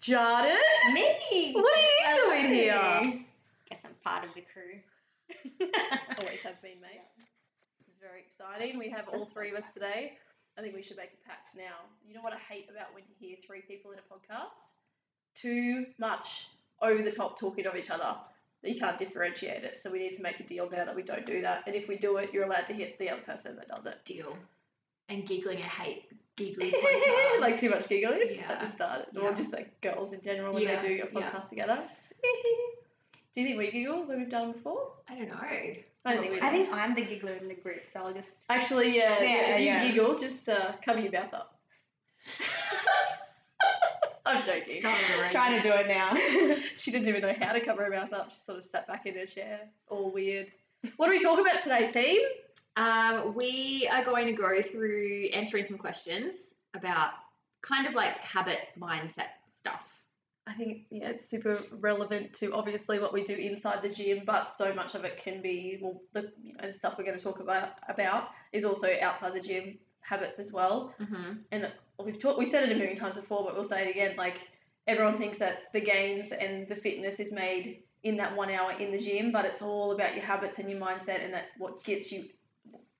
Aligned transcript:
Jarden, 0.00 0.56
Me. 0.94 1.52
what 1.52 1.78
are 1.78 1.82
you 1.82 1.88
Hello. 2.04 2.30
doing 2.30 2.54
here? 2.54 3.24
Guess 3.68 3.80
I'm 3.84 3.94
part 4.02 4.24
of 4.24 4.32
the 4.34 4.40
crew. 4.40 4.80
Always 6.22 6.40
have 6.42 6.60
been, 6.62 6.80
mate. 6.80 7.02
This 7.78 7.88
is 7.88 7.94
very 8.00 8.20
exciting. 8.20 8.78
We 8.78 8.88
have 8.88 9.08
all 9.08 9.26
three 9.26 9.50
of 9.50 9.56
us 9.56 9.74
today. 9.74 10.12
I 10.58 10.62
think 10.62 10.74
we 10.74 10.82
should 10.82 10.96
make 10.96 11.10
a 11.22 11.28
pact 11.28 11.50
now. 11.54 11.84
You 12.06 12.14
know 12.14 12.22
what 12.22 12.32
I 12.32 12.38
hate 12.38 12.68
about 12.70 12.94
when 12.94 13.04
you 13.08 13.14
hear 13.18 13.36
three 13.46 13.60
people 13.60 13.90
in 13.92 13.98
a 13.98 14.02
podcast? 14.02 14.72
Too 15.34 15.84
much 15.98 16.46
over 16.80 17.02
the 17.02 17.12
top 17.12 17.38
talking 17.38 17.66
of 17.66 17.76
each 17.76 17.90
other. 17.90 18.16
You 18.62 18.78
can't 18.80 18.98
differentiate 18.98 19.64
it. 19.64 19.78
So 19.80 19.90
we 19.90 19.98
need 19.98 20.14
to 20.14 20.22
make 20.22 20.40
a 20.40 20.44
deal 20.44 20.68
now 20.70 20.86
that 20.86 20.96
we 20.96 21.02
don't 21.02 21.26
do 21.26 21.42
that. 21.42 21.64
And 21.66 21.76
if 21.76 21.88
we 21.88 21.96
do 21.98 22.16
it, 22.16 22.30
you're 22.32 22.44
allowed 22.44 22.66
to 22.66 22.72
hit 22.72 22.98
the 22.98 23.10
other 23.10 23.22
person 23.22 23.54
that 23.56 23.68
does 23.68 23.84
it. 23.84 23.98
Deal. 24.06 24.36
And 25.10 25.26
giggling, 25.26 25.58
I 25.58 25.66
hate 25.66 26.04
giggly 26.40 26.74
like 27.40 27.58
too 27.60 27.70
much 27.70 27.88
giggling 27.88 28.20
Yeah. 28.36 28.52
at 28.52 28.60
the 28.60 28.68
start, 28.70 29.06
Yeah. 29.12 29.20
or 29.20 29.32
just 29.32 29.52
like 29.52 29.80
girls 29.80 30.12
in 30.12 30.20
general 30.22 30.54
when 30.54 30.62
Yeah, 30.62 30.78
they 30.78 30.96
do 30.96 31.02
a 31.04 31.06
podcast 31.06 31.48
together. 31.50 31.78
do 33.34 33.40
you 33.40 33.46
think 33.46 33.58
we 33.58 33.70
giggle 33.70 34.04
when 34.06 34.18
we've 34.18 34.30
done 34.30 34.52
before? 34.52 34.92
I 35.08 35.14
don't 35.16 35.28
know. 35.28 35.34
I 35.36 35.82
don't 36.04 36.20
think 36.22 36.34
we. 36.34 36.40
I 36.40 36.50
think 36.50 36.72
I'm 36.72 36.94
the 36.94 37.02
giggler 37.04 37.34
in 37.34 37.48
the 37.48 37.54
group, 37.54 37.82
so 37.92 38.00
I'll 38.00 38.14
just. 38.14 38.30
Actually, 38.48 38.96
yeah, 38.96 39.22
yeah, 39.22 39.56
if 39.56 39.82
you 39.82 39.88
giggle, 39.88 40.18
just 40.18 40.48
uh, 40.48 40.72
cover 40.84 41.00
your 41.00 41.12
mouth 41.12 41.34
up. 41.34 41.58
I'm 44.26 44.42
joking. 44.44 44.80
Trying 44.82 45.60
to 45.60 45.62
do 45.62 45.72
it 45.74 45.88
now. 45.88 46.14
She 46.76 46.90
didn't 46.90 47.08
even 47.08 47.22
know 47.22 47.34
how 47.40 47.52
to 47.52 47.60
cover 47.60 47.84
her 47.84 47.90
mouth 47.90 48.12
up. 48.12 48.30
She 48.32 48.38
sort 48.40 48.58
of 48.58 48.64
sat 48.64 48.86
back 48.86 49.06
in 49.06 49.14
her 49.16 49.26
chair, 49.26 49.60
all 49.88 50.10
weird. 50.10 50.50
What 50.96 51.08
are 51.08 51.12
we 51.12 51.18
talking 51.18 51.44
about 51.44 51.62
today, 51.62 51.84
team? 51.86 52.20
Um, 52.76 53.34
we 53.34 53.88
are 53.92 54.04
going 54.04 54.26
to 54.26 54.32
go 54.32 54.62
through 54.62 55.28
answering 55.34 55.64
some 55.64 55.78
questions 55.78 56.34
about 56.74 57.10
kind 57.62 57.86
of 57.86 57.94
like 57.94 58.16
habit 58.18 58.58
mindset 58.78 59.30
stuff. 59.58 59.84
I 60.46 60.54
think 60.54 60.82
yeah, 60.90 61.10
it's 61.10 61.28
super 61.28 61.60
relevant 61.78 62.32
to 62.34 62.52
obviously 62.52 62.98
what 62.98 63.12
we 63.12 63.22
do 63.22 63.34
inside 63.34 63.82
the 63.82 63.88
gym, 63.88 64.22
but 64.24 64.50
so 64.50 64.74
much 64.74 64.94
of 64.94 65.04
it 65.04 65.22
can 65.22 65.42
be 65.42 65.78
well, 65.80 66.00
the 66.12 66.32
you 66.42 66.54
know 66.54 66.66
the 66.68 66.74
stuff 66.74 66.94
we're 66.96 67.04
going 67.04 67.18
to 67.18 67.22
talk 67.22 67.40
about 67.40 67.70
about 67.88 68.28
is 68.52 68.64
also 68.64 68.88
outside 69.00 69.34
the 69.34 69.40
gym 69.40 69.78
habits 70.00 70.38
as 70.38 70.50
well. 70.50 70.94
Mm-hmm. 71.00 71.32
And 71.52 71.70
we've 72.04 72.18
talked, 72.18 72.38
we 72.38 72.44
said 72.44 72.64
it 72.64 72.72
a 72.72 72.76
million 72.76 72.96
times 72.96 73.14
before, 73.14 73.44
but 73.44 73.54
we'll 73.54 73.64
say 73.64 73.86
it 73.86 73.90
again. 73.90 74.16
Like 74.16 74.38
everyone 74.86 75.18
thinks 75.18 75.38
that 75.38 75.64
the 75.72 75.80
gains 75.80 76.32
and 76.32 76.66
the 76.66 76.76
fitness 76.76 77.20
is 77.20 77.32
made 77.32 77.82
in 78.02 78.16
that 78.16 78.34
one 78.34 78.50
hour 78.50 78.72
in 78.72 78.90
the 78.90 78.98
gym, 78.98 79.30
but 79.30 79.44
it's 79.44 79.60
all 79.60 79.92
about 79.92 80.14
your 80.14 80.24
habits 80.24 80.58
and 80.58 80.70
your 80.70 80.80
mindset, 80.80 81.22
and 81.22 81.34
that 81.34 81.48
what 81.58 81.84
gets 81.84 82.10
you 82.10 82.24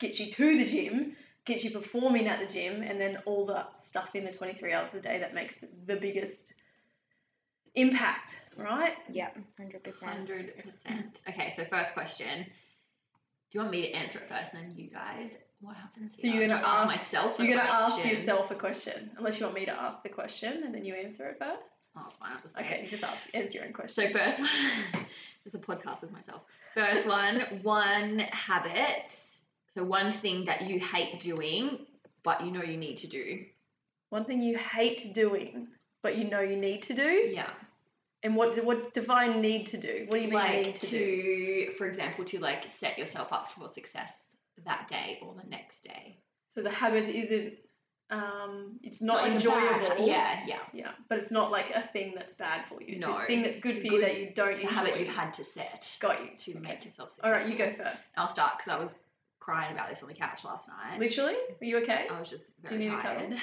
gets 0.01 0.19
you 0.19 0.31
to 0.33 0.59
the 0.59 0.65
gym, 0.67 1.15
gets 1.45 1.63
you 1.65 1.71
performing 1.71 2.27
at 2.27 2.41
the 2.41 2.53
gym, 2.53 2.83
and 2.83 3.01
then 3.01 3.19
all 3.27 3.47
the 3.47 3.65
stuff 3.73 4.15
in 4.17 4.25
the 4.25 4.33
twenty 4.33 4.55
three 4.59 4.73
hours 4.73 4.89
of 4.89 4.95
the 4.95 5.01
day 5.01 5.19
that 5.19 5.35
makes 5.35 5.57
the, 5.57 5.69
the 5.87 5.97
biggest 5.97 6.55
impact, 7.75 8.41
right? 8.57 8.95
yep, 9.11 9.37
hundred 9.57 9.83
percent. 9.85 10.11
Hundred 10.13 10.53
percent. 10.65 11.23
Okay, 11.29 11.53
so 11.55 11.65
first 11.65 11.95
question. 11.95 12.45
Do 12.45 13.59
you 13.59 13.61
want 13.61 13.73
me 13.73 13.83
to 13.83 13.93
answer 13.97 14.19
it 14.19 14.29
first, 14.29 14.53
and 14.55 14.63
then 14.71 14.77
you 14.77 14.89
guys? 14.91 15.31
What 15.61 15.77
happens? 15.77 16.15
So 16.19 16.27
you're 16.27 16.49
gonna 16.49 16.63
I 16.65 16.83
ask, 16.83 16.95
myself. 16.95 17.39
a 17.39 17.45
You're 17.45 17.55
gonna 17.57 17.69
ask 17.69 18.05
yourself 18.05 18.51
a 18.51 18.55
question, 18.55 19.11
unless 19.19 19.39
you 19.39 19.45
want 19.45 19.57
me 19.57 19.67
to 19.67 19.73
ask 19.73 20.03
the 20.03 20.09
question 20.09 20.63
and 20.65 20.75
then 20.75 20.85
you 20.87 20.95
answer 20.95 21.29
it 21.29 21.39
first. 21.39 21.89
Oh, 21.97 22.03
it's 22.09 22.17
fine. 22.17 22.33
I'll 22.35 22.41
just 22.41 22.57
Okay, 22.57 22.83
it. 22.85 22.89
just 22.91 23.05
ask 23.05 23.29
answer 23.35 23.59
your 23.59 23.67
own 23.67 23.75
question. 23.75 24.11
So 24.11 24.19
first 24.19 24.41
one, 24.41 24.49
this 25.45 25.55
is 25.55 25.55
a 25.55 25.59
podcast 25.59 26.01
with 26.01 26.13
myself. 26.13 26.43
First 26.75 27.07
one, 27.07 27.61
one 27.63 28.21
habit. 28.31 29.13
So 29.75 29.85
one 29.85 30.13
thing 30.13 30.45
that 30.47 30.63
you 30.69 30.81
hate 30.81 31.21
doing, 31.21 31.87
but 32.23 32.45
you 32.45 32.51
know 32.51 32.63
you 32.63 32.77
need 32.77 32.97
to 32.99 33.07
do. 33.07 33.45
One 34.11 34.25
thing 34.25 34.41
you 34.41 34.59
hate 34.59 35.15
doing, 35.15 35.69
but 36.03 36.17
you 36.17 36.25
know 36.25 36.41
you 36.41 36.57
need 36.57 36.83
to 36.83 36.95
do. 36.95 37.03
Yeah. 37.33 37.51
And 38.23 38.37
what 38.37 38.57
what 38.65 38.93
define 38.93 39.41
need 39.41 39.67
to 39.67 39.79
do? 39.79 40.07
What 40.09 40.19
do 40.19 40.25
you 40.25 40.25
mean 40.25 40.35
like 40.35 40.67
need 40.67 40.75
to, 40.77 40.87
to, 40.87 41.67
do? 41.67 41.73
for 41.79 41.87
example, 41.87 42.25
to 42.27 42.39
like 42.41 42.71
set 42.71 42.99
yourself 42.99 43.33
up 43.33 43.51
for 43.53 43.69
success 43.69 44.13
that 44.67 44.89
day 44.89 45.19
or 45.23 45.35
the 45.41 45.49
next 45.49 45.83
day. 45.85 46.19
So 46.49 46.63
the 46.63 46.71
habit 46.71 47.09
isn't 47.09 47.55
um 48.11 48.81
it's 48.83 49.01
not 49.01 49.29
a 49.29 49.33
enjoyable. 49.33 49.89
bad- 49.89 50.01
yeah, 50.01 50.41
yeah. 50.47 50.59
Yeah. 50.75 50.91
But 51.09 51.19
it's 51.19 51.31
not 51.31 51.51
like 51.53 51.71
a 51.75 51.83
thing 51.93 52.13
that's 52.17 52.35
bad 52.35 52.65
for 52.69 52.83
you. 52.83 52.97
It's 52.97 53.07
No, 53.07 53.17
a 53.19 53.25
thing 53.27 53.43
that's 53.43 53.61
good 53.61 53.77
for 53.77 53.83
a 53.83 53.85
you 53.85 54.01
that 54.01 54.19
you 54.21 54.33
don't 54.35 54.55
It's 54.55 54.65
a 54.65 54.67
enjoy. 54.69 54.75
habit 54.75 54.99
you've 54.99 55.09
had 55.15 55.33
to 55.35 55.45
set 55.45 55.97
Got 56.01 56.21
you. 56.21 56.31
to 56.37 56.51
Okay. 56.51 56.61
make 56.61 56.85
yourself 56.85 57.11
All 57.23 57.31
successful. 57.33 57.33
right, 57.33 57.49
you 57.49 57.57
go 57.57 57.85
first. 57.85 58.03
I'll 58.17 58.29
start 58.29 58.59
because 58.59 58.73
I 58.73 58.79
was 58.83 58.91
crying 59.51 59.73
about 59.73 59.89
this 59.89 60.01
on 60.03 60.09
the 60.09 60.15
couch 60.15 60.45
last 60.45 60.69
night. 60.69 61.01
Literally? 61.01 61.35
Are 61.61 61.65
you 61.65 61.79
okay? 61.79 62.07
I 62.09 62.21
was 62.21 62.31
just 62.31 62.45
Do 62.69 62.77
you 62.77 62.85
very 62.85 63.03
tired. 63.03 63.37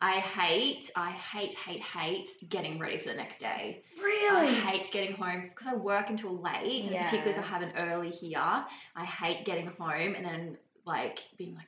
I 0.00 0.18
hate, 0.18 0.90
I 0.96 1.10
hate, 1.10 1.54
hate, 1.54 1.80
hate 1.80 2.28
getting 2.48 2.78
ready 2.78 2.98
for 2.98 3.10
the 3.10 3.14
next 3.14 3.38
day. 3.38 3.82
Really? 4.02 4.48
I 4.48 4.50
hate 4.50 4.90
getting 4.90 5.12
home 5.14 5.50
because 5.50 5.72
I 5.72 5.76
work 5.76 6.08
until 6.08 6.40
late, 6.40 6.86
and 6.86 6.96
particularly 6.96 7.32
if 7.32 7.38
I 7.38 7.46
have 7.46 7.62
an 7.62 7.72
early 7.76 8.10
here, 8.10 8.38
I 8.40 9.04
hate 9.04 9.44
getting 9.44 9.66
home 9.66 10.14
and 10.16 10.24
then 10.24 10.56
like 10.86 11.20
being 11.36 11.54
like, 11.54 11.66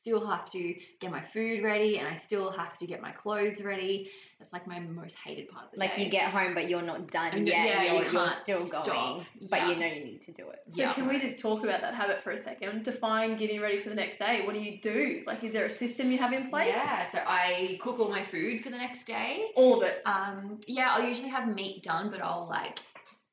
still 0.00 0.24
have 0.26 0.50
to 0.50 0.74
get 1.00 1.10
my 1.10 1.22
food 1.32 1.62
ready 1.62 1.98
and 1.98 2.08
I 2.08 2.20
still 2.26 2.50
have 2.52 2.78
to 2.78 2.86
get 2.86 3.00
my 3.02 3.12
clothes 3.12 3.60
ready. 3.62 4.10
It's 4.40 4.52
like 4.52 4.66
my 4.66 4.80
most 4.80 5.14
hated 5.22 5.50
part 5.50 5.66
of 5.66 5.70
the 5.72 5.76
day. 5.76 5.86
Like 5.86 5.96
day. 5.96 6.04
you 6.04 6.10
get 6.10 6.30
home, 6.30 6.54
but 6.54 6.68
you're 6.70 6.80
not 6.82 7.10
done 7.12 7.32
And 7.34 7.46
yet. 7.46 7.66
yeah, 7.66 7.82
you 7.82 7.92
you're, 7.92 8.02
you're 8.04 8.12
can't 8.12 8.42
still 8.42 8.64
stop. 8.66 8.86
going, 8.86 9.26
but 9.50 9.56
Yeah. 9.60 9.68
you 9.70 9.76
know 9.76 9.86
you 9.86 10.04
need 10.04 10.22
to 10.22 10.32
do 10.32 10.48
it. 10.48 10.60
So 10.70 10.82
Yeah. 10.82 10.92
can 10.94 11.06
we 11.06 11.20
just 11.20 11.38
talk 11.38 11.62
about 11.62 11.82
that 11.82 11.94
habit 11.94 12.22
for 12.24 12.30
a 12.30 12.38
second? 12.38 12.84
Define 12.84 13.36
getting 13.36 13.60
ready 13.60 13.80
for 13.82 13.90
the 13.90 13.94
next 13.94 14.18
day. 14.18 14.42
What 14.46 14.54
do 14.54 14.60
you 14.60 14.80
do? 14.80 15.22
Like 15.26 15.44
is 15.44 15.52
there 15.52 15.66
a 15.66 15.70
system 15.70 16.10
you 16.10 16.18
have 16.18 16.32
in 16.32 16.48
place? 16.48 16.68
Yeah, 16.74 17.08
so 17.10 17.18
I 17.26 17.78
cook 17.82 17.98
all 18.00 18.08
my 18.08 18.24
food 18.24 18.62
for 18.62 18.70
the 18.70 18.78
next 18.78 19.04
day. 19.06 19.50
All 19.56 19.82
of 19.82 19.88
it. 19.88 20.00
Um, 20.06 20.60
yeah, 20.66 20.94
I'll 20.94 21.06
usually 21.06 21.28
have 21.28 21.54
meat 21.54 21.82
done, 21.82 22.10
but 22.10 22.22
I'll 22.22 22.46
like 22.48 22.78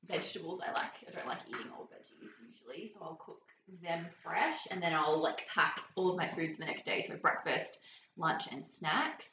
vegetables. 0.07 0.59
I 0.67 0.71
like. 0.73 0.91
I 1.07 1.11
don't 1.15 1.27
like 1.27 1.39
eating 1.47 1.71
all 1.77 1.85
veggies 1.85 2.31
usually, 2.49 2.91
so 2.93 2.99
I'll 3.01 3.15
cook 3.25 3.41
them 3.81 4.05
fresh, 4.23 4.67
and 4.71 4.81
then 4.81 4.93
I'll 4.93 5.21
like 5.21 5.43
pack 5.53 5.81
all 5.95 6.09
of 6.09 6.17
my 6.17 6.29
food 6.29 6.53
for 6.53 6.59
the 6.59 6.65
next 6.65 6.85
day. 6.85 7.05
So 7.07 7.15
breakfast, 7.17 7.77
lunch, 8.17 8.43
and 8.51 8.63
snacks. 8.79 9.25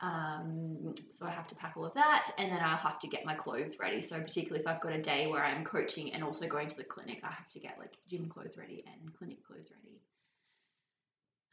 Um, 0.00 0.94
so 1.18 1.24
I 1.24 1.30
have 1.30 1.48
to 1.48 1.54
pack 1.54 1.74
all 1.76 1.86
of 1.86 1.94
that, 1.94 2.32
and 2.38 2.50
then 2.52 2.60
I'll 2.60 2.76
have 2.76 3.00
to 3.00 3.08
get 3.08 3.24
my 3.24 3.34
clothes 3.34 3.76
ready. 3.80 4.06
So 4.06 4.20
particularly 4.20 4.60
if 4.60 4.66
I've 4.66 4.80
got 4.80 4.92
a 4.92 5.02
day 5.02 5.26
where 5.26 5.44
I'm 5.44 5.64
coaching 5.64 6.12
and 6.12 6.22
also 6.22 6.46
going 6.46 6.68
to 6.68 6.76
the 6.76 6.84
clinic, 6.84 7.20
I 7.22 7.32
have 7.32 7.48
to 7.50 7.60
get 7.60 7.76
like 7.78 7.92
gym 8.10 8.28
clothes 8.28 8.56
ready 8.58 8.84
and 8.86 9.14
clinic 9.16 9.38
clothes 9.46 9.68
ready. 9.70 10.00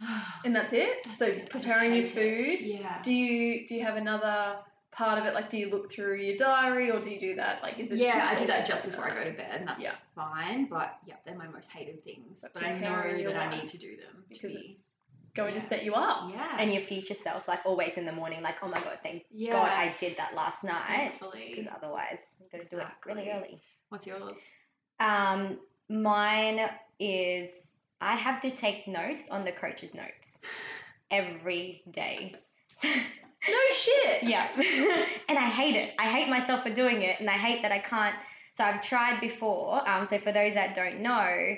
And 0.46 0.54
that's 0.54 0.74
it? 0.74 0.98
That's 1.06 1.20
so 1.20 1.28
it. 1.28 1.50
Preparing 1.50 1.94
your 1.94 2.04
hate 2.04 2.18
it. 2.18 2.60
food. 2.60 2.66
Yeah. 2.66 3.02
Do 3.02 3.14
you 3.14 3.66
do 3.68 3.76
you 3.76 3.84
have 3.84 3.96
another 3.96 4.58
part 4.96 5.20
of 5.20 5.26
it? 5.26 5.34
Like 5.34 5.50
do 5.50 5.58
you 5.58 5.70
look 5.70 5.92
through 5.92 6.18
your 6.18 6.38
diary 6.38 6.92
or 6.92 7.00
do 7.02 7.10
you 7.10 7.20
do 7.20 7.36
that? 7.36 7.62
Like 7.62 7.80
is 7.80 7.92
it 7.92 7.98
Yeah, 7.98 8.28
I 8.30 8.40
do 8.40 8.48
that 8.48 8.66
just 8.66 8.86
before 8.86 9.06
I 9.10 9.14
go 9.14 9.24
to 9.24 9.36
bed, 9.36 9.60
and 9.60 9.68
that's 9.68 9.82
Yeah. 9.84 9.96
fine. 10.16 10.66
But 10.66 10.98
yeah, 11.06 11.16
they're 11.26 11.38
my 11.38 11.48
most 11.48 11.70
hated 11.70 12.04
things. 12.04 12.40
But 12.42 12.54
But, 12.54 12.64
I 12.64 12.78
know 12.80 13.24
that 13.30 13.36
I 13.36 13.56
need 13.60 13.68
to 13.70 13.78
do 13.78 13.98
them 13.98 14.24
to 14.24 14.30
because 14.30 14.54
be. 14.54 14.60
it's 14.60 14.84
going 15.36 15.54
yeah. 15.56 15.60
to 15.60 15.66
set 15.66 15.84
you 15.84 15.94
up. 15.96 16.30
Yeah. 16.32 16.56
And 16.60 16.72
your 16.72 16.82
future 16.82 17.16
self, 17.16 17.48
like 17.48 17.62
always 17.66 17.94
in 17.98 18.06
the 18.06 18.12
morning, 18.12 18.42
like, 18.44 18.56
oh 18.62 18.68
my 18.68 18.80
god, 18.80 19.00
thank 19.04 19.26
Yeah. 19.32 19.54
God 19.54 19.68
I 19.70 19.94
did 20.00 20.16
that 20.18 20.36
last 20.36 20.64
night. 20.64 20.86
Thankfully. 20.88 21.54
Because 21.56 21.72
otherwise, 21.76 22.20
you 22.40 22.46
gotta 22.52 22.70
do 22.70 22.78
it 22.80 22.88
really 23.06 23.30
early. 23.30 23.60
What's 23.90 24.06
yours? 24.06 24.36
Um, 25.00 25.60
mine 25.90 26.70
is 27.00 27.50
I 28.00 28.16
have 28.16 28.42
to 28.42 28.52
take 28.52 28.88
notes 28.88 29.30
on 29.30 29.44
the 29.46 29.52
coach's 29.52 29.94
notes 29.96 30.40
every 31.12 31.84
day. 31.92 32.36
No 33.48 33.76
shit. 33.76 34.24
yeah. 34.24 34.50
and 35.30 35.38
I 35.38 35.50
hate 35.50 35.76
it. 35.76 35.94
I 36.00 36.04
hate 36.04 36.30
myself 36.30 36.64
for 36.64 36.70
doing 36.70 37.02
it, 37.02 37.20
and 37.20 37.30
I 37.30 37.34
hate 37.34 37.62
that 37.62 37.72
I 37.72 37.80
can't. 37.80 38.16
So 38.54 38.64
I've 38.64 38.82
tried 38.82 39.20
before. 39.20 39.88
Um, 39.90 40.06
so 40.06 40.18
for 40.20 40.32
those 40.32 40.54
that 40.54 40.76
don't 40.76 41.02
know, 41.02 41.56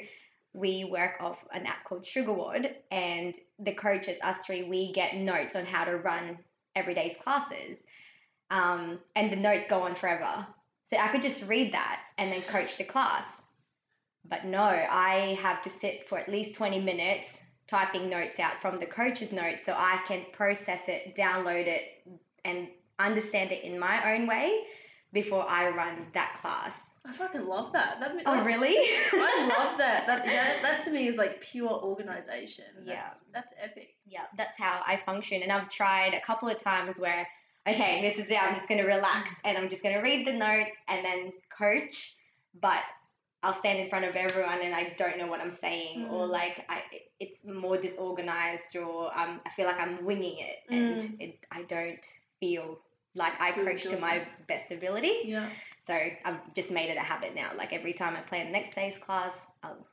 we 0.54 0.86
work 0.86 1.18
off 1.20 1.38
an 1.54 1.66
app 1.66 1.84
called 1.84 2.04
SugarWOD, 2.04 2.74
and 2.92 3.36
the 3.60 3.74
coaches, 3.74 4.18
us 4.24 4.46
three, 4.46 4.64
we 4.64 4.94
get 4.94 5.18
notes 5.18 5.56
on 5.56 5.66
how 5.66 5.84
to 5.84 5.98
run 5.98 6.38
everyday's 6.76 7.18
classes. 7.18 7.84
Um, 8.50 9.00
and 9.16 9.32
the 9.32 9.36
notes 9.36 9.68
go 9.68 9.82
on 9.82 9.96
forever. 9.96 10.48
So 10.86 10.98
I 10.98 11.08
could 11.10 11.22
just 11.22 11.44
read 11.48 11.74
that 11.74 12.02
and 12.18 12.32
then 12.32 12.42
coach 12.44 12.78
the 12.78 12.84
class. 12.84 13.42
But 14.28 14.46
no, 14.46 14.62
I 14.62 15.38
have 15.42 15.62
to 15.64 15.70
sit 15.70 16.08
for 16.08 16.18
at 16.18 16.30
least 16.30 16.56
20 16.56 16.80
minutes 16.80 17.42
typing 17.68 18.10
notes 18.10 18.40
out 18.40 18.62
from 18.62 18.80
the 18.80 18.86
coach's 18.86 19.32
notes 19.32 19.66
so 19.66 19.74
I 19.74 20.00
can 20.08 20.26
process 20.32 20.88
it, 20.88 21.16
download 21.16 21.68
it, 21.68 21.84
and 22.44 22.68
understand 23.00 23.52
it 23.52 23.64
in 23.64 23.80
my 23.80 24.14
own 24.14 24.28
way 24.28 24.62
before 25.14 25.48
I 25.50 25.70
run 25.70 26.08
that 26.14 26.38
class. 26.42 26.74
I 27.08 27.14
fucking 27.14 27.48
love 27.48 27.72
that. 27.74 28.00
that 28.00 28.16
Oh, 28.26 28.44
really? 28.44 28.76
I 29.14 29.54
love 29.58 29.78
that. 29.78 30.08
That, 30.08 30.26
that. 30.26 30.62
that 30.62 30.80
to 30.82 30.92
me 30.92 31.08
is 31.08 31.18
like 31.18 31.42
pure 31.42 31.70
organization. 31.70 32.66
That's, 32.84 33.22
That's 33.34 33.54
epic. 33.62 33.96
yeah, 34.08 34.24
that's 34.38 34.58
how 34.58 34.82
I 34.86 34.98
function. 34.98 35.44
And 35.44 35.52
I've 35.52 35.70
tried 35.70 36.14
a 36.14 36.22
couple 36.22 36.50
of 36.50 36.58
times 36.58 37.00
where, 37.00 37.28
okay, 37.68 38.02
this 38.02 38.18
is 38.18 38.32
it. 38.32 38.42
I'm 38.42 38.56
just 38.56 38.68
going 38.68 38.82
to 38.82 38.88
relax 38.88 39.36
and 39.44 39.58
I'm 39.58 39.70
just 39.70 39.84
going 39.84 39.96
to 39.96 40.02
read 40.02 40.26
the 40.26 40.34
notes 40.34 40.76
and 40.88 41.06
then 41.06 41.32
coach. 41.56 42.16
But 42.60 42.82
I'll 43.46 43.54
stand 43.54 43.80
in 43.80 43.90
front 43.90 44.06
of 44.06 44.16
everyone 44.16 44.60
and 44.66 44.74
I 44.74 44.84
don't 44.98 45.18
know 45.20 45.28
what 45.28 45.40
I'm 45.40 45.52
saying, 45.52 45.98
or 46.12 46.26
Mm. 46.26 46.32
like 46.40 46.66
I, 46.68 46.82
it's 47.20 47.40
more 47.46 47.78
disorganized, 47.78 48.76
or 48.76 49.18
um, 49.18 49.40
I 49.46 49.50
feel 49.56 49.68
like 49.68 49.80
I'm 49.80 50.04
winging 50.04 50.38
it, 50.40 50.58
and 50.70 51.00
Mm. 51.00 51.22
it, 51.22 51.40
I 51.52 51.62
don't 51.64 52.06
feel 52.40 52.80
Like 53.18 53.40
I 53.40 53.52
coach 53.52 53.84
to 53.84 53.98
my 53.98 54.16
best 54.48 54.72
ability. 54.72 55.16
Yeah. 55.26 55.50
So 55.80 55.94
I've 56.26 56.42
just 56.54 56.70
made 56.72 56.90
it 56.90 56.98
a 56.98 57.06
habit 57.14 57.34
now. 57.36 57.52
Like 57.56 57.72
every 57.72 57.94
time 57.94 58.14
I 58.18 58.22
plan 58.22 58.48
the 58.48 58.52
next 58.52 58.76
day's 58.76 58.98
class, 58.98 59.46
I'll 59.64 59.88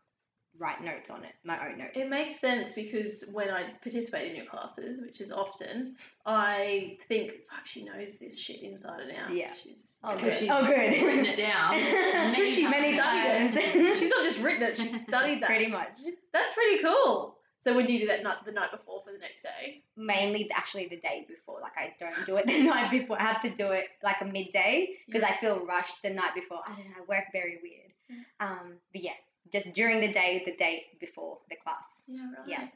write 0.58 0.82
notes 0.84 1.10
on 1.10 1.25
it, 1.25 1.32
my 1.44 1.58
own 1.69 1.78
notes. 1.78 1.93
It 1.96 2.08
makes 2.08 2.38
sense 2.38 2.72
because 2.72 3.25
when 3.32 3.50
I 3.50 3.70
participate 3.82 4.31
in 4.31 4.37
your 4.37 4.44
classes, 4.44 5.00
which 5.00 5.20
is 5.20 5.32
often, 5.32 5.96
I 6.26 6.99
think, 7.08 7.32
fuck, 7.50 7.66
she 7.66 7.84
knows 7.84 8.19
this 8.19 8.38
shit 8.38 8.62
inside 8.62 9.00
and 9.00 9.12
out. 9.16 9.34
Yeah. 9.34 9.52
She's 9.60 9.96
Oh, 10.04 10.10
Because 10.12 10.22
good. 10.25 10.34
she's 10.38 10.49
Oh, 10.50 10.66
good. 10.66 10.76
written 11.06 11.26
it 11.26 11.37
down. 11.37 11.75
It's 11.78 12.34
'cause 12.37 12.49
she's 12.49 12.70
Many 12.70 12.96
times. 12.96 13.56
it. 13.56 13.99
She's 13.99 14.10
not 14.10 14.25
just 14.25 14.40
written 14.40 14.62
it; 14.62 14.76
she's 14.76 15.00
studied 15.06 15.43
that. 15.43 15.46
Pretty 15.46 15.66
much. 15.69 16.00
That's 16.32 16.52
pretty 16.55 16.82
cool. 16.82 17.37
So 17.58 17.75
when 17.76 17.87
do 17.87 17.93
you 17.93 18.00
do 18.00 18.06
that 18.08 18.22
night, 18.25 18.37
the 18.44 18.50
night 18.52 18.72
before 18.72 19.02
for 19.06 19.12
the 19.12 19.19
next 19.19 19.43
day? 19.43 19.82
Mainly, 19.96 20.50
actually, 20.52 20.88
the 20.88 20.96
day 20.96 21.25
before. 21.28 21.60
Like 21.60 21.72
I 21.78 21.94
don't 22.00 22.26
do 22.26 22.37
it 22.37 22.46
the 22.46 22.60
night 22.62 22.90
before. 22.90 23.20
I 23.20 23.25
have 23.25 23.40
to 23.43 23.50
do 23.50 23.70
it 23.70 23.84
like 24.02 24.20
a 24.20 24.25
midday 24.25 24.88
because 25.06 25.22
I 25.22 25.32
feel 25.34 25.64
rushed 25.64 26.02
the 26.02 26.10
night 26.10 26.34
before. 26.34 26.58
I 26.66 26.70
don't 26.75 26.78
know. 26.90 26.94
I 26.98 27.05
work 27.08 27.25
very 27.32 27.58
weird. 27.62 27.93
Um, 28.40 28.75
but 28.93 29.02
yeah, 29.02 29.12
just 29.50 29.72
during 29.74 30.00
the 30.00 30.12
day, 30.12 30.42
the 30.44 30.56
day 30.56 30.86
before 31.00 31.38
the 31.50 31.56
class. 31.56 31.84
Yeah, 32.06 32.30
right. 32.38 32.48
Yeah. 32.48 32.68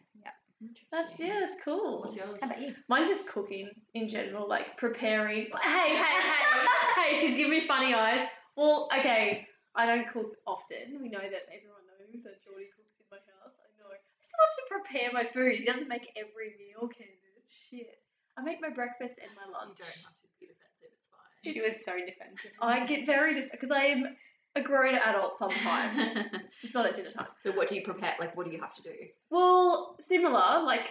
That's 0.91 1.19
yeah, 1.19 1.41
that's 1.41 1.57
cool. 1.63 2.01
What's 2.01 2.17
yours? 2.17 2.39
How 2.41 2.49
about 2.49 2.63
you? 2.63 2.75
Mine's 2.89 3.09
just 3.09 3.29
cooking 3.29 3.69
in 3.95 4.09
general, 4.09 4.49
like 4.49 4.77
preparing. 4.79 5.49
Hey, 5.61 5.95
hey, 5.95 6.21
hey, 6.21 6.67
hey! 6.97 7.21
She's 7.21 7.37
giving 7.37 7.51
me 7.51 7.61
funny 7.61 7.93
eyes. 7.93 8.21
Well, 8.57 8.89
okay, 8.99 9.47
I 9.75 9.85
don't 9.85 10.09
cook 10.09 10.33
often. 10.47 10.97
We 11.03 11.09
know 11.11 11.21
that 11.21 11.45
everyone 11.53 11.85
knows 11.85 12.25
that 12.25 12.43
Geordie 12.43 12.73
cooks 12.73 12.97
in 12.97 13.07
my 13.11 13.21
house. 13.37 13.53
I 13.61 13.69
know. 13.77 13.93
I 13.93 14.01
still 14.21 14.41
have 14.41 14.57
to 14.57 14.65
prepare 14.73 15.11
my 15.13 15.29
food. 15.29 15.61
He 15.61 15.65
doesn't 15.65 15.89
make 15.89 16.09
every 16.17 16.57
meal, 16.57 16.89
Candace. 16.89 17.53
Shit. 17.69 18.01
I 18.39 18.43
make 18.43 18.61
my 18.61 18.71
breakfast 18.71 19.21
and 19.21 19.31
my 19.37 19.45
lunch. 19.45 19.77
You 19.79 19.85
lunch. 19.85 20.01
don't 20.01 20.09
have 20.09 20.21
to 20.25 20.29
be 20.41 20.49
defensive. 20.49 20.89
It's 20.89 21.09
fine. 21.13 21.53
She 21.53 21.61
was 21.61 21.85
so 21.85 21.93
defensive. 22.01 22.57
I 22.63 22.87
get 22.87 23.05
very 23.05 23.35
defensive 23.35 23.53
because 23.53 23.71
I 23.71 23.93
am 23.93 24.17
a 24.57 24.61
grown 24.63 24.95
adult 24.95 25.37
sometimes, 25.37 26.19
just 26.61 26.75
not 26.75 26.87
at 26.87 26.95
dinner 26.95 27.11
time. 27.11 27.27
so 27.39 27.53
what 27.53 27.69
do 27.69 27.77
you 27.77 27.83
prepare? 27.83 28.15
Like, 28.19 28.37
what 28.37 28.47
do 28.47 28.53
you 28.53 28.61
have 28.61 28.73
to 28.75 28.83
do? 28.83 28.95
Well, 29.31 29.97
similar. 30.01 30.63
Like, 30.65 30.89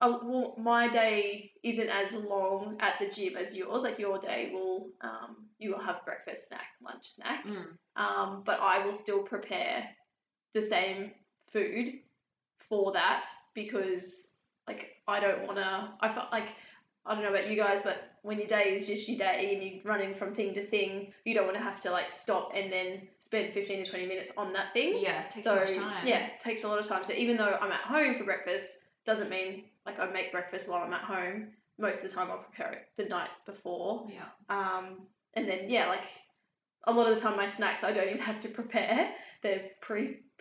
uh, 0.00 0.18
well, 0.24 0.54
my 0.58 0.88
day 0.88 1.52
isn't 1.62 1.88
as 1.88 2.14
long 2.14 2.76
at 2.80 2.94
the 2.98 3.06
gym 3.08 3.36
as 3.36 3.54
yours. 3.54 3.82
Like 3.82 3.98
your 3.98 4.18
day 4.18 4.50
will, 4.52 4.88
um, 5.02 5.46
you 5.58 5.72
will 5.72 5.82
have 5.82 6.04
breakfast, 6.04 6.48
snack, 6.48 6.66
lunch, 6.82 7.10
snack. 7.10 7.46
Mm. 7.46 7.66
Um, 7.96 8.42
but 8.44 8.58
I 8.60 8.84
will 8.84 8.94
still 8.94 9.22
prepare 9.22 9.84
the 10.54 10.62
same 10.62 11.12
food 11.52 11.92
for 12.68 12.92
that 12.92 13.26
because, 13.54 14.28
like, 14.66 14.88
I 15.06 15.20
don't 15.20 15.46
want 15.46 15.58
to. 15.58 15.90
I 16.00 16.08
felt 16.12 16.32
like 16.32 16.54
I 17.04 17.14
don't 17.14 17.22
know 17.22 17.30
about 17.30 17.50
you 17.50 17.56
guys, 17.56 17.82
but 17.82 18.11
when 18.22 18.38
your 18.38 18.46
day 18.46 18.74
is 18.74 18.86
just 18.86 19.08
your 19.08 19.18
day 19.18 19.52
and 19.54 19.62
you're 19.62 19.82
running 19.84 20.14
from 20.14 20.32
thing 20.32 20.54
to 20.54 20.64
thing, 20.64 21.12
you 21.24 21.34
don't 21.34 21.44
want 21.44 21.56
to 21.56 21.62
have 21.62 21.80
to 21.80 21.90
like 21.90 22.12
stop 22.12 22.52
and 22.54 22.72
then 22.72 23.02
spend 23.20 23.52
fifteen 23.52 23.84
to 23.84 23.90
twenty 23.90 24.06
minutes 24.06 24.30
on 24.36 24.52
that 24.52 24.72
thing 24.72 24.98
Yeah, 25.00 25.24
it 25.24 25.30
takes 25.32 25.44
so 25.44 25.64
so 25.66 25.74
time. 25.74 26.06
yeah, 26.06 26.26
it 26.26 26.40
takes 26.40 26.64
a 26.64 26.68
lot 26.68 26.78
of 26.78 26.86
time. 26.86 27.04
So 27.04 27.12
even 27.14 27.36
though 27.36 27.58
I'm 27.60 27.72
at 27.72 27.80
home 27.80 28.16
for 28.16 28.24
breakfast, 28.24 28.78
doesn't 29.04 29.28
mean 29.28 29.64
like 29.86 29.98
I 29.98 30.10
make 30.10 30.30
breakfast 30.32 30.68
while 30.68 30.82
I'm 30.82 30.92
at 30.92 31.02
home. 31.02 31.48
Most 31.78 32.04
of 32.04 32.10
the 32.10 32.14
time, 32.14 32.30
I'll 32.30 32.38
prepare 32.38 32.72
it 32.72 32.86
the 32.96 33.08
night 33.08 33.30
before. 33.44 34.06
Yeah. 34.08 34.26
Um, 34.48 35.00
and 35.34 35.48
then 35.48 35.68
yeah, 35.68 35.88
like 35.88 36.04
a 36.84 36.92
lot 36.92 37.08
of 37.10 37.14
the 37.16 37.20
time, 37.20 37.36
my 37.36 37.46
snacks 37.46 37.82
I 37.82 37.92
don't 37.92 38.08
even 38.08 38.20
have 38.20 38.40
to 38.42 38.48
prepare. 38.48 39.10
They're 39.42 39.70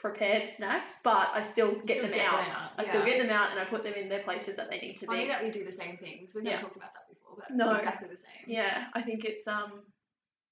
pre-prepared 0.02 0.50
snacks, 0.50 0.92
but 1.04 1.30
I 1.34 1.42
still 1.42 1.74
get 1.86 1.98
still 1.98 2.02
them 2.08 2.14
get 2.14 2.26
out. 2.26 2.40
out. 2.40 2.72
I 2.78 2.84
still 2.84 3.06
get 3.06 3.20
them 3.22 3.30
out 3.30 3.52
and 3.52 3.60
I 3.60 3.66
put 3.66 3.84
them 3.84 3.94
in 3.94 4.10
their 4.10 4.24
places 4.24 4.56
that 4.56 4.70
they 4.70 4.80
need 4.80 4.98
to 4.98 5.08
be. 5.08 5.28
that 5.28 5.44
we 5.44 5.52
do 5.52 5.64
the 5.64 5.72
same 5.72 5.98
things. 5.98 6.32
We've 6.34 6.44
Yeah. 6.44 6.52
never 6.52 6.64
talked 6.64 6.76
about 6.78 6.94
that 6.94 7.08
before, 7.10 7.36
but 7.38 7.52
No. 7.52 7.76
exactly 7.76 8.10
the 8.10 8.18
same. 8.18 8.46
Yeah, 8.48 8.90
I 8.94 9.02
think 9.02 9.26
it's 9.26 9.48
um, 9.48 9.84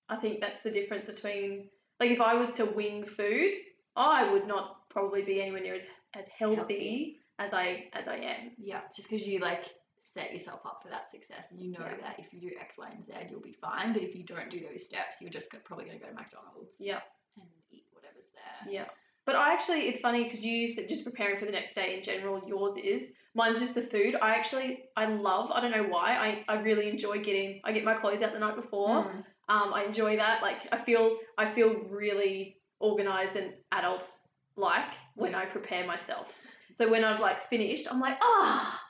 I 0.10 0.16
think 0.18 0.40
that's 0.40 0.62
the 0.62 0.72
difference 0.72 1.08
between 1.08 1.70
like 2.00 2.12
if 2.12 2.22
I 2.22 2.36
was 2.36 2.54
to 2.54 2.66
wing 2.66 3.06
food, 3.06 3.54
I 3.96 4.32
would 4.32 4.48
not 4.48 4.90
probably 4.90 5.22
be 5.24 5.42
anywhere 5.42 5.62
near 5.62 5.76
as 5.76 5.86
as 6.16 6.28
healthy, 6.28 6.56
Healthy. 6.56 7.20
as 7.40 7.54
I 7.54 7.90
as 7.94 8.08
I 8.08 8.16
am. 8.18 8.52
Yeah, 8.58 8.82
just 8.96 9.10
because 9.10 9.28
you 9.28 9.40
like 9.40 9.66
set 10.14 10.34
yourself 10.34 10.66
up 10.66 10.82
for 10.82 10.90
that 10.90 11.10
success 11.10 11.52
and 11.52 11.62
you 11.62 11.70
know 11.72 11.86
Yeah. 11.86 11.98
that 12.02 12.20
if 12.20 12.34
you 12.34 12.40
do 12.42 12.52
X, 12.60 12.78
Y, 12.80 12.90
and 12.90 13.06
Z, 13.06 13.14
you'll 13.30 13.42
be 13.42 13.54
fine. 13.54 13.94
But 13.94 14.02
if 14.02 14.16
you 14.16 14.24
don't 14.24 14.50
do 14.50 14.60
those 14.68 14.84
steps, 14.84 15.22
you're 15.22 15.30
just 15.30 15.50
probably 15.66 15.86
going 15.86 16.00
to 16.00 16.04
go 16.04 16.10
to 16.10 16.16
McDonald's 16.16 16.74
Yeah, 16.80 17.02
and 17.40 17.48
eat 17.72 17.86
whatever's 17.92 18.32
there. 18.34 18.74
yeah. 18.74 18.90
But 19.26 19.36
I 19.36 19.54
actually, 19.54 19.82
it's 19.88 20.00
funny 20.00 20.24
because 20.24 20.44
you 20.44 20.68
said 20.68 20.90
just 20.90 21.04
preparing 21.06 21.38
for 21.38 21.46
the 21.46 21.52
next 21.52 21.74
day 21.76 21.96
in 21.98 22.04
general. 22.04 22.42
Yours 22.48 22.76
is 22.78 23.10
mine's 23.36 23.60
just 23.60 23.76
the 23.76 23.82
food. 23.82 24.16
I 24.22 24.34
actually 24.36 24.86
I 24.96 25.06
love. 25.06 25.52
I 25.52 25.62
don't 25.62 25.72
know 25.72 25.84
why. 25.84 26.44
I 26.48 26.54
I 26.54 26.62
really 26.62 26.90
enjoy 26.90 27.20
getting. 27.22 27.62
I 27.64 27.72
get 27.72 27.84
my 27.84 27.94
clothes 27.94 28.22
out 28.22 28.34
the 28.34 28.40
night 28.40 28.56
before. 28.56 29.04
Mm. 29.04 29.24
Um, 29.50 29.74
I 29.74 29.84
enjoy 29.84 30.16
that. 30.18 30.42
Like 30.42 30.68
I 30.72 30.78
feel 30.78 31.18
I 31.38 31.52
feel 31.52 31.74
really 31.90 32.58
organized 32.80 33.36
and 33.36 33.54
adult 33.72 34.10
like 34.56 34.94
when 35.16 35.36
I 35.36 35.46
prepare 35.46 35.86
myself. 35.86 36.34
So 36.76 36.90
when 36.90 37.04
I've 37.04 37.20
like 37.20 37.50
finished, 37.50 37.88
I'm 37.92 38.00
like, 38.00 38.18
ah, 38.22 38.82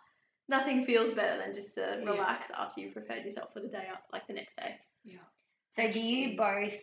nothing 0.48 0.86
feels 0.86 1.12
better 1.12 1.38
than 1.42 1.54
just 1.54 1.76
to 1.76 2.00
Yeah. 2.04 2.12
relax 2.12 2.50
after 2.58 2.82
you've 2.82 2.94
prepared 2.94 3.24
yourself 3.24 3.54
for 3.54 3.62
the 3.62 3.68
day, 3.68 3.88
up, 3.92 4.04
like 4.14 4.28
the 4.28 4.34
next 4.34 4.56
day. 4.56 4.76
Yeah. 5.04 5.18
So 5.72 5.92
do 5.92 6.00
you 6.00 6.38
both 6.38 6.76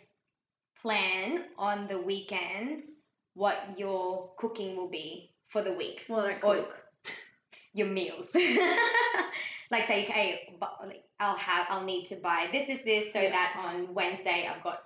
plan 0.80 1.44
on 1.58 1.86
the 1.88 1.98
weekends 1.98 2.86
what 3.36 3.78
your 3.78 4.30
cooking 4.38 4.76
will 4.76 4.88
be 4.88 5.30
for 5.48 5.60
the 5.62 5.72
week? 5.72 6.04
Well, 6.08 6.20
I 6.20 6.30
don't 6.32 6.44
Or- 6.44 6.54
cook. 6.56 6.82
Your 7.74 7.86
meals. 7.88 8.30
like 9.70 9.84
say, 9.86 10.04
okay, 10.04 10.56
like 10.84 11.02
I'll 11.20 11.36
have 11.36 11.66
I'll 11.68 11.84
need 11.84 12.06
to 12.06 12.16
buy 12.16 12.48
this, 12.50 12.66
this, 12.66 12.80
this, 12.82 13.12
so 13.12 13.20
Yeah. 13.20 13.30
that 13.30 13.62
on 13.62 13.92
Wednesday 13.94 14.48
I've 14.52 14.62
got 14.64 14.84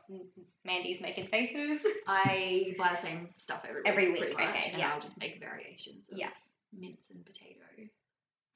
Mandy's 0.65 1.01
making 1.01 1.29
faces. 1.29 1.81
I 2.09 2.75
buy 2.77 2.91
the 2.95 3.01
same 3.01 3.29
stuff 3.39 3.63
every 3.69 3.83
week. 3.83 3.87
Every 3.89 4.07
pretty 4.07 4.27
week, 4.35 4.39
much, 4.39 4.57
okay, 4.57 4.71
and 4.73 4.79
yeah. 4.81 4.93
I'll 4.93 5.01
just 5.01 5.17
make 5.19 5.39
variations. 5.41 6.09
Of 6.11 6.19
Yeah. 6.19 6.31
Mince 6.77 7.09
and 7.11 7.25
potato. 7.25 7.61
It's 7.79 7.93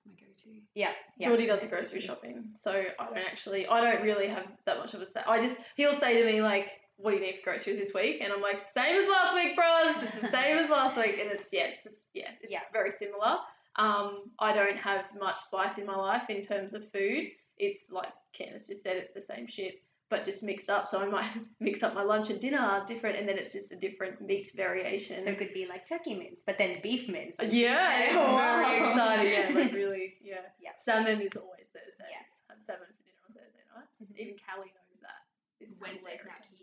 my 0.07 0.13
go-to. 0.15 0.61
Yeah. 0.75 0.91
yeah. 1.17 1.29
Geordie 1.29 1.47
does 1.47 1.61
the 1.61 1.67
grocery 1.69 2.01
shopping, 2.01 2.51
so 2.55 2.71
I 2.99 3.05
don't 3.07 3.19
actually, 3.19 3.67
I 3.69 3.81
don't 3.81 4.03
really 4.03 4.27
have 4.27 4.47
that 4.67 4.79
much 4.79 4.95
of 4.95 5.01
a 5.01 5.07
say. 5.07 5.21
I 5.27 5.41
just, 5.41 5.59
he'll 5.77 5.95
say 5.95 6.21
to 6.21 6.27
me 6.33 6.43
like, 6.43 6.71
"What 6.97 7.11
do 7.13 7.17
you 7.19 7.23
need 7.23 7.37
for 7.37 7.51
groceries 7.51 7.79
this 7.79 7.93
week?" 7.95 8.21
And 8.21 8.33
I'm 8.33 8.41
like, 8.43 8.69
"Same 8.69 8.97
as 8.97 9.09
last 9.09 9.35
week, 9.35 9.57
bros. 9.57 9.95
It's 10.03 10.21
the 10.21 10.29
same 10.29 10.59
as 10.59 10.71
last 10.71 10.97
week." 10.97 11.19
And 11.21 11.31
it's 11.31 11.53
yeah, 11.53 11.65
it's 11.67 11.83
just, 11.85 12.01
yeah, 12.15 12.31
it's 12.41 12.53
Yeah. 12.53 12.61
very 12.73 12.91
similar. 12.91 13.39
Um, 13.77 14.31
I 14.39 14.53
don't 14.53 14.77
have 14.77 15.05
much 15.19 15.41
spice 15.41 15.79
in 15.79 15.87
my 15.87 15.97
life 15.97 16.31
in 16.31 16.43
terms 16.43 16.75
of 16.75 16.91
food. 16.93 17.29
It's 17.59 17.91
like 17.91 18.13
Candace 18.33 18.67
just 18.69 18.83
said, 18.83 18.97
it's 18.97 19.13
the 19.13 19.23
same 19.23 19.47
shit, 19.49 19.83
but 20.11 20.25
just 20.25 20.43
mixed 20.45 20.71
up. 20.71 20.87
So 20.89 21.01
I 21.01 21.07
might 21.09 21.31
mix 21.61 21.83
up 21.83 21.93
my 21.95 22.03
lunch 22.03 22.31
and 22.31 22.41
dinner 22.41 22.85
different, 22.87 23.17
and 23.17 23.29
then 23.29 23.37
it's 23.39 23.53
just 23.53 23.73
a 23.73 23.77
different 23.77 24.21
meat 24.21 24.51
variation. 24.55 25.21
So 25.23 25.31
it 25.31 25.39
could 25.39 25.53
be 25.55 25.67
like 25.67 25.89
turkey 25.89 26.15
mince, 26.15 26.41
but 26.47 26.57
then 26.59 26.79
beef 26.83 27.09
mince. 27.09 27.35
Yeah, 27.51 27.99
it's 28.05 28.15
Oh, 28.17 28.37
very 28.37 28.81
wow. 28.81 28.87
exciting. 28.87 29.33
Yeah, 29.33 29.63
like 29.63 29.73
really, 29.83 30.15
yeah. 30.23 30.41
Yeah. 30.61 30.71
Salmon 30.77 31.21
is 31.21 31.35
always 31.37 31.67
Thursday. 31.75 32.07
Yes. 32.11 32.43
Have 32.49 32.61
salmon 32.63 32.87
for 32.87 33.03
dinner 33.03 33.23
on 33.27 33.35
Thursday 33.35 33.65
nights. 33.75 34.03
Mhm. 34.03 34.19
Even 34.19 34.37
Callie 34.39 34.71
knows 34.71 35.01
that. 35.03 35.27
It's 35.61 35.81
Wednesday's 35.81 36.21
now 36.27 36.31
night. 36.39 36.54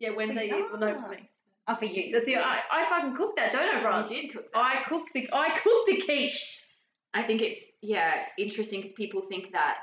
Yeah, 0.00 0.10
Wednesday. 0.10 0.46
you. 0.48 0.68
Well, 0.70 0.80
no, 0.80 0.94
for 1.00 1.08
me. 1.08 1.28
Oh, 1.66 1.74
for 1.74 1.84
you. 1.86 2.12
That's 2.12 2.26
the 2.26 2.36
I, 2.36 2.60
I 2.70 2.84
fucking 2.88 3.14
cook 3.16 3.36
that, 3.36 3.52
don't 3.52 3.76
I, 3.76 3.82
Ross? 3.84 4.10
You 4.10 4.22
did 4.22 4.32
cook 4.32 4.52
that. 4.52 4.58
I 4.58 4.82
cook 4.86 5.04
the 5.14 5.28
I 5.32 5.50
cook 5.58 5.86
the 5.86 6.00
quiche. 6.02 6.60
I 7.14 7.22
think 7.22 7.40
it's 7.42 7.60
yeah 7.80 8.24
interesting 8.38 8.80
because 8.80 8.92
people 8.92 9.22
think 9.22 9.52
that 9.52 9.78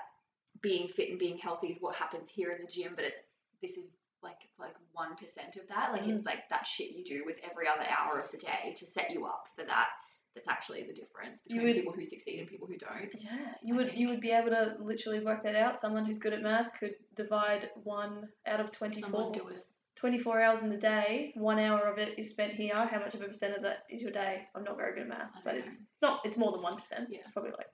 being 0.62 0.88
fit 0.90 1.10
and 1.10 1.18
being 1.18 1.38
healthy 1.38 1.68
is 1.68 1.78
what 1.80 1.96
happens 1.96 2.30
here 2.30 2.52
in 2.52 2.64
the 2.64 2.72
gym, 2.72 2.94
but 2.96 3.06
it's 3.06 3.18
this 3.64 3.78
is 3.78 3.92
like 4.22 4.38
like 4.60 4.76
one 4.92 5.16
percent 5.16 5.56
of 5.56 5.68
that. 5.70 5.92
Like 5.92 6.04
Mm. 6.04 6.18
it's 6.18 6.26
like 6.26 6.48
that 6.52 6.68
shit 6.68 6.92
you 6.92 7.04
do 7.04 7.24
with 7.26 7.38
every 7.50 7.68
other 7.68 7.86
hour 7.90 8.20
of 8.20 8.30
the 8.32 8.38
day 8.38 8.74
to 8.76 8.86
set 8.86 9.10
you 9.12 9.26
up 9.26 9.46
for 9.56 9.66
that. 9.66 9.88
That's 10.36 10.48
actually 10.48 10.84
the 10.84 10.94
difference 10.94 11.42
between 11.42 11.64
would- 11.66 11.76
people 11.76 11.94
who 11.94 12.04
succeed 12.06 12.40
and 12.40 12.48
people 12.48 12.68
who 12.68 12.78
don't. 12.78 13.10
Yeah, 13.20 13.54
you 13.64 13.74
I 13.74 13.78
would 13.78 13.88
think. 13.88 13.98
you 14.00 14.08
would 14.10 14.22
be 14.22 14.32
able 14.32 14.50
to 14.52 14.76
literally 14.80 15.20
work 15.20 15.42
that 15.44 15.56
out. 15.56 15.82
Someone 15.82 16.06
who's 16.06 16.20
good 16.20 16.32
at 16.34 16.42
maths 16.44 16.70
could 16.80 16.94
divide 17.16 17.70
one 17.84 18.30
out 18.46 18.60
of 18.60 18.72
24, 18.72 19.10
Someone 19.10 19.32
do 19.32 19.48
it. 19.48 19.66
24 19.98 20.42
hours 20.42 20.60
in 20.62 20.70
the 20.70 20.78
day. 20.78 21.32
One 21.36 21.60
hour 21.60 21.82
of 21.88 21.98
it 21.98 22.18
is 22.18 22.30
spent 22.30 22.54
here. 22.54 22.76
How 22.76 23.00
much 23.00 23.14
of 23.14 23.22
a 23.22 23.26
percent 23.26 23.56
of 23.56 23.64
that 23.64 23.84
is 23.90 24.02
your 24.02 24.12
day? 24.12 24.48
I'm 24.56 24.64
not 24.64 24.78
very 24.78 24.94
good 24.94 25.04
at 25.04 25.10
maths, 25.10 25.36
I 25.36 25.40
but 25.44 25.52
don't 25.52 25.62
it's 25.62 25.72
it's 25.72 26.02
not 26.02 26.22
it's 26.26 26.38
more 26.38 26.52
than 26.52 26.62
one 26.62 26.76
percent. 26.76 27.08
Yeah. 27.10 27.20
It's 27.20 27.32
probably 27.32 27.52
like 27.52 27.68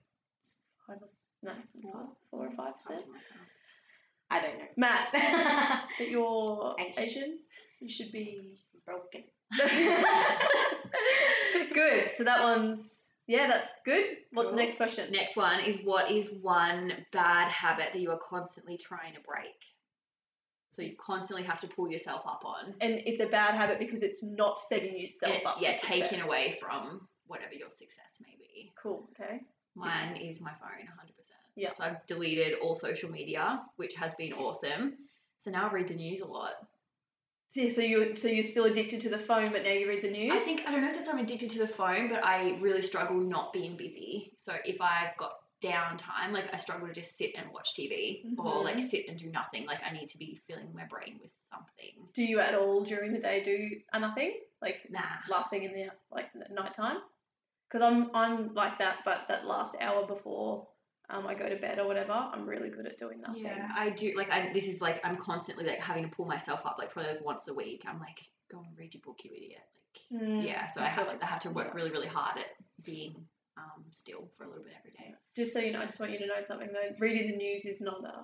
five 0.88 0.97
or 1.01 1.07
no 1.43 1.53
Four. 1.81 2.07
four 2.31 2.47
or 2.47 2.51
five 2.55 2.74
percent. 2.79 3.05
Something 3.05 3.13
like 3.13 3.21
that. 3.31 3.47
I 4.29 4.41
don't 4.41 4.57
know. 4.59 4.65
Math. 4.75 5.12
That 5.13 6.09
you're 6.09 6.75
Asian. 6.79 7.03
Asian, 7.03 7.39
you 7.79 7.89
should 7.89 8.12
be 8.12 8.59
Broken. 8.86 9.24
good. 11.74 12.12
So 12.15 12.24
that 12.24 12.41
one's 12.41 13.05
yeah, 13.27 13.47
that's 13.47 13.69
good. 13.86 14.05
What's 14.31 14.51
the 14.51 14.55
next 14.55 14.77
question? 14.77 15.12
Next 15.12 15.36
one 15.36 15.59
is 15.59 15.77
what 15.83 16.09
is 16.09 16.29
one 16.41 16.93
bad 17.12 17.50
habit 17.50 17.88
that 17.91 18.00
you 18.00 18.12
are 18.12 18.19
constantly 18.19 18.77
trying 18.77 19.13
to 19.15 19.19
break? 19.19 19.51
So 20.77 20.84
you 20.84 20.93
constantly 21.00 21.43
have 21.43 21.60
to 21.62 21.67
pull 21.67 21.89
yourself 21.89 22.22
up 22.27 22.43
on. 22.46 22.75
And 22.81 23.01
it's 23.07 23.19
a 23.19 23.25
bad 23.25 23.55
habit 23.55 23.79
because 23.79 24.03
it's 24.03 24.22
not 24.22 24.60
setting 24.60 24.96
yourself 24.96 25.38
it's, 25.38 25.46
up. 25.48 25.57
yeah, 25.60 25.75
for 25.75 25.88
taken 25.88 26.22
away 26.22 26.60
from 26.62 27.07
whatever 27.25 27.55
your 27.55 27.72
success 27.72 28.22
may 28.22 28.36
be. 28.38 28.72
Cool. 28.79 29.10
Okay. 29.19 29.39
Mine 29.74 30.17
is 30.17 30.39
my 30.39 30.51
phone, 30.51 30.86
100%. 30.86 30.88
Yeah. 31.55 31.74
So 31.75 31.84
I've 31.84 32.05
deleted 32.05 32.60
all 32.62 32.75
social 32.75 33.10
media, 33.10 33.63
which 33.77 33.96
has 33.96 34.13
been 34.19 34.34
awesome. 34.34 34.93
So 35.39 35.50
now 35.50 35.67
I 35.67 35.72
read 35.72 35.88
the 35.88 35.96
news 35.96 36.22
a 36.22 36.27
lot. 36.27 36.53
So, 37.50 37.62
yeah, 37.62 37.69
so 37.72 37.81
you 37.81 38.15
so 38.15 38.27
you're 38.27 38.43
still 38.43 38.65
addicted 38.65 39.01
to 39.01 39.10
the 39.10 39.17
phone, 39.17 39.51
but 39.51 39.63
now 39.63 39.72
you 39.72 39.88
read 39.88 40.03
the 40.03 40.12
news. 40.12 40.31
I 40.36 40.39
think 40.39 40.67
I 40.67 40.72
don't 40.72 40.81
know 40.81 40.91
if 40.91 40.98
that's 40.98 41.10
I'm 41.10 41.17
addicted 41.17 41.50
to 41.51 41.60
the 41.60 41.67
phone, 41.67 42.07
but 42.07 42.24
I 42.24 42.60
really 42.62 42.84
struggle 42.84 43.17
not 43.17 43.51
being 43.51 43.75
busy. 43.77 44.34
So 44.38 44.53
if 44.63 44.79
I've 44.79 45.17
got 45.17 45.31
downtime, 45.64 46.32
like 46.32 46.46
I 46.54 46.58
struggle 46.58 46.88
to 46.88 46.94
just 46.94 47.18
sit 47.18 47.32
and 47.36 47.52
watch 47.52 47.74
TV 47.78 48.24
or 48.38 48.64
like 48.64 48.80
sit 48.90 49.08
and 49.08 49.18
do 49.18 49.30
nothing. 49.32 49.66
Like 49.66 49.80
I 49.88 49.92
need 49.94 50.08
to 50.10 50.18
be 50.18 50.40
filling 50.48 50.74
my 50.74 50.86
brain 50.86 51.20
with 51.22 51.32
something. 51.52 52.08
Do 52.14 52.24
you 52.24 52.40
at 52.40 52.56
all 52.56 52.84
during 52.84 53.14
the 53.14 53.20
day 53.20 53.44
do 53.44 53.70
a 53.94 54.00
nothing 54.00 54.34
like 54.62 54.78
Nah. 54.90 55.00
last 55.30 55.50
thing 55.50 55.64
in 55.64 55.74
the 55.74 55.88
like 56.12 56.28
night 56.52 56.74
time? 56.74 56.98
Because 57.70 57.84
I'm 57.84 58.12
I'm 58.16 58.54
like 58.54 58.78
that, 58.80 58.98
but 59.04 59.22
that 59.28 59.46
last 59.46 59.76
hour 59.82 60.06
before 60.06 60.68
um, 61.10 61.26
I 61.26 61.34
go 61.36 61.48
to 61.48 61.56
bed 61.56 61.80
or 61.80 61.88
whatever, 61.88 62.12
I'm 62.12 62.46
really 62.46 62.70
good 62.70 62.86
at 62.86 62.98
doing 62.98 63.22
nothing. 63.22 63.44
Yeah, 63.46 63.70
I 63.76 63.90
do. 63.92 64.14
Like, 64.16 64.30
I 64.30 64.52
this 64.54 64.66
is 64.66 64.82
like 64.82 65.00
I'm 65.04 65.18
constantly 65.18 65.66
like 65.66 65.80
having 65.80 66.04
to 66.04 66.10
pull 66.10 66.26
myself 66.26 66.66
up. 66.66 66.76
Like 66.78 66.92
probably 66.92 67.14
like 67.14 67.26
once 67.26 67.48
a 67.48 67.54
week, 67.54 67.84
I'm 67.88 68.00
like, 68.00 68.20
go 68.52 68.60
and 68.60 68.78
read 68.78 68.94
your 68.94 69.02
book, 69.06 69.20
you 69.24 69.32
idiot. 69.36 69.60
Like, 69.62 70.22
Mm, 70.22 70.46
yeah. 70.46 70.68
So 70.68 70.80
I 70.80 70.86
have 70.86 71.06
to, 71.06 71.12
like, 71.12 71.24
I 71.24 71.26
have 71.26 71.40
to 71.42 71.50
work 71.50 71.74
really, 71.74 71.92
really 71.92 72.08
hard 72.08 72.38
at 72.38 72.46
being 72.86 73.26
um, 73.58 73.84
still 73.92 74.30
for 74.38 74.44
a 74.44 74.48
little 74.48 74.64
bit 74.64 74.74
every 74.80 74.92
day. 74.92 75.14
Just 75.36 75.54
so 75.54 75.60
you 75.60 75.72
know, 75.72 75.82
I 75.82 75.86
just 75.86 76.00
want 76.00 76.12
you 76.12 76.20
to 76.20 76.28
know 76.28 76.42
something 76.46 76.70
though. 76.72 76.96
Reading 77.00 77.32
the 77.32 77.38
news 77.38 77.66
is 77.66 77.82
not 77.82 78.04
a 78.04 78.24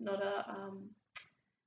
not 0.00 0.22
a 0.22 0.44
um, 0.50 0.90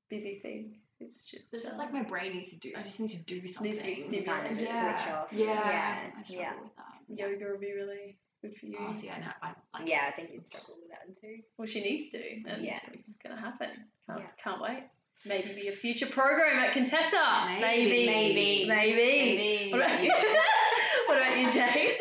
busy 0.09 0.39
thing. 0.39 0.77
It's 0.99 1.25
just 1.25 1.53
It's 1.53 1.63
just 1.63 1.73
uh, 1.73 1.77
like 1.77 1.91
my 1.91 2.03
brain 2.03 2.33
needs 2.33 2.51
to 2.51 2.57
do. 2.57 2.71
I 2.77 2.83
just 2.83 2.99
need 2.99 3.09
to 3.11 3.17
do 3.17 3.45
something. 3.47 3.63
Needs 3.71 3.81
to 3.81 4.11
be 4.11 4.17
You 4.17 4.23
kind 4.23 4.55
stimulated. 4.55 4.57
just 4.57 4.61
Yeah. 4.71 4.95
switch 4.97 5.13
off. 5.13 5.27
Yeah, 5.31 5.45
Yeah. 5.45 6.09
I 6.17 6.23
struggle 6.23 6.43
Yeah. 6.43 6.61
with 6.61 6.75
that. 6.77 7.19
yoga 7.19 7.51
would 7.51 7.59
be 7.59 7.73
really 7.73 8.17
good 8.41 8.55
for 8.55 8.65
you. 8.67 8.77
Oh, 8.79 8.93
see, 8.99 9.09
I 9.09 9.19
know. 9.19 9.31
I 9.41 9.53
like. 9.79 9.89
Yeah, 9.89 10.05
I 10.07 10.11
think 10.11 10.29
you'd 10.31 10.45
struggle 10.45 10.75
with 10.79 10.89
that 10.91 11.19
too. 11.19 11.37
Well, 11.57 11.67
she 11.67 11.81
needs 11.81 12.09
to, 12.09 12.21
and 12.47 12.63
Yeah. 12.63 12.79
it's 12.93 13.15
going 13.17 13.35
to 13.35 13.41
happen. 13.41 13.69
Can't, 14.07 14.19
Yeah. 14.19 14.27
can't 14.43 14.61
wait. 14.61 14.83
Maybe 15.25 15.53
be 15.53 15.67
a 15.67 15.71
future 15.71 16.07
program 16.07 16.57
at 16.59 16.73
Contessa. 16.73 17.57
Maybe. 17.59 18.05
Maybe. 18.07 18.65
Maybe. 18.67 18.95
Maybe. 18.95 19.71
What 19.71 19.81
about 19.81 20.01
you, 20.03 20.09
Jay? 20.09 20.35
what 21.07 21.17
about 21.17 21.37
you, 21.37 21.51
Jay? 21.51 21.97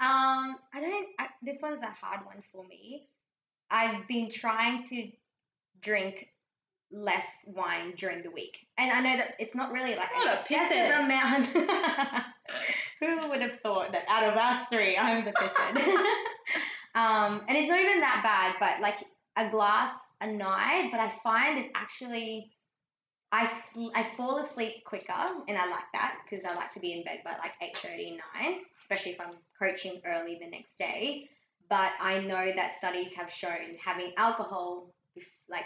Um, 0.00 0.56
I 0.74 0.80
don't. 0.80 1.08
I, 1.18 1.26
this 1.42 1.60
one's 1.62 1.80
a 1.80 1.90
hard 1.90 2.26
one 2.26 2.42
for 2.52 2.66
me. 2.66 3.08
I've 3.70 4.06
been 4.08 4.28
trying 4.30 4.84
to 4.86 5.08
drink 5.80 6.28
less 6.90 7.44
wine 7.48 7.94
during 7.96 8.22
the 8.22 8.30
week, 8.30 8.58
and 8.76 8.90
I 8.90 9.00
know 9.00 9.16
that 9.16 9.34
it's 9.38 9.54
not 9.54 9.72
really 9.72 9.94
like 9.94 10.14
What 10.14 10.26
an 10.26 10.36
a 10.36 10.40
excessive 10.40 11.04
amount. 11.04 11.46
Who 13.00 13.28
would 13.28 13.40
have 13.40 13.60
thought 13.60 13.92
that 13.92 14.04
out 14.08 14.24
of 14.24 14.36
us 14.36 14.66
three, 14.68 14.96
I'm 14.96 15.24
the 15.24 15.32
pisshead? 15.32 15.76
um, 16.94 17.42
and 17.48 17.56
it's 17.56 17.68
not 17.68 17.80
even 17.80 18.00
that 18.00 18.20
bad, 18.22 18.56
but 18.58 18.80
like 18.80 18.98
a 19.36 19.50
glass 19.50 19.92
a 20.20 20.26
night. 20.26 20.88
But 20.90 21.00
I 21.00 21.12
find 21.22 21.58
it 21.58 21.70
actually. 21.74 22.50
I, 23.34 23.50
sl- 23.72 23.90
I 23.96 24.04
fall 24.16 24.38
asleep 24.38 24.84
quicker 24.84 25.12
and 25.48 25.58
I 25.58 25.68
like 25.68 25.90
that 25.92 26.18
because 26.22 26.44
I 26.44 26.54
like 26.54 26.70
to 26.74 26.80
be 26.80 26.92
in 26.92 27.02
bed 27.02 27.18
by 27.24 27.32
like 27.32 27.52
8.30, 27.60 28.18
9, 28.42 28.60
especially 28.80 29.10
if 29.12 29.20
I'm 29.20 29.34
coaching 29.58 30.00
early 30.06 30.38
the 30.40 30.48
next 30.48 30.78
day. 30.78 31.28
But 31.68 31.90
I 32.00 32.20
know 32.20 32.52
that 32.54 32.74
studies 32.74 33.12
have 33.14 33.32
shown 33.32 33.76
having 33.84 34.12
alcohol 34.16 34.94
like 35.50 35.64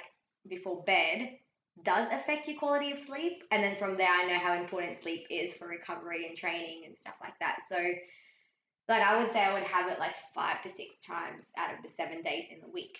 before 0.49 0.83
bed 0.85 1.37
does 1.85 2.07
affect 2.11 2.49
your 2.49 2.59
quality 2.59 2.91
of 2.91 2.99
sleep. 2.99 3.45
And 3.51 3.63
then 3.63 3.77
from 3.77 3.99
there, 3.99 4.11
I 4.11 4.25
know 4.25 4.39
how 4.39 4.55
important 4.55 4.97
sleep 4.97 5.27
is 5.29 5.53
for 5.53 5.69
recovery 5.69 6.27
and 6.27 6.35
training 6.35 6.85
and 6.87 6.97
stuff 6.97 7.17
like 7.21 7.39
that. 7.41 7.59
So, 7.69 7.77
like, 8.89 9.03
I 9.03 9.21
would 9.21 9.31
say 9.31 9.45
I 9.45 9.53
would 9.53 9.65
have 9.65 9.91
it 9.93 9.99
like 9.99 10.15
five 10.35 10.63
to 10.63 10.71
six 10.71 10.97
times 11.07 11.53
out 11.59 11.77
of 11.77 11.83
the 11.83 11.91
seven 11.91 12.23
days 12.23 12.47
in 12.51 12.63
the 12.63 12.73
week. 12.73 12.97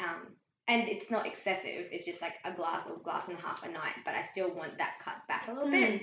Um, 0.00 0.26
and 0.68 0.88
it's 0.88 1.10
not 1.10 1.26
excessive. 1.26 1.86
It's 1.90 2.04
just 2.04 2.22
like 2.22 2.34
a 2.44 2.52
glass 2.52 2.86
or 2.88 2.96
glass 2.98 3.28
and 3.28 3.38
a 3.38 3.40
half 3.40 3.62
a 3.64 3.68
night, 3.68 3.94
but 4.04 4.14
I 4.14 4.22
still 4.22 4.50
want 4.50 4.78
that 4.78 4.94
cut 5.04 5.16
back 5.28 5.48
a 5.48 5.52
little 5.52 5.70
bit. 5.70 6.02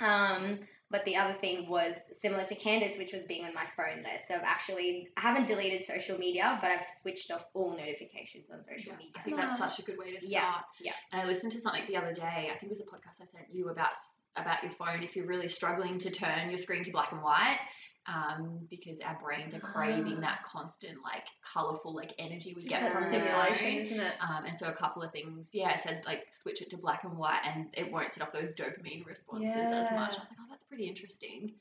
Um, 0.00 0.60
but 0.90 1.04
the 1.04 1.14
other 1.14 1.34
thing 1.34 1.68
was 1.68 1.94
similar 2.12 2.44
to 2.44 2.54
Candace, 2.56 2.98
which 2.98 3.12
was 3.12 3.24
being 3.24 3.44
on 3.44 3.54
my 3.54 3.64
phone 3.76 4.02
less. 4.02 4.26
So 4.26 4.34
I've 4.34 4.42
actually 4.42 5.08
I 5.16 5.20
haven't 5.20 5.46
deleted 5.46 5.84
social 5.84 6.18
media, 6.18 6.58
but 6.60 6.70
I've 6.70 6.84
switched 7.00 7.30
off 7.30 7.46
all 7.54 7.76
notifications 7.76 8.50
on 8.52 8.62
social 8.64 8.92
Yeah, 8.92 8.96
media. 8.96 9.12
I 9.16 9.20
think 9.22 9.36
that's 9.36 9.58
such 9.58 9.78
a 9.78 9.82
good 9.82 9.98
way 9.98 10.16
to 10.16 10.20
start. 10.20 10.32
Yeah, 10.32 10.54
yeah. 10.82 10.92
And 11.12 11.22
I 11.22 11.26
listened 11.26 11.52
to 11.52 11.60
something 11.60 11.84
the 11.86 11.96
other 11.96 12.12
day. 12.12 12.50
I 12.52 12.58
think 12.58 12.64
it 12.64 12.70
was 12.70 12.80
a 12.80 12.84
podcast 12.84 13.22
I 13.22 13.26
sent 13.26 13.46
you 13.52 13.68
about 13.68 13.92
about 14.36 14.62
your 14.64 14.72
phone. 14.72 15.02
If 15.02 15.14
you're 15.14 15.26
really 15.26 15.48
struggling 15.48 15.98
to 15.98 16.10
turn 16.10 16.50
your 16.50 16.58
screen 16.58 16.82
to 16.84 16.90
black 16.90 17.12
and 17.12 17.22
white, 17.22 17.58
um, 18.06 18.66
because 18.70 18.98
our 19.00 19.18
brains 19.22 19.54
are 19.54 19.60
craving 19.60 20.16
Ah. 20.18 20.20
that 20.20 20.44
constant, 20.44 21.02
like 21.02 21.24
colorful, 21.44 21.94
like 21.94 22.12
energy 22.18 22.54
we 22.54 22.62
Just 22.62 22.68
get 22.68 22.92
from 22.92 23.04
stimulation, 23.04 23.78
isn't 23.78 24.00
it? 24.00 24.14
Um, 24.20 24.44
and 24.46 24.58
so 24.58 24.66
a 24.68 24.72
couple 24.72 25.02
of 25.02 25.12
things, 25.12 25.46
yeah, 25.52 25.74
it 25.76 25.80
said 25.82 26.02
like 26.06 26.26
switch 26.32 26.62
it 26.62 26.70
to 26.70 26.76
black 26.76 27.04
and 27.04 27.16
white, 27.16 27.40
and 27.44 27.68
it 27.74 27.90
won't 27.92 28.12
set 28.12 28.22
off 28.22 28.32
those 28.32 28.52
dopamine 28.52 29.04
responses 29.06 29.54
as 29.54 29.90
much. 29.92 30.16
I 30.16 30.20
was 30.20 30.28
like, 30.30 30.38
oh, 30.40 30.46
that's 30.48 30.64
pretty 30.64 30.86
interesting. 30.88 31.52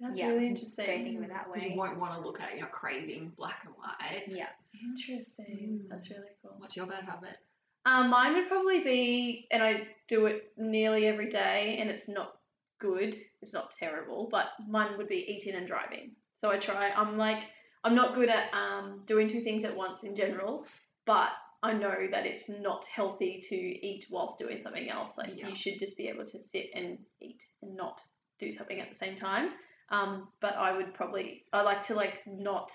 That's 0.00 0.18
Yeah. 0.18 0.28
really 0.28 0.46
interesting. 0.48 0.84
Don't 0.86 1.04
think 1.04 1.18
of 1.18 1.24
it 1.24 1.28
that 1.30 1.46
Because 1.52 1.68
you 1.70 1.76
won't 1.76 1.98
want 1.98 2.14
to 2.14 2.20
look 2.20 2.40
at 2.40 2.50
it. 2.50 2.56
You're 2.56 2.64
not 2.66 2.72
craving 2.72 3.32
black 3.36 3.62
and 3.64 3.74
white. 3.76 4.24
Yeah. 4.28 4.48
Interesting. 4.82 5.80
Mm. 5.84 5.88
That's 5.88 6.10
really 6.10 6.28
cool. 6.42 6.54
What's 6.58 6.76
your 6.76 6.86
bad 6.86 7.04
habit? 7.04 7.38
Um, 7.86 8.10
mine 8.10 8.34
would 8.34 8.48
probably 8.48 8.82
be, 8.82 9.46
and 9.50 9.62
I 9.62 9.86
do 10.08 10.26
it 10.26 10.52
nearly 10.56 11.06
every 11.06 11.28
day, 11.30 11.78
and 11.80 11.88
it's 11.88 12.08
not 12.08 12.36
good. 12.78 13.16
It's 13.42 13.52
not 13.52 13.70
terrible, 13.72 14.28
but 14.30 14.46
mine 14.68 14.96
would 14.96 15.08
be 15.08 15.30
eating 15.30 15.54
and 15.54 15.66
driving. 15.66 16.12
So 16.40 16.50
I 16.50 16.58
try. 16.58 16.90
I'm 16.90 17.16
like, 17.16 17.44
I'm 17.84 17.94
not 17.94 18.14
good 18.14 18.28
at 18.28 18.52
um, 18.52 19.02
doing 19.06 19.28
two 19.28 19.42
things 19.42 19.64
at 19.64 19.76
once 19.76 20.02
in 20.02 20.16
general, 20.16 20.66
but 21.04 21.30
I 21.62 21.72
know 21.72 22.06
that 22.10 22.26
it's 22.26 22.48
not 22.48 22.84
healthy 22.84 23.42
to 23.48 23.56
eat 23.56 24.06
whilst 24.10 24.38
doing 24.38 24.60
something 24.62 24.88
else. 24.88 25.12
Like 25.16 25.32
Yeah. 25.36 25.48
you 25.48 25.56
should 25.56 25.78
just 25.78 25.96
be 25.96 26.08
able 26.08 26.24
to 26.26 26.38
sit 26.38 26.70
and 26.74 26.98
eat 27.20 27.42
and 27.62 27.76
not 27.76 28.00
do 28.38 28.52
something 28.52 28.80
at 28.80 28.90
the 28.90 28.96
same 28.96 29.16
time. 29.16 29.50
Um, 29.90 30.28
but 30.40 30.54
I 30.54 30.76
would 30.76 30.94
probably, 30.94 31.44
I 31.52 31.62
like 31.62 31.86
to 31.86 31.94
like 31.94 32.26
not 32.26 32.72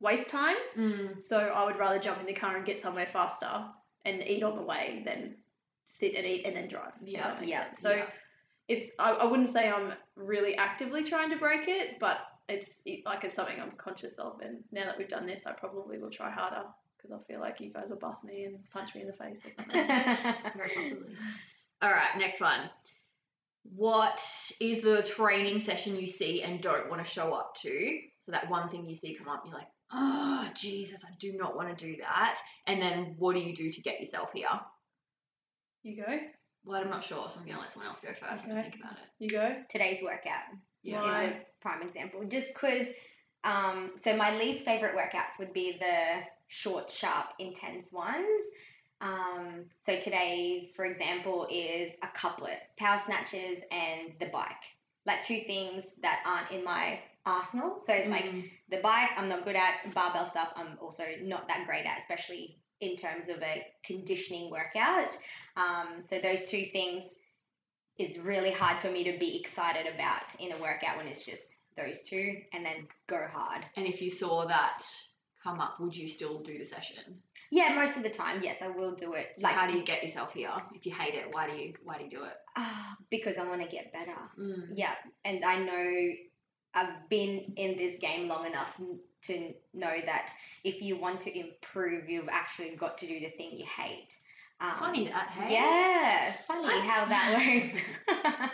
waste 0.00 0.30
time. 0.30 0.56
Mm. 0.76 1.22
So 1.22 1.38
I 1.38 1.64
would 1.64 1.78
rather 1.78 1.98
jump 1.98 2.20
in 2.20 2.26
the 2.26 2.32
car 2.32 2.56
and 2.56 2.66
get 2.66 2.78
somewhere 2.78 3.06
faster 3.06 3.66
and 4.04 4.22
eat 4.26 4.42
on 4.42 4.56
the 4.56 4.62
way 4.62 5.02
than 5.04 5.36
sit 5.86 6.14
and 6.14 6.26
eat 6.26 6.44
and 6.46 6.56
then 6.56 6.68
drive. 6.68 6.92
Yeah, 7.04 7.40
yeah, 7.42 7.66
sense. 7.66 7.80
So 7.80 7.90
yeah. 7.92 8.06
It's 8.68 8.90
I, 8.98 9.12
I 9.12 9.24
wouldn't 9.24 9.50
say 9.50 9.68
I'm 9.68 9.92
really 10.16 10.54
actively 10.56 11.04
trying 11.04 11.30
to 11.30 11.36
break 11.36 11.68
it, 11.68 11.98
but 12.00 12.18
it's 12.48 12.82
it, 12.84 13.04
like 13.04 13.24
it's 13.24 13.34
something 13.34 13.60
I'm 13.60 13.72
conscious 13.72 14.18
of. 14.18 14.40
And 14.40 14.58
now 14.72 14.84
that 14.84 14.98
we've 14.98 15.08
done 15.08 15.26
this, 15.26 15.46
I 15.46 15.52
probably 15.52 15.98
will 15.98 16.10
try 16.10 16.30
harder 16.30 16.64
because 16.96 17.12
I 17.12 17.32
feel 17.32 17.40
like 17.40 17.60
you 17.60 17.72
guys 17.72 17.88
will 17.90 17.96
bust 17.96 18.24
me 18.24 18.44
and 18.44 18.58
punch 18.72 18.94
me 18.94 19.02
in 19.02 19.06
the 19.08 19.12
face 19.12 19.44
or 19.44 19.50
something. 19.56 19.86
Very 20.56 20.70
possibly. 20.74 21.16
All 21.82 21.90
right, 21.90 22.16
next 22.16 22.40
one. 22.40 22.70
What 23.76 24.20
is 24.60 24.80
the 24.80 25.02
training 25.02 25.60
session 25.60 25.96
you 25.96 26.06
see 26.06 26.42
and 26.42 26.60
don't 26.60 26.90
want 26.90 27.04
to 27.04 27.10
show 27.10 27.32
up 27.32 27.56
to? 27.62 27.98
So 28.18 28.32
that 28.32 28.48
one 28.50 28.68
thing 28.68 28.88
you 28.88 28.96
see 28.96 29.14
come 29.14 29.28
up, 29.28 29.42
you're 29.44 29.54
like, 29.54 29.68
oh 29.92 30.48
Jesus, 30.54 31.00
I 31.04 31.14
do 31.18 31.32
not 31.32 31.56
want 31.56 31.76
to 31.76 31.86
do 31.86 31.96
that. 31.98 32.40
And 32.66 32.80
then 32.80 33.14
what 33.18 33.34
do 33.34 33.40
you 33.40 33.54
do 33.54 33.70
to 33.70 33.80
get 33.80 34.00
yourself 34.00 34.30
here? 34.34 34.48
you 35.82 35.96
go, 35.96 36.18
Well, 36.64 36.80
I'm 36.80 36.90
not 36.90 37.04
sure, 37.04 37.28
so 37.28 37.40
I'm 37.40 37.46
gonna 37.46 37.60
let 37.60 37.72
someone 37.72 37.88
else 37.90 38.00
go 38.00 38.08
first. 38.08 38.22
I 38.22 38.30
have 38.30 38.44
to 38.44 38.50
Okay. 38.52 38.62
think 38.62 38.76
about 38.76 38.92
it. 38.92 39.08
you 39.18 39.28
go. 39.28 39.56
Today's 39.68 40.02
workout. 40.02 40.44
Yeah. 40.82 41.00
Why? 41.02 41.24
is 41.24 41.30
a 41.32 41.40
prime 41.60 41.82
example. 41.82 42.24
Just 42.24 42.54
because, 42.54 42.88
um, 43.44 43.92
so 43.96 44.16
my 44.16 44.36
least 44.36 44.64
favorite 44.64 44.94
workouts 44.96 45.38
would 45.38 45.52
be 45.52 45.78
the 45.78 46.22
short, 46.48 46.90
sharp, 46.90 47.30
intense 47.38 47.92
ones. 47.92 48.44
Um, 49.00 49.64
so 49.80 49.98
today's, 49.98 50.72
for 50.76 50.84
example, 50.84 51.48
is 51.50 51.94
a 52.02 52.08
couplet, 52.08 52.60
power 52.78 52.98
snatches, 52.98 53.58
and 53.72 54.12
the 54.20 54.26
bike. 54.26 54.62
Like 55.06 55.24
two 55.24 55.40
things 55.40 55.94
that 56.02 56.22
aren't 56.24 56.52
in 56.52 56.62
my 56.64 57.00
arsenal. 57.26 57.78
So 57.82 57.92
it's 57.92 58.08
like 58.08 58.24
Mm. 58.24 58.50
the 58.68 58.78
bike, 58.78 59.10
I'm 59.16 59.28
not 59.28 59.44
good 59.44 59.56
at. 59.56 59.92
Barbell 59.94 60.26
stuff, 60.26 60.52
I'm 60.54 60.78
also 60.80 61.04
not 61.22 61.48
that 61.48 61.66
great 61.66 61.86
at, 61.86 61.98
especially 61.98 62.58
in 62.80 62.96
terms 62.96 63.28
of 63.28 63.42
a 63.42 63.66
conditioning 63.84 64.50
workout. 64.50 65.16
Um, 65.56 66.02
so 66.04 66.18
those 66.18 66.46
two 66.46 66.66
things 66.72 67.14
is 67.98 68.18
really 68.18 68.50
hard 68.50 68.78
for 68.78 68.90
me 68.90 69.04
to 69.04 69.18
be 69.18 69.38
excited 69.38 69.92
about 69.92 70.34
in 70.38 70.52
a 70.52 70.58
workout 70.58 70.96
when 70.96 71.06
it's 71.06 71.24
just 71.24 71.56
those 71.76 72.02
two 72.02 72.36
and 72.52 72.64
then 72.64 72.86
go 73.06 73.26
hard. 73.30 73.64
And 73.76 73.86
if 73.86 74.00
you 74.00 74.10
saw 74.10 74.46
that 74.46 74.82
come 75.42 75.60
up, 75.60 75.78
would 75.80 75.96
you 75.96 76.08
still 76.08 76.38
do 76.40 76.58
the 76.58 76.64
session? 76.64 76.96
Yeah, 77.50 77.74
most 77.74 77.98
of 77.98 78.02
the 78.02 78.10
time, 78.10 78.40
yes, 78.42 78.62
I 78.62 78.68
will 78.68 78.94
do 78.94 79.12
it. 79.12 79.34
So 79.38 79.46
how 79.46 79.66
do 79.66 79.76
you 79.76 79.84
get 79.84 80.02
yourself 80.02 80.32
here? 80.32 80.50
If 80.74 80.86
you 80.86 80.92
hate 80.92 81.14
it, 81.14 81.26
why 81.32 81.48
do 81.48 81.56
you 81.56 81.74
why 81.84 81.98
do 81.98 82.04
you 82.04 82.10
do 82.10 82.24
it? 82.24 82.32
Ah, 82.56 82.96
because 83.10 83.36
I 83.36 83.44
want 83.44 83.60
to 83.60 83.68
get 83.68 83.92
better. 83.92 84.16
Mm. 84.40 84.70
Yeah, 84.74 84.94
and 85.26 85.44
I 85.44 85.58
know 85.58 86.12
I've 86.74 87.08
been 87.10 87.52
in 87.56 87.76
this 87.76 87.98
game 87.98 88.26
long 88.28 88.46
enough 88.46 88.80
to 89.24 89.52
know 89.74 89.94
that 90.06 90.32
if 90.64 90.80
you 90.80 90.96
want 90.96 91.20
to 91.20 91.38
improve, 91.38 92.08
you've 92.08 92.30
actually 92.30 92.74
got 92.76 92.96
to 92.98 93.06
do 93.06 93.20
the 93.20 93.28
thing 93.28 93.50
you 93.52 93.66
hate. 93.66 94.14
Um, 94.62 94.78
Funny 94.78 95.08
that, 95.08 95.28
hey? 95.30 95.54
Yeah, 95.54 96.34
funny 96.46 96.62
What? 96.62 96.88
how 96.88 97.04
that 97.06 97.34
works. 97.66 97.82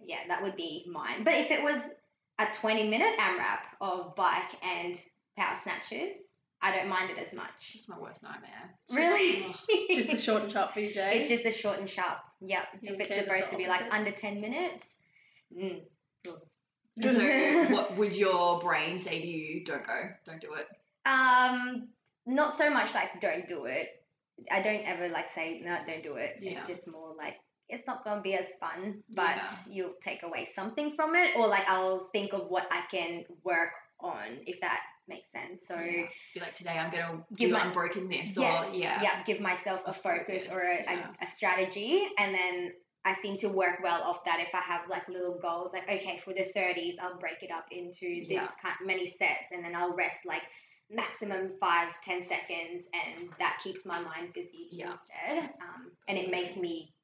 yeah, 0.00 0.20
that 0.28 0.42
would 0.42 0.56
be 0.56 0.86
mine. 0.90 1.22
But 1.22 1.34
if 1.34 1.50
it 1.50 1.62
was 1.62 1.90
a 2.38 2.46
20 2.54 2.88
minute 2.88 3.18
AMRAP 3.18 3.58
of 3.82 4.16
bike 4.16 4.54
and 4.62 4.96
power 5.36 5.54
snatches, 5.54 6.16
I 6.62 6.74
don't 6.74 6.88
mind 6.88 7.10
it 7.10 7.18
as 7.18 7.34
much. 7.34 7.74
It's 7.74 7.88
my 7.88 7.98
worst 7.98 8.22
nightmare. 8.22 8.74
Really? 8.90 9.44
Ugh. 9.48 9.78
Just 9.90 10.10
the 10.10 10.16
short 10.30 10.44
and 10.44 10.52
sharp 10.52 10.72
for 10.72 10.80
you, 10.80 10.90
Jay. 10.92 11.16
It's 11.16 11.28
just 11.28 11.44
a 11.44 11.52
short 11.52 11.78
and 11.78 11.90
sharp. 11.90 12.18
Yep. 12.40 12.62
Yeah, 12.80 12.92
if 12.92 13.00
it's 13.00 13.14
supposed 13.14 13.50
to 13.50 13.56
be 13.56 13.66
like 13.66 13.82
under 13.90 14.12
10 14.12 14.40
minutes. 14.40 14.94
Mm. 15.54 15.80
So, 16.24 17.74
what 17.74 17.96
would 17.96 18.14
your 18.14 18.60
brain 18.60 18.98
say 18.98 19.20
to 19.20 19.26
you? 19.26 19.64
Don't 19.64 19.86
go. 19.86 20.08
Don't 20.26 20.40
do 20.40 20.54
it. 20.54 20.68
Um, 21.04 21.88
not 22.26 22.52
so 22.52 22.70
much 22.70 22.94
like 22.94 23.20
don't 23.20 23.48
do 23.48 23.64
it. 23.64 24.01
I 24.50 24.60
don't 24.62 24.84
ever 24.84 25.08
like 25.08 25.28
say 25.28 25.60
no, 25.64 25.78
don't 25.86 26.02
do 26.02 26.16
it. 26.16 26.36
Yeah. 26.40 26.52
It's 26.52 26.66
just 26.66 26.90
more 26.90 27.14
like 27.16 27.36
it's 27.68 27.86
not 27.86 28.04
gonna 28.04 28.20
be 28.20 28.34
as 28.34 28.52
fun, 28.60 29.02
but 29.08 29.36
Yeah. 29.36 29.48
you'll 29.68 29.94
take 30.00 30.22
away 30.24 30.44
something 30.44 30.94
from 30.94 31.14
it, 31.14 31.36
or 31.36 31.46
like 31.48 31.66
I'll 31.68 32.08
think 32.12 32.32
of 32.32 32.48
what 32.48 32.66
I 32.70 32.82
can 32.90 33.24
work 33.44 33.70
on 34.00 34.40
if 34.46 34.60
that 34.60 34.80
makes 35.08 35.30
sense. 35.30 35.66
So 35.66 35.74
Yeah. 35.78 36.06
Be 36.34 36.40
like 36.40 36.54
today, 36.54 36.78
I'm 36.78 36.90
gonna 36.90 37.24
Give 37.36 37.50
do 37.50 37.54
my- 37.54 37.64
unbroken 37.66 38.08
this, 38.08 38.36
yes, 38.36 38.68
or 38.70 38.74
yeah, 38.74 39.22
give 39.24 39.40
myself 39.40 39.82
a, 39.86 39.90
A 39.90 39.92
focus, 39.94 40.46
focus, 40.46 40.48
or 40.52 40.60
a, 40.62 40.82
yeah. 40.82 41.10
a, 41.20 41.24
a 41.24 41.26
strategy, 41.26 42.08
and 42.18 42.34
then 42.34 42.74
I 43.04 43.14
seem 43.14 43.36
to 43.38 43.48
work 43.48 43.80
well 43.82 44.00
off 44.02 44.22
that. 44.24 44.38
If 44.40 44.54
I 44.54 44.60
have 44.60 44.88
like 44.88 45.08
little 45.08 45.38
goals, 45.38 45.72
like 45.72 45.84
okay, 45.88 46.18
for 46.24 46.32
the 46.34 46.44
thirties, 46.44 46.98
I'll 47.00 47.18
break 47.18 47.42
it 47.42 47.50
up 47.50 47.66
into 47.70 48.20
this 48.28 48.30
Yeah. 48.42 48.48
kind 48.62 48.76
many 48.84 49.06
sets, 49.06 49.50
and 49.52 49.64
then 49.64 49.74
I'll 49.74 49.94
rest 49.94 50.18
like 50.24 50.42
maximum 50.92 51.52
five 51.60 51.88
ten 52.04 52.22
seconds, 52.22 52.82
and 52.92 53.28
that 53.38 53.60
keeps 53.62 53.84
my 53.86 54.00
mind 54.00 54.32
busy 54.34 54.68
Yeah. 54.70 54.90
instead. 54.92 55.50
Um, 55.60 55.92
and 56.08 56.18
it 56.18 56.30
makes 56.30 56.56
me 56.56 56.94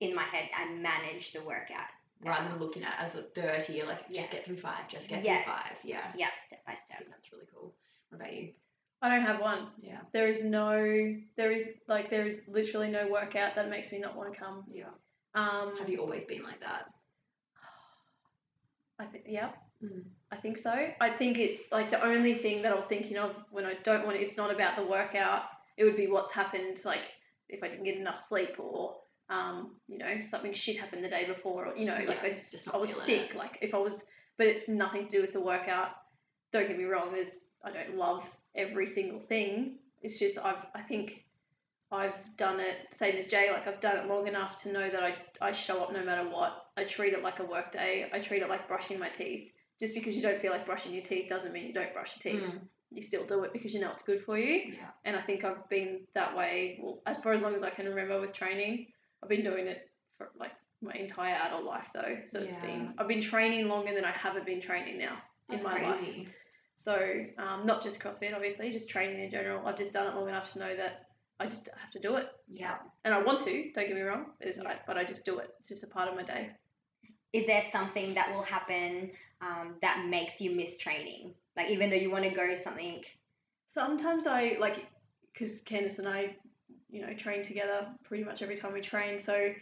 in 0.00 0.14
my 0.14 0.24
head, 0.24 0.48
I 0.56 0.66
manage 0.74 1.32
the 1.32 1.42
workout. 1.42 1.88
rather 2.20 2.48
than 2.48 2.58
looking 2.58 2.82
at 2.84 2.92
it 3.00 3.04
as 3.06 3.14
a 3.16 3.22
thirty, 3.22 3.74
you're 3.74 3.86
like 3.86 4.10
just 4.10 4.30
get 4.30 4.44
through 4.44 4.56
five, 4.56 4.88
just 4.88 5.08
get 5.08 5.22
Yes. 5.22 5.44
through 5.44 5.52
five. 5.54 5.76
Yeah, 5.84 6.12
Yeah, 6.16 6.28
step 6.44 6.64
by 6.64 6.72
I 6.72 6.76
step. 6.76 6.98
think 6.98 7.10
that's 7.10 7.30
really 7.32 7.46
cool. 7.54 7.74
What 8.08 8.20
about 8.20 8.32
you? 8.34 8.52
I 9.02 9.08
don't 9.10 9.26
have 9.26 9.40
one. 9.40 9.68
Yeah, 9.82 10.00
There 10.12 10.26
is 10.28 10.42
no, 10.42 11.16
there 11.36 11.52
is 11.52 11.70
like 11.88 12.08
there 12.08 12.26
is 12.26 12.42
literally 12.48 12.90
no 12.90 13.06
workout 13.08 13.54
that 13.56 13.68
makes 13.68 13.92
me 13.92 13.98
not 13.98 14.16
want 14.16 14.32
to 14.32 14.38
come. 14.38 14.64
yeah. 14.72 14.88
Um, 15.34 15.76
Have 15.78 15.88
you 15.90 15.98
always 16.00 16.24
been 16.24 16.42
like 16.42 16.60
that? 16.60 16.86
I 18.98 19.04
think 19.06 19.24
yeah. 19.28 19.50
I 20.30 20.36
think 20.36 20.58
so. 20.58 20.72
I 21.00 21.10
think 21.10 21.38
it 21.38 21.72
like 21.72 21.90
the 21.90 22.04
only 22.04 22.34
thing 22.34 22.62
that 22.62 22.72
I 22.72 22.74
was 22.74 22.86
thinking 22.86 23.16
of 23.18 23.34
when 23.50 23.64
I 23.64 23.74
don't 23.82 24.04
want 24.04 24.16
it, 24.16 24.22
it's 24.22 24.36
not 24.36 24.52
about 24.52 24.76
the 24.76 24.84
workout. 24.84 25.42
It 25.76 25.84
would 25.84 25.96
be 25.96 26.06
what's 26.06 26.32
happened 26.32 26.80
like 26.84 27.04
if 27.48 27.62
I 27.62 27.68
didn't 27.68 27.84
get 27.84 27.96
enough 27.96 28.18
sleep 28.26 28.56
or 28.58 28.96
um, 29.30 29.76
you 29.88 29.98
know, 29.98 30.20
something 30.28 30.52
shit 30.52 30.78
happened 30.78 31.02
the 31.02 31.08
day 31.08 31.24
before 31.26 31.66
or 31.66 31.76
you 31.76 31.86
know, 31.86 31.94
like 31.94 32.22
Yeah, 32.22 32.28
I 32.28 32.30
just, 32.30 32.52
just 32.52 32.68
I 32.72 32.76
was 32.76 32.92
sick. 32.94 33.30
it. 33.30 33.36
Like 33.36 33.58
if 33.62 33.74
I 33.74 33.78
was 33.78 34.04
but 34.36 34.46
it's 34.46 34.68
nothing 34.68 35.04
to 35.04 35.16
do 35.16 35.20
with 35.20 35.32
the 35.32 35.40
workout. 35.40 35.90
Don't 36.52 36.68
get 36.68 36.78
me 36.78 36.84
wrong, 36.84 37.12
there's 37.12 37.38
I 37.64 37.70
don't 37.70 37.96
love 37.96 38.24
every 38.54 38.86
single 38.86 39.20
thing. 39.20 39.78
It's 40.02 40.18
just 40.18 40.38
I've 40.38 40.66
I 40.74 40.82
think 40.82 41.24
I've 41.92 42.14
done 42.36 42.60
it 42.60 42.76
same 42.90 43.16
as 43.16 43.28
Jay, 43.28 43.50
like 43.52 43.68
I've 43.68 43.80
done 43.80 43.96
it 43.98 44.08
long 44.08 44.26
enough 44.26 44.56
to 44.62 44.72
know 44.72 44.88
that 44.90 45.02
I, 45.02 45.14
I 45.40 45.52
show 45.52 45.82
up 45.82 45.92
no 45.92 46.04
matter 46.04 46.28
what. 46.28 46.66
I 46.76 46.84
treat 46.84 47.12
it 47.12 47.22
like 47.22 47.38
a 47.38 47.44
work 47.44 47.70
day. 47.72 48.08
I 48.12 48.18
treat 48.18 48.42
it 48.42 48.48
like 48.48 48.66
brushing 48.66 48.98
my 48.98 49.08
teeth. 49.08 49.52
Just 49.80 49.94
because 49.94 50.14
you 50.16 50.22
don't 50.22 50.40
feel 50.40 50.52
like 50.52 50.66
brushing 50.66 50.92
your 50.92 51.02
teeth 51.02 51.28
doesn't 51.28 51.52
mean 51.52 51.66
you 51.66 51.72
don't 51.72 51.92
brush 51.92 52.12
your 52.16 52.32
teeth. 52.32 52.48
Mm. 52.48 52.60
You 52.90 53.02
still 53.02 53.24
do 53.24 53.42
it 53.42 53.52
because 53.52 53.74
you 53.74 53.80
know 53.80 53.90
it's 53.90 54.02
good 54.02 54.22
for 54.22 54.38
you. 54.38 54.72
Yeah, 54.74 54.90
And 55.04 55.16
I 55.16 55.22
think 55.22 55.44
I've 55.44 55.68
been 55.68 56.02
that 56.14 56.36
way 56.36 56.78
well, 56.80 57.00
as 57.06 57.16
for 57.18 57.32
as 57.32 57.42
long 57.42 57.54
as 57.54 57.62
I 57.62 57.70
can 57.70 57.86
remember 57.86 58.20
with 58.20 58.32
training. 58.32 58.86
I've 59.22 59.28
been 59.28 59.42
doing 59.42 59.66
it 59.66 59.90
for 60.16 60.30
like 60.38 60.52
my 60.80 60.92
entire 60.92 61.34
adult 61.34 61.64
life 61.64 61.88
though. 61.92 62.18
So 62.28 62.38
it's 62.38 62.52
Yeah. 62.52 62.60
been 62.60 62.94
I've 62.98 63.08
been 63.08 63.22
training 63.22 63.68
longer 63.68 63.94
than 63.94 64.04
I 64.04 64.12
haven't 64.12 64.46
been 64.46 64.60
training 64.60 64.98
now 64.98 65.18
that's 65.48 65.64
in 65.64 65.70
my 65.70 65.82
life. 65.82 66.28
So 66.76 67.24
um, 67.38 67.66
not 67.66 67.82
just 67.82 68.00
CrossFit, 68.00 68.34
obviously, 68.34 68.70
just 68.72 68.88
training 68.88 69.22
in 69.24 69.30
general. 69.30 69.66
I've 69.66 69.76
just 69.76 69.92
done 69.92 70.06
it 70.06 70.14
long 70.16 70.28
enough 70.28 70.52
to 70.52 70.58
know 70.58 70.76
that 70.76 71.06
I 71.40 71.46
just 71.46 71.68
have 71.76 71.90
to 71.90 71.98
do 72.00 72.14
it, 72.16 72.28
Yeah, 72.48 72.76
and 73.04 73.12
I 73.12 73.20
want 73.20 73.40
to. 73.40 73.70
Don't 73.74 73.86
get 73.88 73.94
me 73.94 74.02
wrong, 74.02 74.26
it's, 74.40 74.58
Yeah. 74.58 74.68
I, 74.68 74.76
but 74.86 74.96
I 74.96 75.04
just 75.04 75.24
do 75.24 75.38
it. 75.38 75.50
It's 75.58 75.68
just 75.68 75.82
a 75.82 75.86
part 75.88 76.08
of 76.08 76.14
my 76.14 76.22
day. 76.22 76.50
Is 77.32 77.46
there 77.46 77.64
something 77.72 78.14
that 78.14 78.32
will 78.32 78.42
happen 78.42 79.10
um, 79.40 79.76
that 79.82 80.06
makes 80.08 80.40
you 80.40 80.54
miss 80.54 80.76
training? 80.76 81.34
Like 81.56 81.70
even 81.70 81.90
though 81.90 81.96
you 81.96 82.10
want 82.10 82.24
to 82.24 82.30
go 82.30 82.54
something. 82.54 83.02
Sometimes 83.72 84.26
I 84.26 84.56
like 84.60 84.86
because 85.32 85.62
Candice 85.64 85.98
and 85.98 86.08
I, 86.08 86.36
you 86.90 87.02
know, 87.04 87.12
train 87.14 87.42
together 87.42 87.88
pretty 88.04 88.24
much 88.24 88.40
every 88.42 88.56
time 88.56 88.72
we 88.72 88.80
train. 88.80 89.18
So 89.18 89.52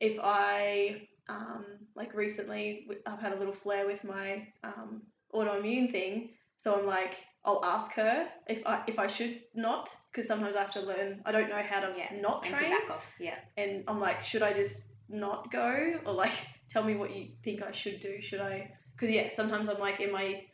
if 0.00 0.18
I 0.22 1.08
um, 1.28 1.64
like 1.94 2.14
recently, 2.14 2.88
I've 3.06 3.20
had 3.20 3.32
a 3.32 3.36
little 3.36 3.52
flare 3.52 3.86
with 3.86 4.04
my 4.04 4.46
um, 4.62 5.02
autoimmune 5.34 5.90
thing. 5.90 6.30
So 6.56 6.78
I'm 6.78 6.86
like, 6.86 7.14
I'll 7.44 7.64
ask 7.64 7.92
her 7.94 8.28
if 8.48 8.64
I 8.66 8.82
if 8.86 8.98
I 8.98 9.06
should 9.06 9.40
not 9.54 9.94
because 10.10 10.26
sometimes 10.26 10.56
I 10.56 10.62
have 10.62 10.72
to 10.74 10.80
learn. 10.80 11.22
I 11.24 11.32
don't 11.32 11.48
know 11.48 11.62
how 11.62 11.80
to 11.80 11.94
Yeah, 11.96 12.20
not 12.20 12.42
train. 12.44 12.62
to 12.62 12.68
back 12.70 12.90
off. 12.90 13.04
Yeah. 13.20 13.36
and 13.56 13.84
I'm 13.88 14.00
like, 14.00 14.22
should 14.22 14.42
I 14.42 14.52
just 14.52 14.84
not 15.08 15.50
go 15.52 15.94
or 16.04 16.12
like 16.12 16.32
tell 16.68 16.82
me 16.82 16.96
what 16.96 17.14
you 17.14 17.28
think 17.44 17.62
I 17.62 17.72
should 17.72 18.00
do? 18.00 18.20
Should 18.20 18.40
I? 18.40 18.70
Because 18.96 19.14
yeah, 19.14 19.28
sometimes 19.32 19.68
I'm 19.68 19.78
like, 19.78 20.00
am 20.00 20.14
I? 20.16 20.44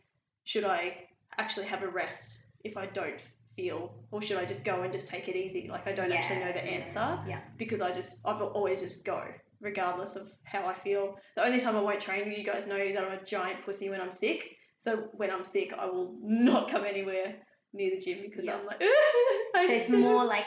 Should 0.45 0.65
I 0.65 1.07
actually 1.39 1.67
have 1.67 1.83
a 1.83 1.89
rest 1.89 2.41
if 2.65 2.77
I 2.77 2.87
don't 2.87 3.21
feel, 3.57 3.95
or 4.11 4.21
should 4.23 4.39
I 4.39 4.45
just 4.45 4.65
go 4.65 4.83
and 4.83 4.93
just 4.93 5.07
take 5.09 5.29
it 5.29 5.37
easy? 5.37 5.69
Like 5.69 5.87
I 5.87 5.93
don't 5.93 6.11
actually 6.13 6.41
know 6.41 6.53
the 6.53 6.65
answer 6.65 7.19
Yeah. 7.29 7.41
because 7.59 7.81
I 7.81 7.93
just 7.93 8.19
I've 8.25 8.43
always 8.43 8.81
just 8.81 9.05
go 9.05 9.23
regardless 9.61 10.17
of 10.17 10.33
how 10.43 10.67
I 10.67 10.75
feel. 10.75 11.17
The 11.37 11.45
only 11.47 11.61
time 11.61 11.77
I 11.77 11.81
won't 11.81 12.01
train, 12.01 12.33
you 12.37 12.43
guys 12.45 12.67
know 12.67 12.77
that 12.93 13.05
I'm 13.05 13.13
a 13.19 13.25
giant 13.25 13.65
pussy 13.65 13.89
when 13.91 14.01
I'm 14.01 14.11
sick. 14.11 14.57
So 14.79 15.05
when 15.13 15.31
I'm 15.31 15.45
sick, 15.45 15.73
I 15.79 15.87
will 15.87 16.17
not 16.23 16.69
come 16.71 16.85
anywhere 16.85 17.37
near 17.73 17.91
the 17.95 18.01
gym 18.01 18.19
because 18.23 18.45
Yeah. 18.47 18.57
I'm 18.57 18.67
like, 18.67 18.83
I'm 19.55 19.69
So 19.69 19.73
it's 19.75 19.87
sick." 19.87 19.99
more 20.01 20.25
like 20.25 20.47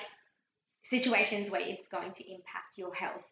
situations 0.83 1.49
where 1.49 1.61
it's 1.61 1.87
going 1.87 2.11
to 2.11 2.23
impact 2.29 2.77
your 2.77 2.93
health 2.93 3.25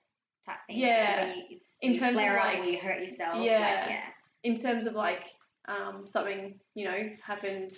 type 0.45 0.57
thing. 0.67 0.77
Like 0.81 0.87
Yeah. 0.89 1.25
when 1.27 1.37
you, 1.37 1.43
it's, 1.51 1.77
In 1.81 1.93
you 1.93 1.99
terms 1.99 2.11
of, 2.11 2.21
flare 2.21 2.39
up 2.39 2.45
like- 2.45 2.59
or 2.59 2.63
you 2.65 2.79
hurt 2.79 3.01
yourself. 3.01 3.43
Yeah. 3.43 3.59
Like, 3.59 3.89
yeah. 3.89 4.03
In 4.43 4.55
terms 4.55 4.85
of 4.85 4.93
like 4.93 5.31
um, 5.67 6.03
something 6.05 6.59
you 6.75 6.85
know 6.85 7.09
happened 7.21 7.71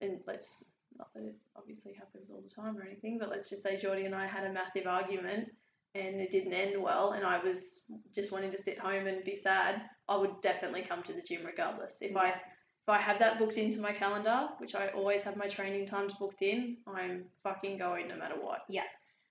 and 0.00 0.20
let's 0.26 0.62
not 0.96 1.12
that 1.14 1.24
it 1.24 1.36
obviously 1.56 1.92
happens 1.92 2.30
all 2.30 2.42
the 2.42 2.62
time 2.62 2.76
or 2.76 2.82
anything 2.82 3.18
but 3.18 3.30
let's 3.30 3.48
just 3.48 3.62
say 3.62 3.78
Geordie 3.78 4.04
and 4.04 4.14
I 4.14 4.26
had 4.26 4.44
a 4.44 4.52
massive 4.52 4.86
argument 4.86 5.50
and 5.94 6.20
it 6.20 6.30
didn't 6.30 6.52
end 6.52 6.80
well 6.80 7.12
and 7.12 7.24
I 7.24 7.42
was 7.42 7.80
just 8.14 8.30
wanting 8.30 8.52
to 8.52 8.58
sit 8.58 8.78
home 8.78 9.06
and 9.06 9.24
be 9.24 9.34
sad 9.36 9.82
I 10.08 10.16
would 10.16 10.40
definitely 10.40 10.82
come 10.82 11.02
to 11.04 11.12
the 11.12 11.22
gym 11.22 11.44
regardless. 11.44 11.98
If 12.00 12.16
I 12.16 12.30
if 12.30 12.88
I 12.88 12.98
have 12.98 13.18
that 13.18 13.38
booked 13.38 13.56
into 13.56 13.80
my 13.80 13.92
calendar 13.92 14.48
which 14.58 14.74
I 14.74 14.88
always 14.88 15.22
have 15.22 15.36
my 15.36 15.46
training 15.46 15.86
times 15.86 16.12
booked 16.18 16.42
in 16.42 16.76
I'm 16.86 17.24
fucking 17.42 17.78
going 17.78 18.08
no 18.08 18.16
matter 18.16 18.36
what. 18.40 18.60
Yeah. 18.68 18.84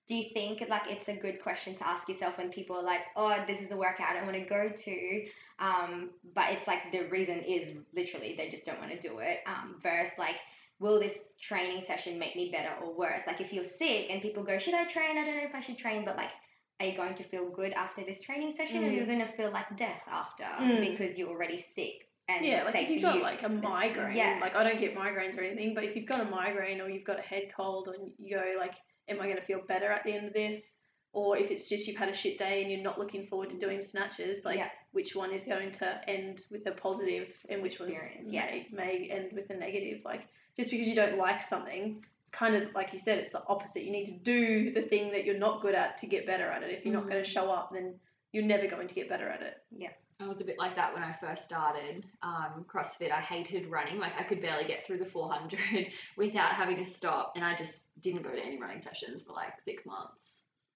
Do 0.08 0.16
you 0.16 0.30
think 0.34 0.64
like 0.70 0.84
it's 0.88 1.10
a 1.10 1.16
good 1.16 1.42
question 1.42 1.76
to 1.76 1.88
ask 1.88 2.08
yourself 2.08 2.38
when 2.38 2.50
people 2.50 2.78
are 2.78 2.84
like, 2.84 3.02
oh, 3.18 3.44
this 3.46 3.62
is 3.62 3.72
a 3.72 3.78
workout 3.78 4.16
I 4.16 4.24
want 4.24 4.36
to 4.36 4.46
go 4.46 4.70
to, 4.70 5.26
um, 5.60 6.12
but 6.36 6.52
it's 6.52 6.68
like 6.68 6.92
the 6.92 7.04
reason 7.10 7.40
is 7.40 7.76
literally 7.94 8.36
they 8.38 8.50
just 8.50 8.66
don't 8.66 8.80
want 8.80 8.92
to 8.92 9.00
do 9.00 9.20
it. 9.20 9.40
Um, 9.48 9.76
versus 9.82 10.18
like, 10.18 10.38
will 10.80 11.00
this 11.00 11.34
training 11.42 11.82
session 11.82 12.20
make 12.20 12.36
me 12.36 12.50
better 12.52 12.74
or 12.84 12.94
worse? 12.94 13.24
Like 13.28 13.42
if 13.42 13.52
you're 13.52 13.64
sick 13.64 14.08
and 14.10 14.22
people 14.22 14.44
go, 14.44 14.58
should 14.60 14.74
I 14.76 14.86
train? 14.86 15.18
I 15.18 15.26
don't 15.26 15.38
know 15.38 15.44
if 15.44 15.56
I 15.56 15.60
should 15.62 15.78
train, 15.78 16.06
but 16.06 16.18
like. 16.18 16.32
Are 16.80 16.86
you 16.86 16.96
going 16.96 17.16
to 17.16 17.24
feel 17.24 17.50
good 17.50 17.74
after 17.74 18.04
this 18.04 18.22
training 18.22 18.52
session, 18.52 18.84
or 18.84 18.90
Mm. 18.90 18.96
you're 18.96 19.08
going 19.08 19.18
to 19.18 19.32
feel 19.36 19.50
like 19.50 19.76
death 19.78 20.04
after 20.08 20.44
Mm. 20.44 20.92
because 20.92 21.18
you're 21.18 21.28
already 21.28 21.58
sick? 21.58 22.08
And 22.28 22.46
yeah, 22.46 22.66
like 22.66 22.76
if 22.76 22.90
you've 22.92 23.02
got 23.02 23.16
you, 23.16 23.24
like 23.24 23.42
a 23.42 23.50
migraine, 23.50 24.16
Yeah. 24.16 24.38
like 24.40 24.56
I 24.56 24.64
don't 24.64 24.80
get 24.80 24.94
migraines 24.94 25.36
or 25.40 25.42
anything, 25.42 25.74
but 25.74 25.84
if 25.84 25.96
you've 25.96 26.06
got 26.06 26.20
a 26.20 26.30
migraine 26.30 26.80
or 26.80 26.88
you've 26.88 27.04
got 27.04 27.18
a 27.18 27.24
head 27.24 27.50
cold 27.52 27.88
and 27.88 28.12
you 28.20 28.36
go 28.36 28.44
like, 28.60 28.76
am 29.08 29.20
I 29.20 29.24
going 29.24 29.38
to 29.38 29.42
feel 29.42 29.62
better 29.68 29.88
at 29.88 30.04
the 30.04 30.14
end 30.14 30.28
of 30.28 30.34
this? 30.34 30.76
Or 31.18 31.36
if 31.36 31.50
it's 31.50 31.68
just 31.68 31.88
you've 31.88 31.98
had 31.98 32.10
a 32.10 32.14
shit 32.14 32.38
day 32.38 32.62
and 32.62 32.72
you're 32.72 32.84
not 32.84 33.00
looking 33.00 33.26
forward 33.26 33.50
to 33.50 33.58
doing 33.58 33.82
snatches, 33.82 34.46
like 34.46 34.60
Yeah. 34.60 34.70
which 34.92 35.16
one 35.16 35.34
is 35.34 35.46
going 35.46 35.72
to 35.72 36.08
end 36.08 36.44
with 36.52 36.68
a 36.68 36.72
positive 36.74 37.30
and 37.50 37.64
which 37.64 37.80
one's 37.80 37.94
Experience, 37.94 38.32
yeah. 38.32 38.46
may, 38.46 38.68
may 38.72 39.10
end 39.10 39.32
with 39.34 39.50
a 39.50 39.56
negative? 39.56 40.02
Like 40.06 40.28
just 40.56 40.70
because 40.70 40.88
you 40.88 40.94
don't 40.94 41.18
like 41.18 41.42
something, 41.42 42.06
it's 42.22 42.30
kind 42.30 42.54
of 42.56 42.72
like 42.76 42.94
you 42.94 43.00
said, 43.00 43.18
it's 43.18 43.32
the 43.32 43.42
opposite. 43.48 43.84
You 43.84 43.92
need 43.92 44.06
to 44.06 44.12
do 44.20 44.72
the 44.72 44.84
thing 44.84 45.10
that 45.14 45.26
you're 45.26 45.40
not 45.40 45.64
good 45.64 45.74
at 45.74 45.98
to 45.98 46.06
get 46.06 46.28
better 46.28 46.46
at 46.46 46.62
it. 46.62 46.70
If 46.70 46.86
you're 46.86 46.94
not 46.94 47.06
Mm. 47.06 47.10
going 47.10 47.24
to 47.24 47.30
show 47.30 47.50
up, 47.50 47.72
then 47.72 47.96
you're 48.32 48.44
never 48.44 48.68
going 48.68 48.88
to 48.88 48.94
get 48.94 49.10
better 49.10 49.28
at 49.28 49.42
it. 49.42 49.56
Yeah. 49.76 49.90
I 50.20 50.28
was 50.28 50.40
a 50.42 50.46
bit 50.46 50.60
like 50.60 50.76
that 50.76 50.94
when 50.94 51.02
I 51.02 51.14
first 51.20 51.44
started 51.46 52.06
um, 52.22 52.64
CrossFit. 52.72 53.12
I 53.12 53.22
hated 53.22 53.72
running. 53.72 53.98
Like 53.98 54.14
I 54.20 54.24
could 54.24 54.40
barely 54.42 54.66
get 54.66 54.86
through 54.86 55.00
the 55.00 55.06
400 55.06 55.60
without 56.16 56.52
having 56.52 56.78
to 56.78 56.86
stop, 56.86 57.34
and 57.36 57.44
I 57.44 57.56
just 57.56 57.86
didn't 58.02 58.22
go 58.22 58.30
to 58.30 58.40
any 58.40 58.60
running 58.60 58.84
sessions 58.84 59.24
for 59.24 59.34
like 59.34 59.54
six 59.66 59.84
months. 59.84 60.26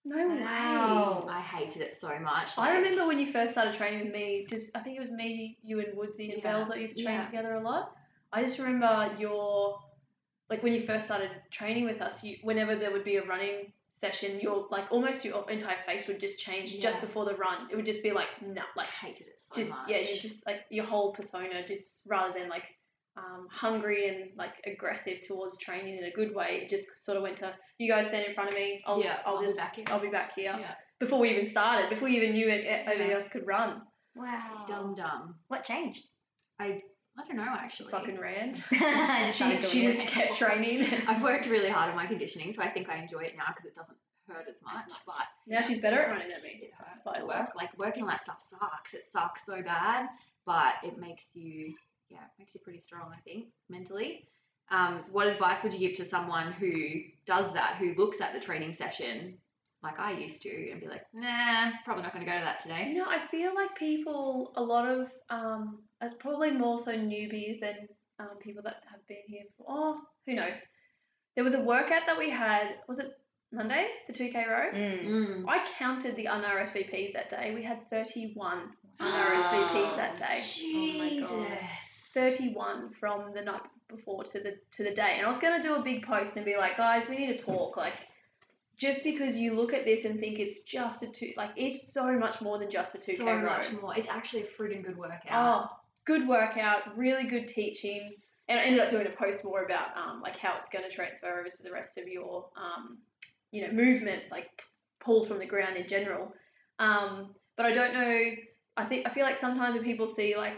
No 0.04 0.28
Wow. 0.28 1.24
way. 1.28 1.34
I 1.34 1.42
hated 1.42 1.82
it 1.82 1.94
so 1.94 2.18
much. 2.20 2.58
I 2.58 2.76
remember 2.78 3.08
when 3.08 3.20
you 3.20 3.32
first 3.32 3.52
started 3.52 3.76
training 3.76 4.06
with 4.06 4.14
me. 4.14 4.46
Just 4.50 4.76
I 4.76 4.80
think 4.80 4.98
it 4.98 5.00
was 5.00 5.12
me, 5.12 5.58
you, 5.62 5.80
and 5.80 5.96
Woodsy 5.96 6.32
and 6.32 6.42
Yeah, 6.44 6.52
Bells 6.54 6.70
that 6.70 6.80
used 6.80 6.98
to 6.98 7.04
train 7.04 7.16
yeah. 7.16 7.22
together 7.22 7.54
a 7.54 7.62
lot. 7.62 7.96
I 8.34 8.44
just 8.44 8.58
remember 8.58 9.14
your, 9.20 9.80
like 10.50 10.64
when 10.64 10.74
you 10.74 10.82
first 10.82 11.06
started 11.06 11.30
training 11.52 11.86
with 11.86 12.02
us. 12.02 12.24
You 12.24 12.38
whenever 12.42 12.76
there 12.76 12.92
would 12.92 13.04
be 13.04 13.18
a 13.18 13.26
running 13.26 13.74
session, 13.92 14.40
your 14.40 14.68
like 14.72 14.86
almost 14.92 15.24
your 15.24 15.50
entire 15.52 15.78
face 15.86 16.08
would 16.08 16.20
just 16.20 16.40
change 16.40 16.80
just 16.80 17.02
before 17.02 17.26
the 17.26 17.36
run. 17.36 17.68
It 17.70 17.76
would 17.76 17.86
just 17.86 18.02
be 18.02 18.12
like 18.12 18.30
no, 18.42 18.62
I 18.62 18.66
like 18.76 18.88
hated 18.90 19.28
it 19.28 19.40
so 19.40 19.56
just 19.56 19.70
much. 19.70 19.90
yeah, 19.90 19.98
you 20.00 20.20
just 20.20 20.48
like 20.48 20.62
your 20.70 20.86
whole 20.86 21.12
persona 21.14 21.66
just 21.68 22.02
rather 22.08 22.34
than 22.38 22.50
like 22.50 22.64
um, 23.18 23.48
hungry 23.52 24.08
and 24.08 24.32
like 24.38 24.54
aggressive 24.66 25.20
towards 25.28 25.58
training 25.60 25.98
in 25.98 26.06
a 26.06 26.12
good 26.12 26.34
way. 26.34 26.62
It 26.64 26.70
just 26.70 26.88
sort 27.04 27.18
of 27.18 27.24
went 27.24 27.38
to 27.38 27.54
you 27.78 27.92
guys 27.92 28.08
stand 28.08 28.26
in 28.26 28.34
front 28.34 28.50
of 28.50 28.56
me. 28.56 28.82
I'll, 28.86 29.02
Yeah, 29.02 29.18
I'll, 29.26 29.36
I'll 29.36 29.42
be 29.42 29.48
just 29.48 29.58
back 29.60 29.76
here." 29.76 29.86
I'll 29.90 30.00
be 30.00 30.10
back 30.10 30.34
here. 30.36 30.56
Yeah. 30.60 30.74
Before 31.00 31.20
we 31.20 31.30
even 31.32 31.46
started, 31.46 31.90
before 31.90 32.08
we 32.10 32.16
even 32.18 32.34
knew 32.34 32.48
it, 32.48 32.64
anybody 32.66 33.10
Yeah. 33.10 33.16
else 33.16 33.28
could 33.28 33.46
run. 33.48 33.82
Wow. 34.16 34.66
Dumb 34.68 34.96
dumb. 34.96 35.36
What 35.48 35.64
changed? 35.66 36.06
I 36.60 36.82
I 37.18 37.24
don't 37.28 37.38
know 37.38 37.44
actually. 37.50 37.92
Fucking 37.92 38.18
ran. 38.20 38.56
She, 39.34 39.62
she 39.62 39.82
just 39.84 40.08
kept 40.08 40.38
training. 40.38 40.88
I've 41.08 41.22
worked 41.24 41.48
really 41.48 41.70
hard 41.70 41.90
on 41.90 41.96
my 41.96 42.06
conditioning, 42.06 42.54
so 42.54 42.62
I 42.62 42.70
think 42.70 42.90
I 42.90 42.98
enjoy 42.98 43.22
it 43.22 43.34
now 43.38 43.46
because 43.48 43.66
it 43.66 43.76
doesn't 43.76 43.98
hurt 44.28 44.46
as 44.48 44.56
much. 44.64 44.90
much. 44.90 45.00
But 45.06 45.26
now 45.48 45.62
she's 45.62 45.80
better 45.82 46.00
at 46.02 46.12
running 46.12 46.30
than 46.30 46.42
me. 46.44 46.60
it 46.62 46.72
hurts 46.78 47.02
By 47.06 47.20
to 47.20 47.26
work. 47.26 47.50
Like 47.56 47.78
working 47.78 48.04
on 48.04 48.10
that 48.10 48.22
stuff 48.24 48.42
sucks. 48.50 48.94
It 48.94 49.04
sucks 49.12 49.46
so 49.46 49.62
bad, 49.62 50.08
but 50.46 50.76
it 50.84 50.98
makes 50.98 51.24
you 51.34 51.74
yeah, 52.12 52.20
makes 52.38 52.54
you 52.54 52.62
pretty 52.62 52.80
strong. 52.80 53.12
I 53.16 53.20
think 53.22 53.48
mentally. 53.70 54.28
Um, 54.70 55.02
so 55.04 55.12
what 55.12 55.28
advice 55.28 55.64
would 55.64 55.74
you 55.74 55.80
give 55.80 55.98
to 55.98 56.06
someone 56.06 56.52
who 56.54 57.02
does 57.26 57.52
that, 57.54 57.76
who 57.78 57.94
looks 57.96 58.22
at 58.22 58.34
the 58.34 58.40
training 58.40 58.74
session 58.74 59.38
like 59.84 60.00
I 60.00 60.12
used 60.12 60.42
to, 60.44 60.72
and 60.72 60.80
be 60.80 60.88
like, 60.88 61.06
nah, 61.14 61.72
probably 61.84 62.04
not 62.04 62.14
going 62.14 62.24
to 62.24 62.32
go 62.32 62.38
to 62.38 62.44
that 62.44 62.62
today. 62.62 62.88
You 62.90 63.00
know, 63.00 63.06
I 63.08 63.20
feel 63.32 63.56
like 63.56 63.76
people, 63.76 64.54
a 64.56 64.62
lot 64.62 64.88
of, 64.88 65.12
um, 65.30 65.80
it's 66.02 66.14
probably 66.14 66.52
more 66.52 66.78
so 66.78 66.92
newbies 66.92 67.60
than 67.60 67.88
um, 68.20 68.38
people 68.40 68.62
that 68.64 68.84
have 68.90 69.06
been 69.08 69.24
here 69.28 69.44
for, 69.58 69.66
oh, 69.68 70.02
who 70.28 70.36
knows. 70.36 70.56
There 71.36 71.44
was 71.44 71.56
a 71.56 71.62
workout 71.62 72.04
that 72.06 72.18
we 72.18 72.30
had, 72.30 72.76
was 72.88 73.00
it 73.00 73.18
Monday, 73.52 73.88
the 74.08 74.14
2K 74.14 74.48
row? 74.48 74.72
Mm. 74.72 75.06
Mm. 75.06 75.46
I 75.48 75.66
counted 75.80 76.16
the 76.16 76.28
un-RSVPs 76.28 77.14
that 77.14 77.30
day. 77.30 77.52
We 77.56 77.64
had 77.64 77.90
31 77.90 78.70
un-RSVPs 79.00 79.96
that 79.98 80.18
day. 80.18 80.42
Oh 80.64 80.98
my 81.00 81.20
God. 81.48 81.58
31 82.14 82.92
from 83.00 83.34
the 83.34 83.42
night 83.42 83.62
before 83.88 84.24
to 84.24 84.40
the 84.40 84.56
to 84.72 84.84
the 84.84 84.92
day. 84.92 85.16
And 85.18 85.26
I 85.26 85.30
was 85.30 85.40
gonna 85.40 85.62
do 85.62 85.76
a 85.76 85.82
big 85.82 86.06
post 86.06 86.38
and 86.38 86.46
be 86.46 86.58
like, 86.58 86.78
guys, 86.78 87.08
we 87.08 87.18
need 87.18 87.38
to 87.38 87.44
talk. 87.44 87.78
Like, 87.78 88.08
just 88.78 89.04
because 89.04 89.38
you 89.38 89.54
look 89.54 89.74
at 89.74 89.86
this 89.86 90.06
and 90.06 90.20
think 90.20 90.40
it's 90.40 90.62
just 90.62 91.04
a 91.04 91.12
two, 91.12 91.34
like 91.38 91.52
it's 91.56 91.94
so 91.94 92.18
much 92.18 92.42
more 92.42 92.58
than 92.58 92.70
just 92.70 92.96
a 92.96 92.98
2K 92.98 93.18
so 93.18 93.26
row. 93.26 93.44
much 93.44 93.72
more. 93.74 93.96
It's 93.96 94.08
actually 94.08 94.44
a 94.44 94.48
friggin' 94.48 94.84
good 94.84 94.98
workout. 94.98 95.22
Oh, 95.32 95.70
good 96.06 96.28
workout, 96.28 96.98
really 96.98 97.26
good 97.26 97.48
teaching. 97.48 98.14
And 98.50 98.60
I 98.60 98.64
ended 98.64 98.82
up 98.82 98.90
doing 98.90 99.08
a 99.08 99.12
post 99.12 99.46
more 99.46 99.64
about 99.64 99.96
um, 99.96 100.22
like 100.22 100.38
how 100.38 100.56
it's 100.58 100.68
going 100.68 100.84
to 100.84 100.94
transfer 100.94 101.40
over 101.40 101.48
to 101.48 101.64
the 101.64 101.72
rest 101.72 101.98
of 101.98 102.08
your 102.08 102.48
um, 102.58 102.98
you 103.52 103.66
know 103.66 103.72
movements, 103.72 104.32
like 104.32 104.50
pulls 105.00 105.28
from 105.28 105.40
the 105.40 105.46
ground 105.46 105.78
in 105.78 105.88
general. 105.88 106.34
Um, 106.80 107.36
but 107.58 107.66
I 107.66 107.72
don't 107.72 107.94
know. 107.94 108.32
I 108.78 108.86
think 108.86 109.06
I 109.06 109.10
feel 109.12 109.26
like 109.26 109.38
sometimes 109.38 109.76
when 109.76 109.84
people 109.84 110.08
see 110.08 110.36
like 110.36 110.58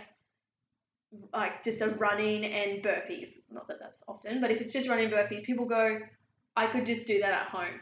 like 1.33 1.63
just 1.63 1.81
a 1.81 1.89
running 1.89 2.45
and 2.45 2.83
burpees, 2.83 3.39
not 3.51 3.67
that 3.67 3.79
that's 3.79 4.03
often, 4.07 4.41
but 4.41 4.51
if 4.51 4.61
it's 4.61 4.73
just 4.73 4.87
running 4.87 5.09
burpees, 5.09 5.43
people 5.43 5.65
go, 5.65 5.99
I 6.55 6.67
could 6.67 6.85
just 6.85 7.07
do 7.07 7.19
that 7.19 7.31
at 7.33 7.47
home. 7.47 7.79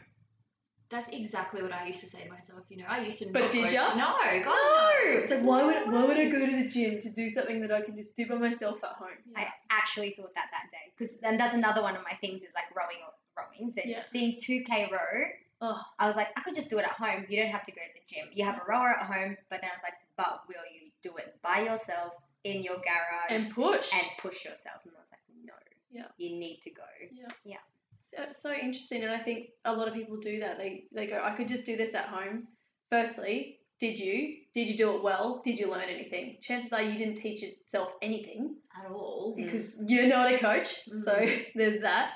That's 0.90 1.08
exactly 1.14 1.62
what 1.62 1.72
I 1.72 1.86
used 1.86 2.00
to 2.00 2.10
say 2.10 2.24
to 2.24 2.28
myself. 2.30 2.60
You 2.68 2.76
know, 2.78 2.84
I 2.86 3.00
used 3.02 3.18
to. 3.20 3.26
But 3.32 3.50
did 3.50 3.68
go- 3.68 3.72
ya? 3.72 3.94
No, 3.94 4.12
God, 4.44 4.44
No, 4.44 4.90
it's 5.04 5.30
like 5.30 5.42
why 5.42 5.62
would 5.64 5.90
why 5.90 6.04
would 6.04 6.18
I 6.18 6.26
go 6.26 6.44
to 6.44 6.56
the 6.62 6.68
gym 6.68 7.00
to 7.00 7.08
do 7.08 7.30
something 7.30 7.62
that 7.62 7.72
I 7.72 7.80
can 7.80 7.96
just 7.96 8.14
do 8.14 8.26
by 8.26 8.34
myself 8.34 8.84
at 8.84 8.90
home? 8.90 9.08
I 9.34 9.46
actually 9.70 10.10
thought 10.18 10.34
that 10.34 10.48
that 10.50 10.70
day 10.70 10.92
because 10.96 11.16
and 11.22 11.40
that's 11.40 11.54
another 11.54 11.80
one 11.80 11.96
of 11.96 12.02
my 12.02 12.14
things 12.20 12.42
is 12.42 12.50
like 12.54 12.68
rowing 12.76 12.98
or 13.06 13.12
rowing. 13.42 13.70
So 13.70 13.80
Yeah. 13.86 14.02
seeing 14.02 14.36
2k 14.38 14.90
row, 14.92 15.24
Oh. 15.62 15.80
I 15.98 16.06
was 16.08 16.16
like, 16.16 16.28
I 16.36 16.42
could 16.42 16.54
just 16.56 16.68
do 16.68 16.78
it 16.78 16.84
at 16.84 16.90
home. 16.90 17.24
You 17.28 17.40
don't 17.40 17.52
have 17.52 17.62
to 17.64 17.72
go 17.72 17.80
to 17.80 17.92
the 17.94 18.14
gym. 18.14 18.28
You 18.34 18.44
have 18.44 18.56
a 18.56 18.64
rower 18.68 18.90
at 18.90 19.06
home, 19.06 19.36
but 19.48 19.60
then 19.62 19.70
I 19.70 19.74
was 19.76 19.82
like, 19.84 19.94
but 20.16 20.40
will 20.48 20.66
you 20.74 20.90
do 21.02 21.16
it 21.16 21.38
by 21.42 21.60
yourself 21.60 22.12
in 22.44 22.62
your 22.62 22.76
garage 22.76 23.30
And 23.30 23.50
push. 23.54 23.88
and 23.94 24.06
push 24.20 24.44
yourself? 24.44 24.80
And 24.84 24.92
I 24.96 25.00
was 25.00 25.08
like, 25.10 25.20
no. 25.44 25.52
Yeah. 25.90 26.08
You 26.18 26.38
need 26.38 26.60
to 26.62 26.70
go. 26.70 26.82
Yeah, 27.12 27.28
yeah. 27.44 27.56
So, 28.02 28.16
so 28.32 28.52
interesting, 28.52 29.02
and 29.04 29.12
I 29.12 29.18
think 29.18 29.48
a 29.64 29.74
lot 29.74 29.88
of 29.88 29.94
people 29.94 30.16
do 30.16 30.40
that. 30.40 30.58
They 30.58 30.84
they 30.92 31.06
go, 31.06 31.20
I 31.22 31.34
could 31.34 31.48
just 31.48 31.64
do 31.66 31.76
this 31.76 31.94
at 31.94 32.06
home. 32.06 32.48
Firstly, 32.90 33.58
did 33.80 33.98
you? 33.98 34.36
Did 34.54 34.68
you 34.68 34.76
do 34.76 34.94
it 34.96 35.02
well? 35.02 35.40
Did 35.44 35.58
you 35.58 35.70
learn 35.70 35.88
anything? 35.88 36.36
Chances 36.42 36.72
are 36.72 36.82
you 36.82 36.98
didn't 36.98 37.14
teach 37.16 37.42
yourself 37.42 37.90
anything 38.02 38.56
at 38.78 38.90
all. 38.90 39.34
Mm. 39.38 39.44
because 39.44 39.82
you're 39.86 40.06
not 40.08 40.30
a 40.32 40.38
coach. 40.38 40.80
So 41.04 41.14
Mm. 41.14 41.44
there's 41.54 41.80
that. 41.82 42.10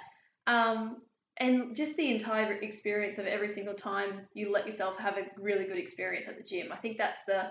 Um, 0.47 1.03
and 1.39 1.75
just 1.77 1.97
the 1.97 2.11
entire 2.11 2.53
experience 2.53 3.19
of 3.19 3.27
every 3.27 3.49
single 3.49 3.75
time 3.75 4.21
you 4.35 4.51
let 4.53 4.65
yourself 4.67 4.97
have 4.99 5.17
a 5.19 5.25
really 5.41 5.65
good 5.65 5.79
experience 5.79 6.27
at 6.29 6.37
the 6.39 6.43
gym. 6.45 6.73
I 6.73 6.77
think 6.77 6.97
that's 6.99 7.25
the 7.27 7.51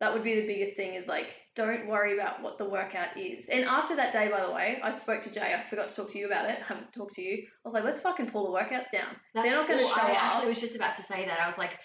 that 0.00 0.12
would 0.12 0.22
be 0.22 0.34
the 0.34 0.46
biggest 0.46 0.74
thing 0.74 0.94
is 0.94 1.08
like 1.08 1.28
don't 1.54 1.86
worry 1.86 2.12
about 2.12 2.42
what 2.42 2.58
the 2.58 2.64
workout 2.68 3.16
is. 3.16 3.48
And 3.48 3.64
after 3.64 3.96
that 3.96 4.12
day, 4.12 4.28
by 4.28 4.44
the 4.44 4.52
way, 4.52 4.78
I 4.82 4.90
spoke 4.90 5.22
to 5.22 5.30
Jay. 5.30 5.54
I 5.58 5.62
forgot 5.62 5.88
to 5.88 5.96
talk 5.96 6.10
to 6.10 6.18
you 6.18 6.26
about 6.26 6.50
it. 6.50 6.58
I 6.60 6.64
haven't 6.64 6.92
talked 6.92 7.14
to 7.14 7.22
you. 7.22 7.38
I 7.38 7.44
was 7.64 7.72
like, 7.72 7.82
let's 7.82 7.98
fucking 7.98 8.30
pull 8.30 8.52
the 8.52 8.58
workouts 8.58 8.90
down. 8.92 9.16
That's 9.34 9.48
They're 9.48 9.56
not 9.56 9.66
going 9.66 9.78
to 9.80 9.86
show 9.86 10.02
I 10.02 10.12
up. 10.12 10.22
actually 10.22 10.48
was 10.48 10.60
just 10.60 10.76
about 10.76 10.96
to 10.96 11.02
say 11.02 11.24
that. 11.24 11.40
I 11.40 11.46
was 11.46 11.56
like, 11.56 11.78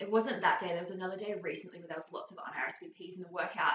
it 0.00 0.10
wasn't 0.10 0.42
that 0.42 0.58
day. 0.58 0.68
There 0.68 0.78
was 0.78 0.90
another 0.90 1.16
day 1.16 1.36
recently 1.40 1.78
where 1.78 1.86
there 1.86 1.96
was 1.96 2.06
lots 2.12 2.32
of 2.32 2.38
un-RSVPs 2.38 3.14
and 3.14 3.24
the 3.24 3.32
workout. 3.32 3.74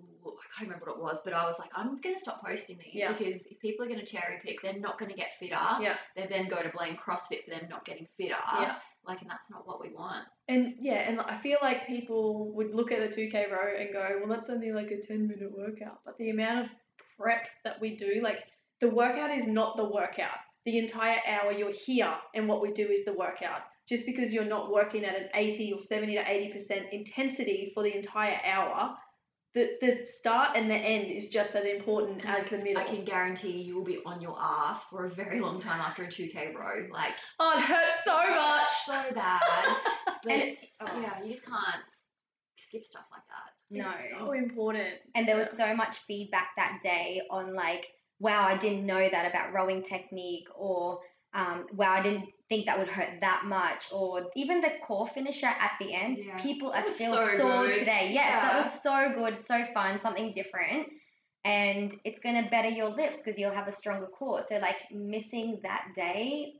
I 0.00 0.58
can't 0.58 0.68
remember 0.68 0.86
what 0.86 0.96
it 0.96 1.02
was, 1.02 1.20
but 1.24 1.32
I 1.32 1.44
was 1.46 1.58
like, 1.58 1.70
I'm 1.74 2.00
going 2.00 2.14
to 2.14 2.20
stop 2.20 2.44
posting 2.44 2.78
these 2.78 2.94
Yeah. 2.94 3.12
because 3.12 3.46
if 3.46 3.58
people 3.60 3.84
are 3.84 3.88
going 3.88 4.00
to 4.00 4.06
cherry 4.06 4.38
pick, 4.44 4.62
they're 4.62 4.78
not 4.78 4.98
going 4.98 5.10
to 5.10 5.16
get 5.16 5.34
fitter. 5.34 5.58
Yeah. 5.80 5.96
They're 6.16 6.28
then 6.28 6.48
going 6.48 6.64
to 6.64 6.70
blame 6.70 6.96
CrossFit 6.96 7.44
for 7.44 7.50
them 7.50 7.68
not 7.68 7.84
getting 7.84 8.06
fitter. 8.16 8.36
Yeah. 8.60 8.76
Like, 9.06 9.20
and 9.20 9.30
that's 9.30 9.50
not 9.50 9.66
what 9.66 9.80
we 9.80 9.90
want. 9.92 10.26
And 10.48 10.74
yeah, 10.80 11.08
and 11.08 11.20
I 11.20 11.36
feel 11.36 11.58
like 11.60 11.86
people 11.86 12.52
would 12.54 12.74
look 12.74 12.90
at 12.90 13.00
a 13.02 13.08
2K 13.08 13.50
row 13.50 13.74
and 13.78 13.92
go, 13.92 14.18
well, 14.20 14.28
that's 14.28 14.48
only 14.48 14.72
like 14.72 14.90
a 14.90 15.00
10 15.00 15.28
minute 15.28 15.56
workout. 15.56 16.00
But 16.04 16.16
the 16.18 16.30
amount 16.30 16.64
of 16.64 16.70
prep 17.18 17.48
that 17.64 17.80
we 17.80 17.96
do, 17.96 18.20
like 18.22 18.44
the 18.80 18.88
workout 18.88 19.30
is 19.36 19.46
not 19.46 19.76
the 19.76 19.88
workout. 19.88 20.38
The 20.64 20.78
entire 20.78 21.18
hour 21.28 21.52
you're 21.52 21.72
here 21.72 22.14
and 22.34 22.48
what 22.48 22.62
we 22.62 22.72
do 22.72 22.86
is 22.86 23.04
the 23.04 23.12
workout. 23.12 23.60
Just 23.86 24.06
because 24.06 24.32
you're 24.32 24.46
not 24.46 24.72
working 24.72 25.04
at 25.04 25.14
an 25.14 25.28
80 25.34 25.74
or 25.74 25.82
70 25.82 26.14
to 26.14 26.22
80% 26.22 26.90
intensity 26.90 27.70
for 27.74 27.82
the 27.82 27.94
entire 27.94 28.40
hour, 28.46 28.96
the, 29.54 29.70
the 29.80 30.04
start 30.04 30.56
and 30.56 30.68
the 30.68 30.74
end 30.74 31.10
is 31.12 31.28
just 31.28 31.54
as 31.54 31.64
important 31.64 32.24
as 32.26 32.48
the 32.48 32.58
middle. 32.58 32.78
I 32.82 32.84
can 32.84 33.04
guarantee 33.04 33.52
you 33.62 33.76
will 33.76 33.84
be 33.84 33.98
on 34.04 34.20
your 34.20 34.36
ass 34.40 34.84
for 34.90 35.06
a 35.06 35.10
very 35.10 35.40
long 35.40 35.60
time 35.60 35.80
after 35.80 36.02
a 36.04 36.08
2K 36.08 36.54
row. 36.54 36.86
Like, 36.92 37.12
Oh, 37.38 37.56
it 37.56 37.62
hurts 37.62 38.02
so 38.04 38.16
much. 38.16 38.64
so 38.86 39.14
bad. 39.14 39.40
But 40.24 40.32
And- 40.32 40.42
it's, 40.42 40.64
oh. 40.80 41.00
yeah, 41.00 41.22
you 41.22 41.30
just 41.30 41.44
can't 41.44 41.82
skip 42.56 42.84
stuff 42.84 43.04
like 43.12 43.22
that. 43.28 43.50
No. 43.70 43.84
It's 43.84 44.10
so 44.10 44.32
important. 44.32 44.88
And 45.14 45.26
there 45.28 45.36
was 45.36 45.50
So- 45.50 45.58
so 45.58 45.76
much 45.76 45.98
feedback 45.98 46.48
that 46.56 46.80
day 46.82 47.22
on 47.30 47.54
like, 47.54 47.86
wow, 48.20 48.44
I 48.46 48.56
didn't 48.56 48.86
know 48.86 49.08
that 49.08 49.30
about 49.30 49.52
rowing 49.52 49.82
technique, 49.82 50.46
or 50.56 51.00
um, 51.34 51.66
wow, 51.74 51.92
I 51.92 52.02
didn't 52.02 52.26
think 52.48 52.66
that 52.66 52.78
would 52.78 52.88
hurt 52.88 53.20
that 53.20 53.44
much, 53.46 53.86
or 53.92 54.30
even 54.36 54.60
the 54.60 54.70
core 54.86 55.06
finisher 55.06 55.46
at 55.46 55.72
the 55.80 55.92
end. 55.92 56.18
Yeah. 56.18 56.38
People 56.38 56.70
are 56.70 56.82
still 56.82 57.14
so 57.14 57.38
sore 57.38 57.66
good. 57.66 57.78
today. 57.78 58.10
Yes, 58.12 58.42
that 58.42 58.56
was 58.56 58.82
so 58.82 59.12
good, 59.14 59.38
so 59.38 59.64
fun, 59.72 59.98
something 59.98 60.32
different. 60.32 60.88
And 61.44 61.94
it's 62.04 62.20
gonna 62.20 62.48
better 62.50 62.68
your 62.68 62.88
lifts 62.88 63.18
because 63.18 63.38
you'll 63.38 63.52
have 63.52 63.68
a 63.68 63.72
stronger 63.72 64.06
core. 64.06 64.42
So 64.42 64.58
like 64.58 64.90
missing 64.92 65.60
that 65.62 65.88
day, 65.94 66.54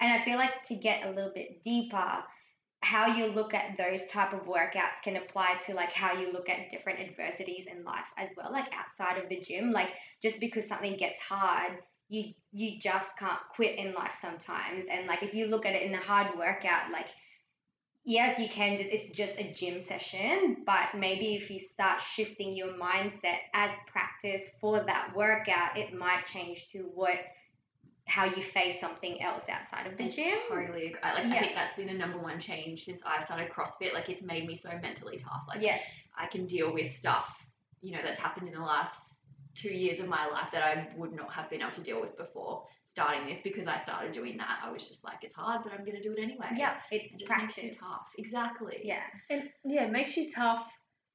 and 0.00 0.12
I 0.12 0.24
feel 0.24 0.36
like 0.36 0.62
to 0.64 0.74
get 0.74 1.06
a 1.06 1.10
little 1.10 1.32
bit 1.34 1.62
deeper, 1.62 2.22
how 2.80 3.06
you 3.06 3.26
look 3.26 3.54
at 3.54 3.76
those 3.76 4.06
type 4.06 4.32
of 4.32 4.46
workouts 4.46 5.02
can 5.02 5.16
apply 5.16 5.56
to 5.66 5.74
like 5.74 5.92
how 5.92 6.12
you 6.12 6.32
look 6.32 6.48
at 6.48 6.70
different 6.70 7.00
adversities 7.00 7.66
in 7.66 7.84
life 7.84 8.06
as 8.16 8.30
well 8.36 8.52
like 8.52 8.66
outside 8.72 9.18
of 9.18 9.28
the 9.28 9.40
gym 9.40 9.72
like 9.72 9.88
just 10.22 10.38
because 10.38 10.66
something 10.66 10.96
gets 10.96 11.18
hard 11.18 11.72
you 12.08 12.32
you 12.52 12.78
just 12.78 13.16
can't 13.18 13.40
quit 13.54 13.78
in 13.78 13.92
life 13.94 14.16
sometimes 14.20 14.86
and 14.90 15.06
like 15.06 15.22
if 15.22 15.34
you 15.34 15.46
look 15.46 15.66
at 15.66 15.74
it 15.74 15.82
in 15.82 15.94
a 15.94 16.00
hard 16.00 16.36
workout 16.38 16.90
like 16.90 17.08
yes 18.04 18.38
you 18.38 18.48
can 18.48 18.78
just 18.78 18.90
it's 18.90 19.08
just 19.08 19.38
a 19.38 19.52
gym 19.52 19.80
session 19.80 20.58
but 20.64 20.88
maybe 20.94 21.34
if 21.34 21.50
you 21.50 21.58
start 21.58 22.00
shifting 22.00 22.54
your 22.54 22.72
mindset 22.74 23.38
as 23.54 23.72
practice 23.86 24.50
for 24.60 24.82
that 24.84 25.12
workout 25.14 25.76
it 25.76 25.92
might 25.92 26.26
change 26.26 26.66
to 26.70 26.90
what 26.94 27.18
how 28.06 28.24
you 28.24 28.42
face 28.42 28.80
something 28.80 29.20
else 29.20 29.50
outside 29.50 29.86
of 29.86 29.98
the 29.98 30.04
I 30.04 30.08
gym 30.08 30.34
Totally 30.48 30.86
agree. 30.86 30.96
I, 31.02 31.12
like, 31.12 31.26
I 31.26 31.40
think 31.40 31.54
that's 31.54 31.76
been 31.76 31.88
the 31.88 31.92
number 31.92 32.18
one 32.18 32.40
change 32.40 32.86
since 32.86 33.02
I 33.04 33.22
started 33.22 33.50
CrossFit. 33.50 33.92
Like, 33.92 34.08
it's 34.08 34.22
made 34.22 34.46
me 34.46 34.56
so 34.56 34.70
mentally 34.80 35.18
tough. 35.18 35.42
Like, 35.46 35.60
yes 35.60 35.82
I 36.18 36.26
can 36.26 36.46
deal 36.46 36.72
with 36.72 36.90
stuff, 36.90 37.44
you 37.80 37.92
know, 37.92 38.00
that's 38.02 38.18
happened 38.18 38.48
in 38.48 38.54
the 38.54 38.60
last 38.60 39.07
two 39.60 39.74
years 39.84 39.98
of 40.00 40.08
my 40.08 40.24
life 40.26 40.48
that 40.52 40.62
I 40.62 40.88
would 40.96 41.12
not 41.14 41.32
have 41.32 41.48
been 41.50 41.60
able 41.62 41.72
to 41.72 41.80
deal 41.80 42.00
with 42.00 42.16
before 42.16 42.64
starting 42.92 43.26
this 43.28 43.40
because 43.44 43.66
I 43.68 43.80
started 43.82 44.12
doing 44.12 44.36
that. 44.38 44.54
I 44.64 44.70
was 44.72 44.82
just 44.88 45.04
like, 45.04 45.18
it's 45.22 45.34
hard, 45.36 45.60
but 45.64 45.72
I'm 45.72 45.84
going 45.84 45.96
to 45.96 46.02
do 46.02 46.12
it 46.12 46.18
anyway. 46.20 46.48
yeah 46.56 46.74
it's 46.90 47.04
It 47.12 47.18
just 47.18 47.26
practice 47.26 47.56
makes 47.62 47.74
you 47.76 47.80
tough. 47.80 48.06
Exactly. 48.18 48.80
yeah 48.84 49.02
And 49.30 49.42
yeah, 49.64 49.84
it 49.84 49.92
makes 49.92 50.16
you 50.16 50.30
tough. 50.30 50.66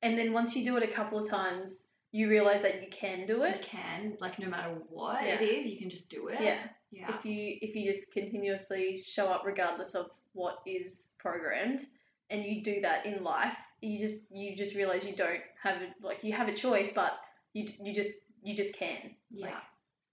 And 0.01 0.17
then 0.17 0.33
once 0.33 0.55
you 0.55 0.63
do 0.65 0.77
it 0.77 0.83
a 0.83 0.91
couple 0.93 1.17
of 1.19 1.27
times, 1.27 1.87
you 2.11 2.29
realize 2.29 2.61
that 2.61 2.81
you 2.81 2.89
can 2.91 3.25
do 3.25 3.43
it. 3.43 3.55
You 3.57 3.61
can, 3.79 4.17
like, 4.21 4.37
no 4.39 4.47
matter 4.47 4.73
what 4.89 5.23
Yeah. 5.25 5.39
it 5.39 5.43
is, 5.43 5.69
you 5.71 5.77
can 5.77 5.89
just 5.89 6.07
do 6.09 6.27
it. 6.27 6.37
Yeah. 6.41 6.59
Yeah. 6.91 7.09
If 7.17 7.25
you 7.25 7.57
if 7.61 7.75
you 7.75 7.91
just 7.91 8.11
continuously 8.13 9.01
show 9.05 9.27
up 9.27 9.43
regardless 9.45 9.95
of 9.95 10.11
what 10.33 10.59
is 10.65 11.07
programmed, 11.17 11.81
and 12.29 12.45
you 12.45 12.61
do 12.63 12.81
that 12.81 13.05
in 13.05 13.23
life, 13.23 13.55
you 13.81 13.99
just 13.99 14.31
you 14.31 14.55
just 14.55 14.75
realize 14.75 15.03
you 15.03 15.15
don't 15.15 15.41
have 15.63 15.77
a, 15.81 15.87
like 16.05 16.23
you 16.23 16.33
have 16.33 16.47
a 16.49 16.53
choice, 16.53 16.91
but 16.93 17.13
you 17.53 17.65
you 17.83 17.93
just 17.95 18.11
you 18.43 18.55
just 18.55 18.75
can. 18.75 19.15
Yeah. 19.31 19.47
Like, 19.47 19.55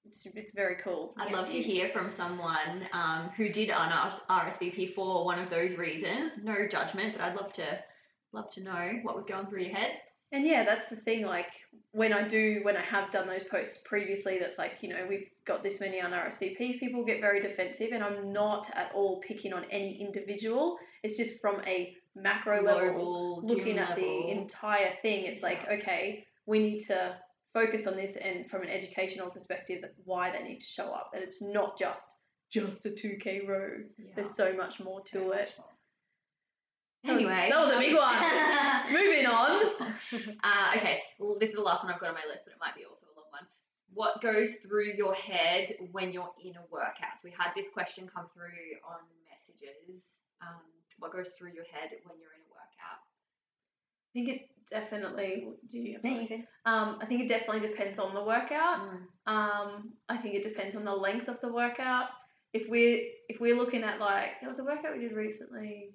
it's, 0.06 0.26
it's 0.34 0.52
very 0.52 0.76
cool. 0.82 1.14
I'd 1.18 1.30
Yeah, 1.30 1.36
love 1.36 1.48
to 1.48 1.60
hear 1.60 1.90
from 1.90 2.10
someone 2.10 2.88
um, 2.92 3.30
who 3.36 3.48
did 3.50 3.70
un- 3.70 3.90
RSVP 4.30 4.94
for 4.94 5.24
one 5.24 5.38
of 5.38 5.50
those 5.50 5.74
reasons. 5.74 6.32
No 6.42 6.66
judgment, 6.66 7.12
but 7.12 7.22
I'd 7.22 7.36
love 7.36 7.52
to 7.54 7.78
love 8.32 8.50
to 8.52 8.62
know 8.62 8.92
what 9.02 9.16
was 9.16 9.26
going 9.26 9.46
through 9.46 9.62
your 9.62 9.74
head. 9.76 9.92
And 10.32 10.46
yeah, 10.46 10.64
that's 10.64 10.86
the 10.88 10.96
thing. 10.96 11.26
Like 11.26 11.52
when 11.90 12.12
I 12.12 12.26
do, 12.26 12.60
when 12.62 12.76
I 12.76 12.82
have 12.82 13.10
done 13.10 13.26
those 13.26 13.44
posts 13.44 13.82
previously, 13.84 14.38
that's 14.38 14.58
like 14.58 14.78
you 14.80 14.88
know 14.88 15.04
we've 15.08 15.28
got 15.44 15.62
this 15.62 15.80
many 15.80 16.00
on 16.00 16.12
RSVPs. 16.12 16.78
People 16.78 17.04
get 17.04 17.20
very 17.20 17.40
defensive, 17.40 17.90
and 17.92 18.02
I'm 18.02 18.32
not 18.32 18.70
at 18.74 18.92
all 18.94 19.20
picking 19.20 19.52
on 19.52 19.64
any 19.70 20.00
individual. 20.00 20.78
It's 21.02 21.16
just 21.16 21.40
from 21.40 21.60
a 21.66 21.94
macro 22.14 22.62
level, 22.62 23.42
looking 23.44 23.78
at 23.78 23.96
the 23.96 24.28
entire 24.30 24.92
thing. 25.02 25.26
It's 25.26 25.42
like 25.42 25.68
okay, 25.68 26.26
we 26.46 26.60
need 26.60 26.78
to 26.86 27.16
focus 27.52 27.86
on 27.86 27.96
this, 27.96 28.16
and 28.16 28.48
from 28.50 28.62
an 28.62 28.68
educational 28.68 29.30
perspective, 29.30 29.84
why 30.04 30.30
they 30.30 30.42
need 30.42 30.60
to 30.60 30.66
show 30.66 30.92
up. 30.92 31.10
That 31.12 31.22
it's 31.22 31.42
not 31.42 31.78
just 31.78 32.16
just 32.50 32.84
a 32.86 32.90
2k 32.90 33.46
row. 33.46 33.68
Yeah. 33.98 34.12
There's 34.16 34.34
so 34.34 34.52
much 34.54 34.80
more 34.80 35.00
So 35.06 35.20
to 35.20 35.28
much 35.28 35.38
it. 35.38 35.54
more. 35.58 35.66
That 37.04 37.14
was- 37.14 37.24
Anyway, 37.24 37.48
that 37.50 37.60
was 37.60 37.70
a 37.70 37.78
big 37.78 37.94
one. 37.94 38.92
Moving 38.92 39.26
on. 39.26 39.70
Uh, 40.42 40.72
okay, 40.76 41.00
well, 41.20 41.36
this 41.38 41.50
is 41.50 41.54
the 41.54 41.60
last 41.62 41.84
one 41.84 41.92
I've 41.92 42.00
got 42.00 42.08
on 42.08 42.14
my 42.16 42.26
list, 42.28 42.42
but 42.44 42.50
it 42.52 42.58
might 42.60 42.74
be 42.74 42.84
also 42.84 43.06
a 43.06 43.14
long 43.14 43.30
one. 43.30 43.46
What 43.94 44.20
goes 44.20 44.50
through 44.66 44.94
your 44.98 45.14
head 45.14 45.70
when 45.92 46.12
you're 46.12 46.32
in 46.42 46.56
a 46.56 46.64
workout? 46.70 47.14
So 47.14 47.22
we 47.24 47.30
had 47.30 47.52
this 47.54 47.66
question 47.72 48.08
come 48.12 48.26
through 48.34 48.74
on 48.82 48.98
messages. 49.30 50.10
Um, 50.42 50.58
what 50.98 51.12
goes 51.12 51.30
through 51.38 51.52
your 51.54 51.64
head 51.70 51.90
when 52.04 52.18
you're 52.18 52.34
in? 52.34 52.39
I 54.10 54.12
think 54.12 54.28
it 54.28 54.40
definitely. 54.70 55.48
Do 55.68 55.78
you? 55.78 55.98
I'm 56.04 56.10
sorry. 56.10 56.46
Um, 56.64 56.98
I 57.00 57.06
think 57.06 57.22
it 57.22 57.28
definitely 57.28 57.68
depends 57.68 57.98
on 57.98 58.14
the 58.14 58.22
workout. 58.22 58.80
Mm. 58.80 59.32
Um, 59.32 59.92
I 60.08 60.16
think 60.16 60.34
it 60.34 60.42
depends 60.42 60.76
on 60.76 60.84
the 60.84 60.94
length 60.94 61.28
of 61.28 61.40
the 61.40 61.52
workout. 61.52 62.08
If 62.52 62.68
we're 62.68 63.02
if 63.28 63.40
we're 63.40 63.56
looking 63.56 63.84
at 63.84 64.00
like 64.00 64.40
there 64.40 64.48
was 64.48 64.58
a 64.58 64.64
workout 64.64 64.96
we 64.96 65.02
did 65.02 65.12
recently 65.12 65.90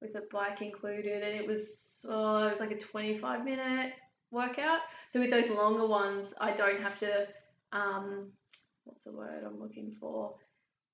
with 0.00 0.14
a 0.14 0.22
bike 0.32 0.62
included, 0.62 1.22
and 1.22 1.34
it 1.34 1.46
was 1.46 2.00
oh 2.08 2.46
it 2.46 2.50
was 2.50 2.60
like 2.60 2.70
a 2.70 2.78
twenty 2.78 3.18
five 3.18 3.44
minute 3.44 3.92
workout. 4.30 4.80
So 5.08 5.20
with 5.20 5.30
those 5.30 5.50
longer 5.50 5.86
ones, 5.86 6.32
I 6.40 6.52
don't 6.52 6.80
have 6.80 6.96
to 7.00 7.26
um, 7.72 8.30
what's 8.84 9.04
the 9.04 9.12
word 9.12 9.44
I'm 9.46 9.60
looking 9.60 9.94
for? 10.00 10.34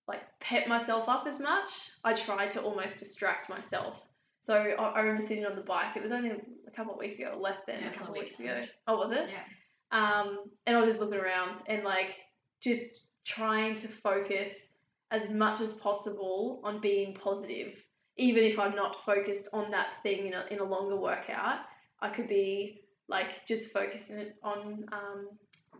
Like 0.08 0.22
pep 0.40 0.68
myself 0.68 1.08
up 1.08 1.24
as 1.26 1.40
much. 1.40 1.70
I 2.04 2.14
try 2.14 2.46
to 2.48 2.62
almost 2.62 2.98
distract 2.98 3.48
myself. 3.48 4.00
So 4.46 4.54
I, 4.54 4.70
I 4.70 5.00
remember 5.00 5.26
sitting 5.26 5.44
on 5.44 5.56
the 5.56 5.62
bike. 5.62 5.96
It 5.96 6.02
was 6.04 6.12
only 6.12 6.30
a 6.30 6.70
couple 6.70 6.92
of 6.92 7.00
weeks 7.00 7.18
ago, 7.18 7.32
or 7.34 7.40
less 7.40 7.62
than 7.66 7.80
Yeah, 7.80 7.88
a 7.88 7.92
couple 7.92 8.14
of 8.14 8.20
weeks 8.20 8.38
ago. 8.38 8.62
Oh, 8.86 8.96
was 8.96 9.10
it? 9.10 9.28
Yeah. 9.28 9.42
Um, 9.90 10.38
and 10.66 10.76
I 10.76 10.80
was 10.80 10.88
just 10.88 11.00
looking 11.00 11.18
around 11.18 11.62
and 11.66 11.82
like 11.82 12.14
just 12.62 13.00
trying 13.24 13.74
to 13.74 13.88
focus 13.88 14.54
as 15.10 15.30
much 15.30 15.60
as 15.60 15.72
possible 15.72 16.60
on 16.62 16.80
being 16.80 17.12
positive. 17.14 17.72
Even 18.18 18.44
if 18.44 18.56
I'm 18.56 18.76
not 18.76 19.04
focused 19.04 19.48
on 19.52 19.72
that 19.72 19.88
thing 20.04 20.28
in 20.28 20.34
a, 20.34 20.44
in 20.52 20.60
a 20.60 20.64
longer 20.64 20.96
workout, 20.96 21.62
I 22.00 22.10
could 22.10 22.28
be 22.28 22.82
like 23.08 23.44
just 23.48 23.72
focusing 23.72 24.30
on, 24.44 24.86
um, 24.92 25.28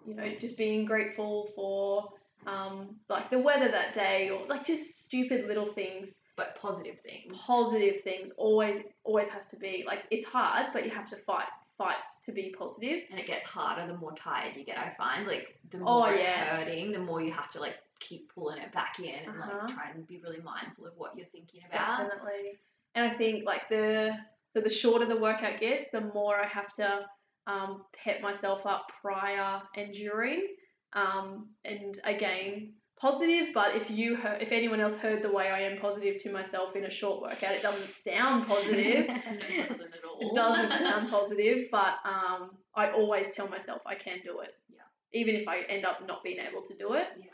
you 0.05 0.17
know, 0.17 0.35
just 0.41 0.59
being 0.59 0.85
grateful 0.85 1.53
for 1.55 2.09
um, 2.47 2.97
like 3.09 3.31
the 3.31 3.39
weather 3.39 3.69
that 3.71 3.93
day 3.93 4.31
or 4.31 4.47
like 4.47 4.65
just 4.65 5.05
stupid 5.05 5.47
little 5.47 5.73
things 5.73 6.21
But 6.37 6.55
positive 6.55 6.97
things. 7.05 7.35
positive 7.37 8.01
things 8.03 8.31
always 8.37 8.83
always 9.05 9.29
has 9.29 9.47
to 9.51 9.57
be 9.57 9.85
like 9.87 10.05
it's 10.11 10.25
hard 10.25 10.67
but 10.73 10.85
you 10.85 10.91
have 10.91 11.09
to 11.09 11.17
fight 11.17 11.49
fight 11.79 11.97
to 12.25 12.33
be 12.33 12.55
positive 12.59 13.03
and 13.11 13.21
it 13.21 13.27
gets 13.27 13.47
harder 13.49 13.87
the 13.87 13.99
more 13.99 14.13
tired 14.15 14.57
you 14.57 14.65
get. 14.65 14.79
I 14.79 14.95
find 14.97 15.27
like 15.27 15.59
the 15.71 15.79
Oh, 15.79 16.01
more 16.01 16.13
it's 16.13 16.25
yeah. 16.25 16.57
hurting, 16.57 16.91
the 16.93 16.99
more 16.99 17.21
you 17.21 17.33
have 17.33 17.51
to 17.51 17.61
like 17.61 17.75
keep 18.01 18.33
pulling 18.35 18.59
it 18.63 18.73
back 18.73 18.99
in 19.01 19.15
and 19.29 19.41
Uh-huh. 19.41 19.59
like 19.67 19.75
try 19.75 19.91
and 19.91 20.07
be 20.07 20.19
really 20.25 20.41
mindful 20.41 20.87
of 20.87 20.93
what 20.97 21.17
you're 21.17 21.27
thinking 21.33 21.61
about. 21.69 21.99
definitely 22.09 22.59
and 22.95 23.05
i 23.05 23.15
think 23.17 23.45
like 23.45 23.69
the 23.69 24.17
so 24.53 24.61
the 24.61 24.69
shorter 24.71 25.05
the 25.07 25.17
workout 25.17 25.59
gets 25.61 25.89
the 25.91 26.01
more 26.01 26.37
i 26.41 26.47
have 26.47 26.73
to 26.73 27.05
um, 27.47 27.85
pep 27.93 28.21
myself 28.23 28.65
up 28.67 28.87
prior 29.03 29.63
and 29.77 29.93
during 29.95 30.47
um, 30.93 31.49
and 31.65 32.01
again 32.05 32.73
positive 32.99 33.49
but 33.53 33.77
if 33.77 33.91
you 33.91 34.17
heard, 34.17 34.41
if 34.41 34.53
anyone 34.53 34.81
else 34.81 34.97
heard 34.97 35.23
the 35.23 35.31
way 35.31 35.51
i 35.51 35.61
am 35.61 35.79
positive 35.79 36.17
to 36.19 36.33
myself 36.33 36.75
in 36.77 36.85
a 36.85 36.91
short 36.91 37.21
workout 37.21 37.53
it 37.53 37.61
doesn't 37.61 37.91
sound 37.91 38.47
positive 38.47 39.07
it 39.09 39.69
doesn't 39.69 39.83
at 39.97 40.05
all. 40.05 40.31
It 40.31 40.35
doesn't 40.35 40.71
sound 40.71 41.11
positive, 41.11 41.69
but 41.71 41.95
um, 42.05 42.51
I 42.75 42.91
always 42.91 43.31
tell 43.31 43.49
myself 43.49 43.83
I 43.87 43.95
can 43.95 44.19
do 44.25 44.41
it. 44.41 44.55
Yeah. 44.69 44.81
Even 45.13 45.35
if 45.35 45.49
I 45.49 45.63
end 45.63 45.85
up 45.85 46.07
not 46.07 46.23
being 46.23 46.39
able 46.39 46.63
to 46.63 46.75
do 46.77 46.95
it. 46.95 47.09
Yeah. 47.19 47.27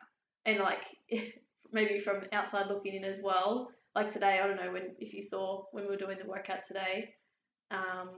And 0.46 0.58
like 0.58 0.84
maybe 1.72 2.00
from 2.00 2.22
outside 2.32 2.66
looking 2.68 2.94
in 2.94 3.04
as 3.04 3.18
well. 3.22 3.70
Like 3.94 4.12
today, 4.12 4.40
I 4.42 4.46
don't 4.46 4.56
know 4.56 4.72
when 4.72 4.94
if 4.98 5.12
you 5.12 5.22
saw 5.22 5.64
when 5.72 5.84
we 5.84 5.90
were 5.90 5.96
doing 5.96 6.18
the 6.20 6.28
workout 6.28 6.66
today, 6.66 7.10
um, 7.70 8.10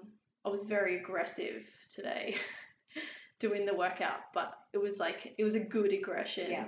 I 0.45 0.49
was 0.49 0.65
very 0.65 1.01
aggressive 1.01 1.65
today 1.93 2.37
doing 3.39 3.67
the 3.67 3.75
workout, 3.75 4.21
but 4.33 4.55
it 4.73 4.79
was 4.79 4.99
like 4.99 5.35
it 5.39 5.45
was 5.45 5.55
a 5.55 5.61
good 5.61 5.93
aggression. 5.93 6.51
Yeah. 6.51 6.65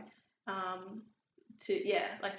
Um, 0.47 1.03
to 1.61 1.89
yeah, 1.89 2.07
like 2.23 2.39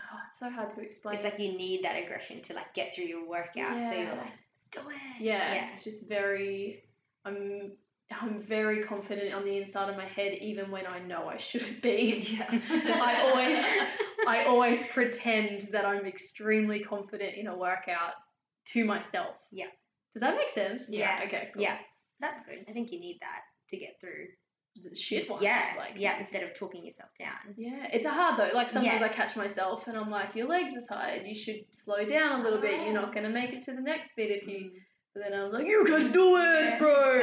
oh, 0.00 0.18
it's 0.28 0.38
so 0.38 0.50
hard 0.50 0.70
to 0.72 0.80
explain. 0.80 1.14
It's 1.16 1.24
like 1.24 1.38
you 1.38 1.56
need 1.56 1.84
that 1.84 1.96
aggression 2.02 2.42
to 2.42 2.54
like 2.54 2.74
get 2.74 2.94
through 2.94 3.04
your 3.04 3.28
workout. 3.28 3.54
Yeah. 3.80 3.90
So 3.90 3.96
you're 3.96 4.10
like, 4.12 4.20
let's 4.20 4.84
do 4.84 4.90
it. 4.90 4.96
yeah, 5.22 5.54
Yeah. 5.54 5.72
it's 5.72 5.84
just 5.84 6.08
very 6.08 6.82
I'm 7.24 7.72
I'm 8.10 8.40
very 8.42 8.84
confident 8.84 9.34
on 9.34 9.44
the 9.44 9.56
inside 9.58 9.90
of 9.90 9.96
my 9.96 10.04
head 10.04 10.38
even 10.40 10.70
when 10.70 10.86
I 10.86 11.00
know 11.00 11.28
I 11.28 11.36
shouldn't 11.38 11.82
be. 11.82 12.36
Yeah. 12.38 12.46
I 13.02 13.22
always 13.30 13.64
I 14.28 14.44
always 14.44 14.82
pretend 14.88 15.62
that 15.72 15.84
I'm 15.84 16.06
extremely 16.06 16.80
confident 16.80 17.36
in 17.36 17.46
a 17.48 17.56
workout 17.56 18.14
to 18.72 18.84
myself. 18.84 19.36
Yeah. 19.50 19.66
Does 20.14 20.22
that 20.22 20.34
make 20.36 20.50
sense? 20.50 20.88
Yeah. 20.88 21.20
Okay. 21.26 21.50
Cool. 21.52 21.62
Yeah. 21.62 21.78
That's 22.20 22.40
good. 22.46 22.64
I 22.68 22.72
think 22.72 22.90
you 22.92 22.98
need 23.00 23.18
that 23.20 23.42
to 23.70 23.76
get 23.76 24.00
through. 24.00 24.26
The 24.82 24.94
shit 24.94 25.30
ones. 25.30 25.42
yeah. 25.42 25.72
Like 25.78 25.94
yeah. 25.96 26.18
Instead 26.18 26.42
of 26.42 26.52
talking 26.52 26.84
yourself 26.84 27.08
down. 27.18 27.54
Yeah, 27.56 27.86
it's 27.92 28.04
a 28.04 28.10
hard 28.10 28.38
though. 28.38 28.54
Like 28.54 28.68
sometimes 28.70 29.00
Yeah. 29.00 29.06
I 29.06 29.08
catch 29.08 29.34
myself 29.34 29.86
and 29.88 29.96
I'm 29.96 30.10
like, 30.10 30.34
your 30.34 30.48
legs 30.48 30.74
are 30.76 30.82
tired. 30.96 31.26
You 31.26 31.34
should 31.34 31.64
slow 31.70 32.04
down 32.04 32.40
a 32.40 32.44
little 32.44 32.60
bit. 32.60 32.82
You're 32.84 32.92
not 32.92 33.14
gonna 33.14 33.30
make 33.30 33.54
it 33.54 33.64
to 33.64 33.72
the 33.72 33.80
next 33.80 34.14
bit 34.16 34.30
if 34.30 34.46
you. 34.46 34.72
But 35.14 35.24
then 35.30 35.40
I'm 35.40 35.50
like, 35.50 35.66
you 35.66 35.82
can 35.86 36.12
do 36.12 36.36
it, 36.38 36.78
bro. 36.78 37.20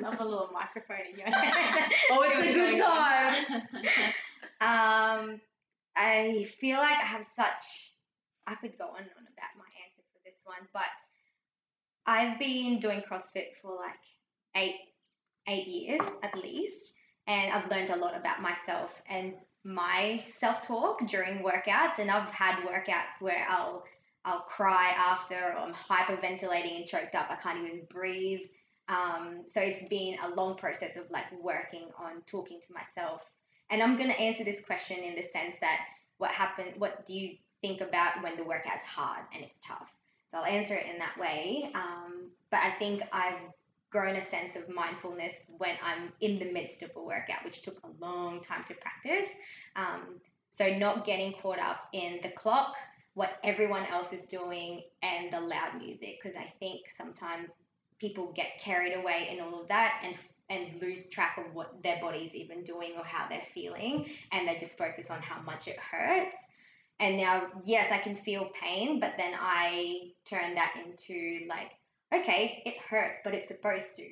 Love 0.02 0.20
a 0.20 0.24
little 0.24 0.50
microphone 0.52 1.06
in 1.12 1.18
your 1.18 1.30
hand. 1.30 1.92
oh, 2.10 2.22
it's 2.28 2.38
a 2.40 2.52
good 2.52 2.76
time. 2.80 3.62
Um, 4.60 5.40
I 5.96 6.48
feel 6.60 6.78
like 6.78 6.96
I 6.98 7.06
have 7.06 7.24
such. 7.24 7.92
I 8.48 8.56
could 8.56 8.76
go 8.76 8.84
on 8.86 8.98
and 9.00 9.10
on 9.16 9.22
about 9.22 9.54
my 9.56 9.64
answer 9.86 10.02
for 10.12 10.18
this 10.24 10.40
one, 10.44 10.66
but 10.72 10.82
I've 12.06 12.38
been 12.38 12.80
doing 12.80 13.00
CrossFit 13.08 13.54
for 13.62 13.76
like 13.76 14.02
eight 14.58 14.76
eight 15.48 15.66
years 15.66 16.02
at 16.22 16.36
least, 16.36 16.92
and 17.26 17.52
I've 17.52 17.70
learned 17.70 17.90
a 17.90 17.96
lot 17.96 18.16
about 18.16 18.42
myself 18.42 19.02
and 19.08 19.34
my 19.64 20.22
self 20.32 20.60
talk 20.62 21.06
during 21.08 21.42
workouts. 21.42 21.98
And 21.98 22.10
I've 22.10 22.30
had 22.30 22.56
workouts 22.64 23.20
where 23.20 23.46
I'll 23.48 23.84
I'll 24.24 24.40
cry 24.40 24.92
after, 24.96 25.36
or 25.36 25.56
I'm 25.56 25.74
hyperventilating 25.74 26.76
and 26.76 26.86
choked 26.86 27.14
up. 27.14 27.28
I 27.30 27.36
can't 27.36 27.64
even 27.64 27.86
breathe. 27.90 28.40
Um, 28.88 29.42
so 29.46 29.60
it's 29.60 29.86
been 29.88 30.16
a 30.24 30.34
long 30.34 30.56
process 30.56 30.96
of 30.96 31.10
like 31.10 31.26
working 31.42 31.88
on 31.98 32.22
talking 32.26 32.60
to 32.66 32.72
myself 32.72 33.22
and 33.70 33.82
I'm 33.82 33.96
going 33.96 34.08
to 34.08 34.18
answer 34.18 34.44
this 34.44 34.64
question 34.64 34.98
in 34.98 35.14
the 35.14 35.22
sense 35.22 35.56
that 35.60 35.80
what 36.18 36.30
happened, 36.30 36.72
what 36.78 37.06
do 37.06 37.14
you 37.14 37.36
think 37.60 37.80
about 37.80 38.22
when 38.22 38.36
the 38.36 38.44
workout's 38.44 38.82
hard 38.82 39.24
and 39.34 39.44
it's 39.44 39.58
tough? 39.66 39.88
So 40.30 40.38
I'll 40.38 40.44
answer 40.44 40.74
it 40.74 40.86
in 40.92 40.98
that 40.98 41.18
way. 41.18 41.70
Um, 41.74 42.30
but 42.50 42.60
I 42.60 42.70
think 42.78 43.02
I've 43.12 43.40
grown 43.90 44.16
a 44.16 44.20
sense 44.20 44.56
of 44.56 44.68
mindfulness 44.68 45.46
when 45.58 45.76
I'm 45.82 46.12
in 46.20 46.38
the 46.38 46.52
midst 46.52 46.82
of 46.82 46.90
a 46.96 47.02
workout, 47.02 47.44
which 47.44 47.62
took 47.62 47.78
a 47.84 48.04
long 48.04 48.40
time 48.42 48.64
to 48.68 48.74
practice. 48.74 49.30
Um, 49.76 50.20
so 50.50 50.76
not 50.76 51.04
getting 51.04 51.34
caught 51.40 51.58
up 51.58 51.88
in 51.92 52.20
the 52.22 52.30
clock, 52.30 52.74
what 53.14 53.38
everyone 53.44 53.86
else 53.86 54.12
is 54.12 54.26
doing, 54.26 54.82
and 55.02 55.32
the 55.32 55.40
loud 55.40 55.78
music, 55.78 56.18
because 56.22 56.36
I 56.36 56.52
think 56.58 56.82
sometimes 56.96 57.50
people 57.98 58.32
get 58.34 58.58
carried 58.60 58.94
away 58.94 59.28
in 59.32 59.40
all 59.40 59.60
of 59.60 59.68
that 59.68 60.02
and 60.04 60.14
and 60.50 60.80
lose 60.80 61.10
track 61.10 61.36
of 61.38 61.54
what 61.54 61.82
their 61.82 62.00
body's 62.00 62.34
even 62.34 62.64
doing 62.64 62.92
or 62.96 63.04
how 63.04 63.28
they're 63.28 63.42
feeling 63.52 64.06
and 64.32 64.48
they 64.48 64.56
just 64.58 64.78
focus 64.78 65.10
on 65.10 65.20
how 65.20 65.40
much 65.42 65.68
it 65.68 65.76
hurts 65.78 66.38
and 67.00 67.16
now 67.16 67.46
yes 67.64 67.92
i 67.92 67.98
can 67.98 68.16
feel 68.16 68.50
pain 68.58 68.98
but 68.98 69.12
then 69.18 69.34
i 69.38 70.10
turn 70.24 70.54
that 70.54 70.72
into 70.84 71.46
like 71.48 71.72
okay 72.14 72.62
it 72.64 72.74
hurts 72.88 73.18
but 73.24 73.34
it's 73.34 73.48
supposed 73.48 73.94
to 73.96 74.04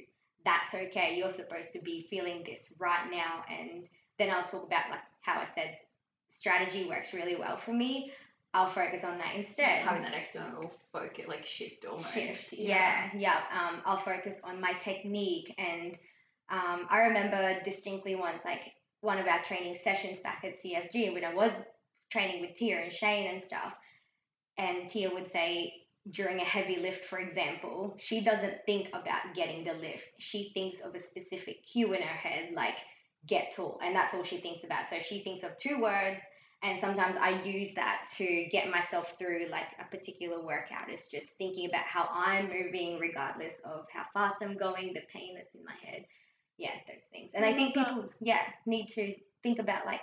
that's 0.45 0.75
okay 0.75 1.17
you're 1.17 1.29
supposed 1.31 1.73
to 1.73 1.81
be 1.81 2.07
feeling 2.11 2.43
this 2.45 2.73
right 2.79 3.09
now 3.11 3.43
and 3.51 3.87
then 4.19 4.31
i'll 4.31 4.45
talk 4.45 4.65
about 4.67 4.91
like 4.91 5.01
how 5.23 5.41
i 5.41 5.45
said 5.55 5.77
strategy 6.29 6.87
works 6.89 7.13
really 7.15 7.37
well 7.37 7.57
for 7.57 7.73
me 7.73 8.13
i'll 8.55 8.69
focus 8.69 9.03
on 9.05 9.19
that 9.19 9.35
instead 9.35 9.83
Having 9.83 10.03
that 10.03 10.15
external 10.15 10.73
focus, 10.93 11.25
like 11.29 11.45
shift 11.45 11.85
almost. 11.85 12.13
shift. 12.15 12.53
Yeah, 12.55 13.11
yeah. 13.15 13.41
Um, 13.53 13.83
I'll 13.85 13.99
focus 13.99 14.41
on 14.45 14.61
my 14.61 14.73
technique 14.75 15.55
and 15.59 15.97
Um, 16.49 16.87
I 16.89 17.01
remember 17.09 17.61
distinctly 17.65 18.15
once, 18.15 18.45
like 18.45 18.73
one 19.01 19.19
of 19.19 19.27
our 19.27 19.43
training 19.43 19.75
sessions 19.75 20.21
back 20.21 20.43
at 20.45 20.55
CFG 20.55 21.13
when 21.13 21.25
I 21.25 21.35
was 21.35 21.61
training 22.11 22.41
with 22.41 22.55
Tia 22.55 22.79
and 22.79 22.93
Shane 22.93 23.31
and 23.33 23.43
stuff, 23.43 23.75
and 24.57 24.89
Tia 24.89 25.11
would 25.13 25.29
say 25.29 25.73
during 26.11 26.41
a 26.41 26.45
heavy 26.45 26.77
lift, 26.77 27.05
for 27.05 27.19
example, 27.19 27.95
she 27.99 28.21
doesn't 28.21 28.65
think 28.65 28.89
about 28.89 29.35
getting 29.35 29.65
the 29.65 29.75
lift. 29.75 30.07
She 30.19 30.51
thinks 30.55 30.81
of 30.81 30.95
a 30.95 30.99
specific 30.99 31.65
cue 31.65 31.93
in 31.95 32.03
her 32.03 32.09
head, 32.09 32.51
like 32.55 32.77
get 33.27 33.53
tall, 33.53 33.81
and 33.83 33.95
that's 33.95 34.15
all 34.15 34.23
she 34.23 34.39
thinks 34.39 34.65
about. 34.65 34.87
So 34.87 34.99
she 35.01 35.21
thinks 35.21 35.43
of 35.43 35.57
two 35.59 35.81
words 35.81 36.23
and 36.63 36.79
sometimes 36.79 37.17
I 37.17 37.43
use 37.43 37.75
that 37.75 38.09
to 38.17 38.47
get 38.51 38.71
myself 38.71 39.15
through 39.19 39.47
like 39.51 39.67
a 39.79 39.85
particular 39.95 40.41
workout. 40.41 40.89
It's 40.89 41.09
just 41.09 41.29
thinking 41.39 41.69
about 41.69 41.85
how 41.85 42.09
I'm 42.13 42.49
moving, 42.49 42.99
regardless 42.99 43.53
of 43.65 43.87
how 43.93 44.05
fast 44.15 44.43
I'm 44.43 44.57
going, 44.57 44.95
the 44.95 45.03
pain 45.13 45.35
that's 45.37 45.55
in 45.55 45.63
my 45.65 45.75
head. 45.85 46.07
Yeah, 46.57 46.71
those 46.89 47.03
things. 47.13 47.31
And 47.35 47.45
I, 47.45 47.51
I 47.51 47.55
think 47.55 47.77
love 47.77 47.87
that. 47.87 47.95
people, 47.95 48.11
yeah, 48.21 48.41
need 48.65 48.87
to 48.95 49.15
think 49.43 49.59
about 49.59 49.85
like 49.85 50.01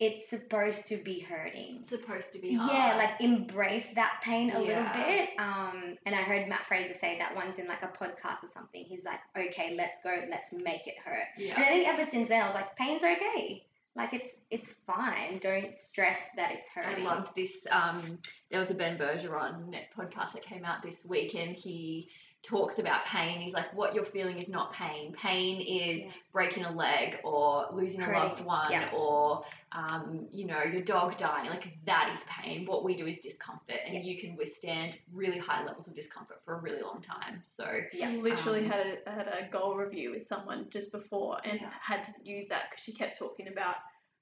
it's 0.00 0.28
supposed 0.28 0.86
to 0.88 0.96
be 0.96 1.20
hurting. 1.20 1.84
Supposed 1.88 2.32
to 2.32 2.38
be 2.40 2.54
hard. 2.54 2.72
Yeah, 2.72 2.96
like 2.96 3.20
embrace 3.20 3.88
that 3.94 4.20
pain 4.24 4.50
a 4.50 4.58
little 4.58 4.74
Yeah. 4.74 5.06
bit. 5.06 5.28
Um, 5.38 5.96
and 6.06 6.14
I 6.14 6.22
heard 6.22 6.48
Matt 6.48 6.66
Fraser 6.66 6.94
say 6.94 7.18
that 7.18 7.34
once 7.36 7.58
in 7.58 7.68
like 7.68 7.82
a 7.82 7.86
podcast 7.88 8.42
or 8.42 8.48
something. 8.52 8.84
He's 8.84 9.04
like, 9.04 9.20
okay, 9.38 9.74
let's 9.76 9.98
go, 10.02 10.24
let's 10.28 10.52
make 10.52 10.86
it 10.88 10.94
hurt. 11.04 11.26
yeah. 11.38 11.54
And 11.54 11.64
I 11.64 11.68
think 11.68 11.88
ever 11.88 12.04
since 12.10 12.28
then, 12.28 12.42
I 12.42 12.46
was 12.46 12.54
like, 12.54 12.74
pain's 12.76 13.02
okay. 13.04 13.64
Like 13.94 14.14
it's 14.14 14.30
it's 14.50 14.72
fine. 14.86 15.38
Don't 15.38 15.74
stress 15.74 16.30
that 16.36 16.50
it's 16.52 16.68
hurting. 16.70 17.06
I 17.06 17.14
loved 17.14 17.34
this. 17.36 17.50
Um, 17.70 18.18
there 18.50 18.58
was 18.58 18.70
a 18.70 18.74
Ben 18.74 18.96
Bergeron 18.96 19.74
podcast 19.96 20.32
that 20.32 20.42
came 20.42 20.64
out 20.64 20.82
this 20.82 20.96
week, 21.04 21.34
and 21.34 21.54
he 21.54 22.08
talks 22.42 22.80
about 22.80 23.04
pain. 23.04 23.40
He's 23.40 23.52
like, 23.52 23.72
what 23.72 23.94
you're 23.94 24.04
feeling 24.04 24.38
is 24.38 24.48
not 24.48 24.72
pain. 24.72 25.12
Pain 25.12 25.60
is 25.60 26.00
Yeah. 26.02 26.10
breaking 26.32 26.64
a 26.64 26.72
leg 26.72 27.20
or 27.22 27.68
losing 27.72 28.02
a 28.02 28.10
loved 28.10 28.40
one 28.44 28.72
yeah. 28.72 28.90
or, 28.92 29.44
um, 29.70 30.26
you 30.32 30.44
know, 30.46 30.60
your 30.62 30.82
dog 30.82 31.16
dying. 31.18 31.48
Like 31.50 31.68
that 31.86 32.12
is 32.12 32.20
pain. 32.28 32.66
What 32.66 32.82
we 32.82 32.96
do 32.96 33.06
is 33.06 33.18
discomfort, 33.18 33.76
and 33.86 33.94
Yes. 33.94 34.04
you 34.04 34.18
can 34.20 34.34
withstand 34.36 34.98
really 35.12 35.38
high 35.38 35.64
levels 35.64 35.86
of 35.86 35.94
discomfort 35.94 36.40
for 36.44 36.54
a 36.54 36.60
really 36.60 36.82
long 36.82 37.00
time. 37.00 37.42
So 37.56 37.80
Yeah, 37.92 38.08
I 38.08 38.16
literally 38.16 38.64
um, 38.64 38.70
had 38.70 38.98
a 39.06 39.10
had 39.10 39.28
a 39.28 39.48
goal 39.52 39.76
review 39.76 40.10
with 40.10 40.26
someone 40.28 40.68
just 40.70 40.90
before 40.90 41.38
and 41.44 41.60
Yeah. 41.60 41.70
had 41.80 42.02
to 42.04 42.12
use 42.24 42.48
that 42.48 42.70
because 42.70 42.82
she 42.82 42.92
kept 42.92 43.16
talking 43.18 43.48
about 43.48 43.76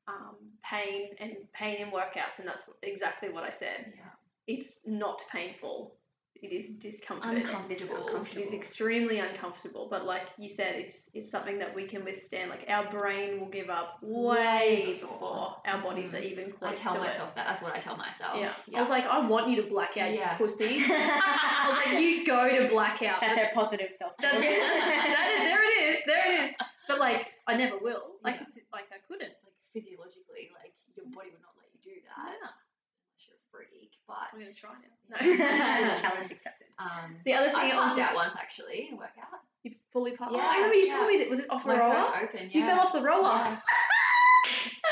um, 0.08 0.36
pain 0.62 1.10
and 1.20 1.36
pain 1.52 1.76
in 1.80 1.90
workouts, 1.90 2.38
and 2.38 2.46
that's 2.48 2.68
exactly 2.82 3.30
what 3.30 3.44
I 3.44 3.50
said. 3.52 3.94
yeah, 3.96 4.10
It's 4.46 4.80
not 4.84 5.22
painful. 5.32 5.94
It 6.36 6.52
is 6.52 6.70
discomfort. 6.78 7.36
uncomfortable. 7.36 8.24
It 8.32 8.38
is 8.38 8.54
extremely 8.54 9.18
uncomfortable, 9.18 9.88
but 9.90 10.06
like 10.06 10.22
you 10.38 10.48
said, 10.48 10.74
it's 10.76 11.10
it's 11.12 11.30
something 11.30 11.58
that 11.58 11.74
we 11.74 11.84
can 11.86 12.02
withstand. 12.02 12.48
Like 12.48 12.64
our 12.68 12.88
brain 12.90 13.38
will 13.40 13.48
give 13.50 13.68
up 13.68 13.98
way 14.02 14.36
Way 14.38 14.92
before 14.94 15.10
before. 15.18 15.56
our 15.66 15.82
bodies 15.82 16.12
Mhm. 16.12 16.14
are 16.14 16.22
even 16.22 16.52
close 16.52 16.72
I 16.72 16.74
tell 16.76 16.94
to 16.94 17.00
myself 17.00 17.34
that. 17.34 17.46
That's 17.46 17.62
what 17.62 17.74
I 17.74 17.78
tell 17.78 17.96
myself. 17.96 18.36
it. 18.36 18.50
Yeah. 18.68 18.76
I 18.78 18.80
was 18.80 18.88
like, 18.88 19.04
I 19.04 19.20
want 19.26 19.50
you 19.50 19.56
to 19.62 19.68
black 19.68 19.98
out, 19.98 20.12
Yeah. 20.14 20.32
you 20.32 20.38
pussy. 20.38 20.80
I 20.88 21.66
was 21.68 21.76
like, 21.92 22.00
you 22.00 22.24
go 22.24 22.48
to 22.48 22.68
blackout. 22.68 23.20
That's 23.20 23.36
her 23.36 23.50
positive 23.52 23.92
self 23.98 24.16
talk. 24.16 24.32
That's 24.32 24.40
that 24.42 25.28
is 25.34 25.40
there 25.44 25.62
it 25.62 25.94
is, 25.94 25.98
there 26.06 26.32
it 26.32 26.50
is. 26.50 26.56
But 26.88 27.00
like, 27.00 27.26
I 27.46 27.56
never 27.56 27.76
will. 27.76 28.16
Like 28.24 28.36
Yeah. 28.36 28.46
it's 28.56 28.72
like 28.72 28.88
I 28.92 28.98
couldn't. 29.06 29.34
like 29.44 29.54
physiologically, 29.74 30.48
like 30.56 30.72
your 30.96 31.04
body 31.12 31.30
would 31.36 31.42
not 31.42 31.52
let 31.60 31.68
you 31.74 31.80
do 31.84 32.00
that 32.08 32.16
Yeah. 32.32 32.48
unless 32.48 33.28
you're 33.28 33.36
a 33.36 33.44
freak. 33.52 33.92
But 34.10 34.34
I'm 34.34 34.40
gonna 34.40 34.52
try 34.52 34.70
now. 34.74 34.90
No. 35.10 35.94
Challenge 35.96 36.30
accepted. 36.30 36.66
um, 36.78 37.16
the 37.24 37.34
other 37.34 37.48
thing 37.48 37.56
I, 37.56 37.70
passed 37.70 37.98
out 37.98 38.14
once 38.14 38.34
actually 38.38 38.88
in 38.88 38.94
a 38.94 38.96
workout. 38.96 39.40
you 39.62 39.72
fully 39.92 40.12
passed. 40.12 40.32
Yeah, 40.34 40.46
I 40.46 40.54
remember 40.56 40.74
you 40.74 40.86
yeah. 40.86 40.96
told 40.96 41.08
me 41.08 41.18
that 41.18 41.30
was 41.30 41.38
it 41.40 41.46
off 41.50 41.62
the 41.62 41.68
My 41.70 41.78
roller? 41.78 42.06
first 42.06 42.12
open. 42.22 42.50
You 42.50 42.64
fell 42.64 42.80
off 42.80 42.92
the 42.92 43.02
roller. 43.02 43.28
Yeah. 43.28 43.60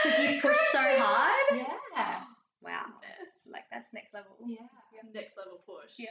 Because 0.05 0.31
you 0.31 0.41
pushed 0.41 0.71
so 0.71 0.79
hard. 0.79 1.35
Yeah. 1.53 2.21
Wow. 2.63 2.85
Yes. 3.03 3.49
Like 3.53 3.65
that's 3.73 3.93
next 3.93 4.15
level. 4.15 4.31
Yeah. 4.47 4.59
Next 5.13 5.37
level 5.37 5.61
push. 5.67 5.93
Yeah. 5.99 6.11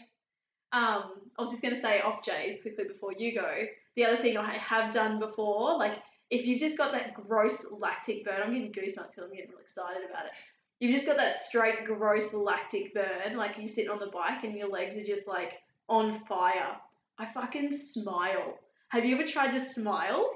Um, 0.74 1.22
I 1.38 1.42
was 1.42 1.52
just 1.52 1.62
gonna 1.64 1.80
say 1.80 2.02
off 2.02 2.22
Jay's 2.24 2.62
quickly 2.62 2.84
before 2.84 3.14
you 3.18 3.34
go. 3.34 3.66
The 3.96 4.06
other 4.06 4.18
thing 4.18 4.38
I 4.38 4.54
have 4.58 4.92
done 4.92 5.20
before, 5.20 5.78
like 5.78 6.00
if 6.30 6.46
you've 6.46 6.60
just 6.60 6.78
got 6.78 6.92
that 6.92 7.14
gross 7.14 7.66
lactic 7.72 8.26
burn, 8.26 8.42
I'm 8.44 8.54
getting 8.54 8.74
goosebumps 8.74 9.16
because 9.16 9.24
I'm 9.24 9.32
getting 9.34 9.50
real 9.52 9.60
excited 9.62 10.04
about 10.10 10.26
it. 10.26 10.34
You've 10.80 10.94
just 10.94 11.08
got 11.08 11.18
that 11.18 11.34
straight 11.34 11.86
gross 11.86 12.34
lactic 12.34 12.94
burn, 12.94 13.36
like 13.36 13.58
you're 13.58 13.68
sitting 13.68 13.90
on 13.90 14.00
the 14.00 14.08
bike 14.08 14.44
and 14.44 14.56
your 14.56 14.70
legs 14.70 14.96
are 14.96 15.04
just 15.04 15.28
like 15.28 15.54
on 15.90 16.20
fire. 16.26 16.76
I 17.18 17.26
fucking 17.26 17.72
smile. 17.72 18.60
Have 18.90 19.04
you 19.06 19.16
ever 19.16 19.26
tried 19.26 19.52
to 19.54 19.60
smile? 19.60 20.30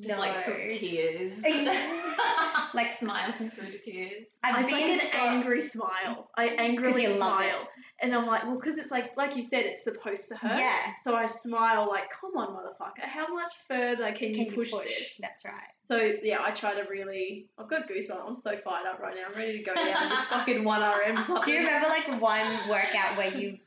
Just 0.00 0.18
like 0.18 0.44
through 0.44 0.68
tears. 0.70 1.32
Like- 2.74 2.98
smiling 2.98 3.50
through 3.50 3.70
the 3.70 3.78
tears. 3.78 4.26
I 4.42 4.50
I've 4.50 4.64
like 4.64 4.74
been 4.74 5.00
an 5.00 5.06
so 5.06 5.18
angry 5.18 5.62
smile. 5.62 6.30
I 6.36 6.48
angrily 6.58 7.02
you 7.02 7.08
smile, 7.16 7.68
and 8.02 8.14
I'm 8.14 8.26
like, 8.26 8.44
well, 8.44 8.56
because 8.56 8.76
it's 8.76 8.90
like, 8.90 9.16
like 9.16 9.36
you 9.36 9.42
said, 9.42 9.64
it's 9.64 9.84
supposed 9.84 10.28
to 10.28 10.36
hurt. 10.36 10.58
Yeah. 10.58 10.92
So 11.02 11.14
I 11.14 11.26
smile 11.26 11.88
like, 11.88 12.10
come 12.10 12.36
on, 12.36 12.48
motherfucker, 12.48 13.04
how 13.04 13.32
much 13.32 13.50
further 13.68 14.12
can, 14.12 14.34
Can 14.34 14.46
you 14.46 14.52
push, 14.52 14.70
this? 14.72 15.12
That's 15.20 15.44
right. 15.44 15.54
So 15.84 16.14
yeah, 16.22 16.42
I 16.44 16.50
try 16.50 16.74
to 16.74 16.82
really. 16.90 17.48
I've 17.58 17.68
got 17.68 17.88
goosebumps. 17.88 18.28
I'm 18.28 18.36
so 18.36 18.56
fired 18.64 18.86
up 18.86 19.00
right 19.00 19.14
now. 19.14 19.22
I'm 19.30 19.38
ready 19.38 19.58
to 19.58 19.64
go 19.64 19.74
down 19.74 19.88
and 19.88 20.10
just 20.10 20.28
fucking 20.28 20.64
one 20.64 20.82
RM 20.82 21.16
something. 21.26 21.44
Do 21.44 21.52
you 21.52 21.58
remember 21.58 21.88
like 21.88 22.20
one 22.20 22.68
workout 22.68 23.16
where 23.16 23.34
you 23.34 23.58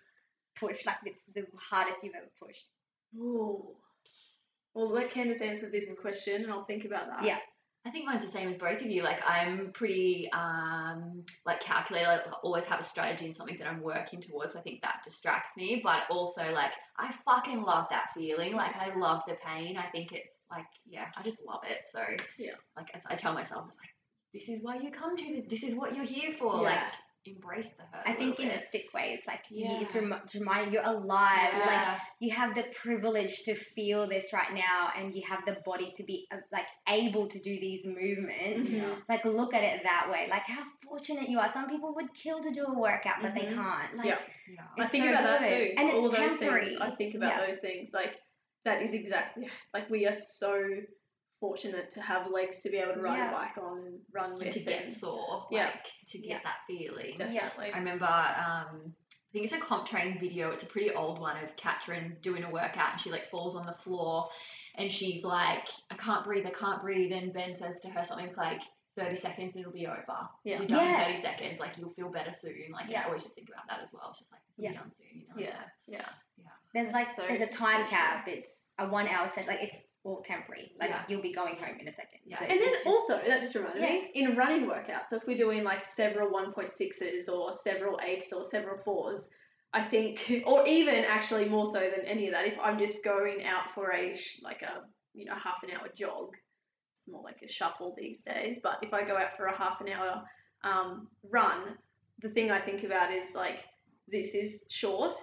pushed 0.59 0.85
like 0.85 0.97
it's 1.05 1.21
the 1.33 1.45
hardest 1.57 2.03
you've 2.03 2.15
ever 2.15 2.29
pushed? 2.39 2.65
Ooh. 3.17 3.75
Well, 4.73 4.89
let 4.89 5.11
Candace 5.11 5.41
answer 5.41 5.69
this 5.69 5.93
question, 6.01 6.43
and 6.43 6.51
I'll 6.51 6.63
think 6.63 6.85
about 6.85 7.07
that. 7.07 7.23
Yeah. 7.23 7.39
I 7.85 7.91
think 7.91 8.05
mine's 8.05 8.25
the 8.25 8.29
same 8.29 8.49
as 8.49 8.57
both 8.57 8.81
of 8.81 8.87
you. 8.87 9.03
Like 9.03 9.19
I'm 9.25 9.71
pretty 9.73 10.29
um 10.33 11.23
like 11.45 11.61
calculated. 11.61 12.07
I 12.09 12.19
always 12.43 12.65
have 12.65 12.79
a 12.79 12.83
strategy 12.83 13.25
and 13.25 13.35
something 13.35 13.57
that 13.57 13.67
I'm 13.67 13.81
working 13.81 14.21
towards. 14.21 14.53
So 14.53 14.59
I 14.59 14.61
think 14.61 14.81
that 14.81 15.01
distracts 15.05 15.51
me. 15.55 15.79
But 15.81 16.03
also 16.09 16.51
like 16.51 16.71
I 16.97 17.13
fucking 17.23 17.61
love 17.61 17.85
that 17.89 18.09
feeling. 18.13 18.53
Like 18.53 18.75
I 18.75 18.93
love 18.97 19.21
the 19.27 19.37
pain. 19.45 19.77
I 19.77 19.89
think 19.91 20.11
it's 20.11 20.27
like 20.51 20.65
yeah, 20.85 21.05
I 21.17 21.23
just 21.23 21.37
love 21.47 21.61
it. 21.69 21.77
So 21.93 22.01
Yeah. 22.37 22.51
Like 22.75 22.87
as 22.93 23.01
I 23.07 23.15
tell 23.15 23.33
myself, 23.33 23.65
it's 23.69 23.77
like 23.77 23.89
this 24.33 24.49
is 24.49 24.63
why 24.63 24.75
you 24.75 24.91
come 24.91 25.15
to 25.15 25.35
this. 25.35 25.45
This 25.49 25.63
is 25.63 25.73
what 25.73 25.95
you're 25.95 26.05
here 26.05 26.33
for. 26.37 26.57
Yeah. 26.57 26.61
Like 26.63 26.83
embrace 27.25 27.67
the 27.77 27.83
hurt. 27.83 28.03
I 28.07 28.13
think 28.13 28.39
little 28.39 28.53
in 28.53 28.59
a 28.59 28.69
sick 28.71 28.85
way, 28.93 29.13
it's 29.17 29.27
like 29.27 29.43
you, 29.49 29.65
it's 29.81 29.93
Yeah. 29.95 30.01
rem- 30.01 30.21
to 30.29 30.39
remind 30.39 30.67
you 30.67 30.79
you're 30.79 30.83
alive. 30.89 31.53
Like 31.53 31.97
you 32.19 32.31
have 32.33 32.55
the 32.55 32.63
privilege 32.81 33.43
to 33.43 33.55
feel 33.55 34.07
this 34.07 34.31
right 34.33 34.53
now, 34.53 34.91
and 34.97 35.13
you 35.13 35.21
have 35.27 35.45
the 35.45 35.57
body 35.65 35.91
to 35.97 36.03
be 36.03 36.27
uh, 36.31 36.37
like 36.51 36.65
able 36.87 37.27
to 37.27 37.39
do 37.39 37.59
these 37.59 37.85
movements. 37.85 38.69
Mhm. 38.69 38.77
Yeah. 38.81 38.95
Like 39.09 39.25
look 39.25 39.53
at 39.53 39.63
it 39.63 39.83
that 39.83 40.09
way. 40.11 40.27
Like 40.29 40.43
how 40.43 40.63
fortunate 40.83 41.29
you 41.29 41.39
are. 41.39 41.47
Some 41.49 41.69
people 41.69 41.93
would 41.95 42.13
kill 42.13 42.41
to 42.41 42.51
do 42.51 42.63
a 42.65 42.73
workout, 42.79 43.21
but 43.21 43.33
they 43.33 43.41
Mhm. 43.47 43.55
can't. 43.55 43.97
Like, 43.97 44.05
Yeah. 44.07 44.19
Yeah. 44.49 44.83
I 44.83 44.87
think 44.87 45.03
so 45.05 45.09
about 45.11 45.23
that 45.23 45.43
too. 45.43 45.73
And 45.77 45.91
All 45.91 46.05
it's 46.07 46.15
those 46.15 46.29
temporary. 46.39 46.65
things. 46.65 46.81
I 46.81 46.91
think 46.95 47.15
about 47.15 47.35
Yeah. 47.35 47.45
those 47.45 47.59
things. 47.59 47.91
Like 47.93 48.17
that 48.65 48.81
is 48.81 48.93
exactly 48.93 49.49
like 49.73 49.89
we 49.89 50.05
are 50.07 50.13
so 50.15 50.81
fortunate 51.39 51.89
to 51.91 52.01
have 52.01 52.29
legs 52.31 52.59
to 52.61 52.69
be 52.69 52.77
able 52.77 52.93
to 52.95 53.01
ride 53.01 53.17
Yeah. 53.17 53.29
a 53.29 53.33
bike 53.33 53.57
on 53.57 53.77
and 53.85 53.99
run 54.11 54.35
with. 54.35 54.53
To 54.53 54.59
get 54.59 54.83
and- 54.85 54.93
sore. 54.93 55.47
Yeah. 55.51 55.71
To 56.09 56.17
get 56.17 56.27
Yeah. 56.29 56.39
that 56.43 56.57
feeling. 56.67 57.15
definitely. 57.15 57.71
I 57.71 57.77
remember, 57.77 58.05
um, 58.05 58.93
I 58.95 59.31
think 59.31 59.45
it's 59.45 59.53
a 59.53 59.59
comp 59.59 59.87
training 59.87 60.19
video. 60.19 60.51
It's 60.51 60.63
a 60.63 60.65
pretty 60.65 60.91
old 60.91 61.19
one 61.19 61.37
of 61.43 61.55
Katrin 61.55 62.17
doing 62.21 62.43
a 62.43 62.49
workout, 62.49 62.93
and 62.93 63.01
she 63.01 63.11
like 63.11 63.29
falls 63.29 63.55
on 63.55 63.65
the 63.65 63.73
floor, 63.73 64.29
and 64.75 64.91
she's 64.91 65.23
like, 65.23 65.67
"I 65.91 65.95
can't 65.95 66.25
breathe, 66.25 66.45
I 66.47 66.51
can't 66.51 66.81
breathe." 66.81 67.11
And 67.11 67.31
Ben 67.31 67.55
says 67.55 67.79
to 67.81 67.89
her 67.89 68.05
something 68.07 68.33
like, 68.35 68.61
30 68.95 69.15
seconds, 69.15 69.53
and 69.55 69.61
it'll 69.61 69.71
be 69.71 69.87
over. 69.87 70.27
Yeah. 70.43 70.57
You're 70.57 70.67
done 70.67 70.85
in 70.87 70.95
30 70.95 71.15
seconds. 71.21 71.59
Like 71.59 71.77
you'll 71.77 71.91
feel 71.93 72.09
better 72.09 72.33
soon. 72.33 72.69
Like 72.71 72.89
Yeah. 72.89 73.03
I 73.03 73.05
always 73.05 73.23
just 73.23 73.35
think 73.35 73.47
about 73.49 73.65
that 73.67 73.79
as 73.81 73.93
well. 73.93 74.09
It's 74.09 74.19
just 74.19 74.31
like 74.31 74.41
it'll 74.57 74.63
Yeah. 74.65 74.71
be 74.71 74.75
done 74.77 74.91
soon. 74.97 75.19
You 75.21 75.27
know. 75.27 75.33
Yeah, 75.37 75.63
yeah. 75.87 76.09
There's 76.73 76.91
like 76.91 77.07
so- 77.11 77.21
there's 77.25 77.39
a 77.39 77.47
time 77.47 77.83
so 77.85 77.89
true. 77.89 77.97
cap. 77.97 78.27
It's 78.27 78.61
a 78.77 78.87
one 78.89 79.07
hour 79.07 79.27
session. 79.27 79.47
Like 79.47 79.61
it's 79.63 79.77
all 80.03 80.21
temporary. 80.21 80.71
Like 80.79 80.89
Yeah. 80.89 81.03
you'll 81.07 81.21
be 81.21 81.33
going 81.33 81.55
home 81.57 81.77
in 81.79 81.87
a 81.87 81.91
second. 81.91 82.19
Yeah. 82.25 82.39
So 82.39 82.45
And 82.45 82.61
then 82.61 82.69
just- 82.73 82.85
also, 82.85 83.21
that 83.25 83.41
just 83.41 83.55
reminded 83.55 83.81
me, 83.81 84.11
in 84.15 84.35
running 84.35 84.65
workouts, 84.67 85.07
so 85.07 85.17
if 85.17 85.27
we're 85.27 85.37
doing 85.37 85.63
like 85.63 85.85
several 85.85 86.29
1.6s 86.31 87.27
or 87.29 87.53
several 87.53 87.97
8s 87.99 88.31
or 88.33 88.43
several 88.43 88.77
4s, 88.77 89.27
I 89.73 89.81
think, 89.83 90.43
or 90.45 90.65
even 90.67 91.03
actually 91.05 91.45
more 91.49 91.65
so 91.65 91.79
than 91.95 92.05
any 92.05 92.27
of 92.27 92.33
that, 92.33 92.45
if 92.47 92.57
I'm 92.61 92.79
just 92.79 93.03
going 93.03 93.43
out 93.43 93.71
for 93.75 93.91
a, 93.93 94.17
like 94.41 94.61
a, 94.61 94.83
you 95.13 95.25
know, 95.25 95.35
half 95.35 95.63
an 95.63 95.71
hour 95.71 95.89
jog, 95.95 96.35
it's 96.95 97.07
more 97.07 97.21
like 97.23 97.41
a 97.43 97.47
shuffle 97.47 97.93
these 97.97 98.21
days, 98.23 98.57
but 98.63 98.77
if 98.81 98.93
I 98.93 99.03
go 99.03 99.17
out 99.17 99.35
for 99.37 99.45
a 99.47 99.55
half 99.57 99.81
an 99.81 99.89
hour 99.89 100.23
um, 100.63 101.07
run, 101.23 101.77
the 102.21 102.29
thing 102.29 102.51
I 102.51 102.59
think 102.59 102.83
about 102.83 103.11
is 103.13 103.35
like, 103.35 103.59
this 104.07 104.33
is 104.33 104.65
short. 104.69 105.13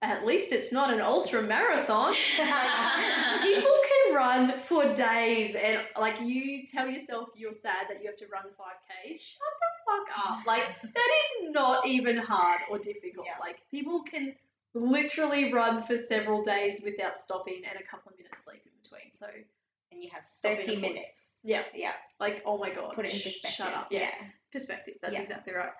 At 0.00 0.24
least 0.26 0.50
it's 0.52 0.72
not 0.72 0.92
an 0.92 1.00
ultra 1.00 1.42
marathon. 1.42 2.14
Like, 2.38 3.42
people 3.42 3.78
run 4.14 4.58
for 4.60 4.92
days 4.94 5.54
and 5.54 5.80
like 5.98 6.20
you 6.20 6.66
tell 6.66 6.88
yourself 6.88 7.28
you're 7.36 7.52
sad 7.52 7.86
that 7.88 8.00
you 8.02 8.06
have 8.08 8.16
to 8.16 8.26
run 8.32 8.44
5ks 8.44 9.20
shut 9.20 9.40
the 9.60 9.70
fuck 9.86 10.30
up 10.30 10.46
like 10.46 10.64
that 10.82 11.10
is 11.44 11.52
not 11.52 11.86
even 11.86 12.16
hard 12.16 12.60
or 12.70 12.78
difficult 12.78 13.26
Yeah. 13.26 13.38
like 13.40 13.58
people 13.70 14.02
can 14.02 14.34
literally 14.74 15.52
run 15.52 15.82
for 15.82 15.98
several 15.98 16.42
days 16.42 16.80
without 16.84 17.16
stopping 17.16 17.62
and 17.68 17.78
a 17.78 17.86
couple 17.86 18.10
of 18.12 18.18
minutes 18.18 18.42
sleep 18.44 18.62
in 18.64 18.72
between. 18.82 19.12
So 19.12 19.26
And 19.90 20.02
you 20.02 20.08
have 20.12 20.22
stopping 20.28 20.60
30 20.64 20.76
minutes. 20.80 21.22
Yeah, 21.42 21.62
Yeah. 21.74 21.92
like 22.20 22.42
oh 22.46 22.56
my 22.58 22.70
god, 22.70 22.94
Put 22.94 23.04
it 23.04 23.14
in 23.14 23.20
perspective. 23.20 23.50
Shut 23.50 23.74
up. 23.74 23.88
Yeah, 23.90 24.10
perspective. 24.50 24.94
That's 25.02 25.14
Yeah. 25.14 25.22
exactly 25.22 25.52
right. 25.52 25.72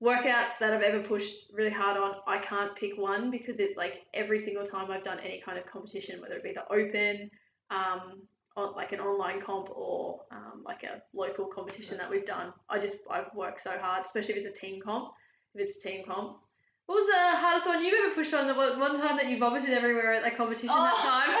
Workout 0.00 0.46
that 0.60 0.72
I've 0.72 0.80
ever 0.82 1.02
pushed 1.06 1.50
really 1.52 1.70
hard 1.70 1.98
on, 1.98 2.14
I 2.26 2.38
can't 2.38 2.74
pick 2.76 2.96
one 2.96 3.30
because 3.30 3.58
it's 3.58 3.76
like 3.76 4.06
every 4.14 4.38
single 4.38 4.64
time 4.64 4.90
I've 4.90 5.02
done 5.02 5.18
any 5.20 5.42
kind 5.44 5.58
of 5.58 5.66
competition, 5.66 6.22
whether 6.22 6.36
it 6.36 6.42
be 6.42 6.52
the 6.54 6.66
open, 6.72 7.30
um, 7.70 8.22
on, 8.56 8.74
like 8.74 8.92
an 8.92 9.00
online 9.00 9.40
comp 9.40 9.70
or 9.70 10.20
um, 10.30 10.62
like 10.64 10.82
a 10.82 11.02
local 11.14 11.46
competition 11.46 11.96
that 11.98 12.10
we've 12.10 12.26
done, 12.26 12.52
I 12.68 12.78
just 12.78 12.98
I've 13.10 13.32
worked 13.34 13.62
so 13.62 13.70
hard, 13.80 14.04
especially 14.04 14.34
if 14.34 14.44
it's 14.44 14.58
a 14.58 14.60
team 14.60 14.80
comp. 14.82 15.12
If 15.54 15.68
it's 15.68 15.76
a 15.78 15.80
team 15.88 16.04
comp. 16.06 16.38
What 16.86 16.96
was 16.96 17.06
the 17.06 17.38
hardest 17.38 17.66
one 17.66 17.82
you 17.84 17.94
ever 17.94 18.14
pushed 18.14 18.34
on? 18.34 18.46
The 18.48 18.54
one, 18.54 18.78
one 18.80 18.98
time 18.98 19.16
that 19.16 19.26
you 19.28 19.38
vomited 19.38 19.70
everywhere 19.70 20.14
at 20.14 20.22
that 20.26 20.36
competition 20.36 20.68
that 20.74 20.94
Oh. 20.94 21.06
time. 21.06 21.30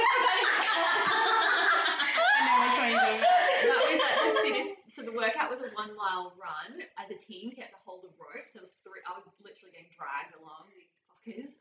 I 1.10 2.38
know 2.46 2.56
which 2.62 2.78
one 2.78 2.94
that 3.66 3.80
was 3.90 3.98
like 3.98 4.16
the 4.22 4.30
fittest. 4.46 4.70
So 4.94 5.02
the 5.02 5.10
workout 5.14 5.50
was 5.50 5.58
a 5.62 5.70
one 5.74 5.94
mile 5.98 6.34
run 6.38 6.82
as 6.98 7.10
a 7.10 7.18
team. 7.18 7.50
So 7.50 7.58
you 7.58 7.66
had 7.66 7.74
to 7.74 7.82
hold 7.82 8.06
a 8.06 8.10
rope. 8.18 8.46
So 8.54 8.58
it 8.58 8.66
was 8.66 8.74
three. 8.86 9.02
I 9.06 9.14
was 9.18 9.26
literally 9.42 9.74
getting 9.74 9.90
dragged 9.94 10.34
along 10.38 10.70
these 10.70 10.90
fuckers. 11.06 11.54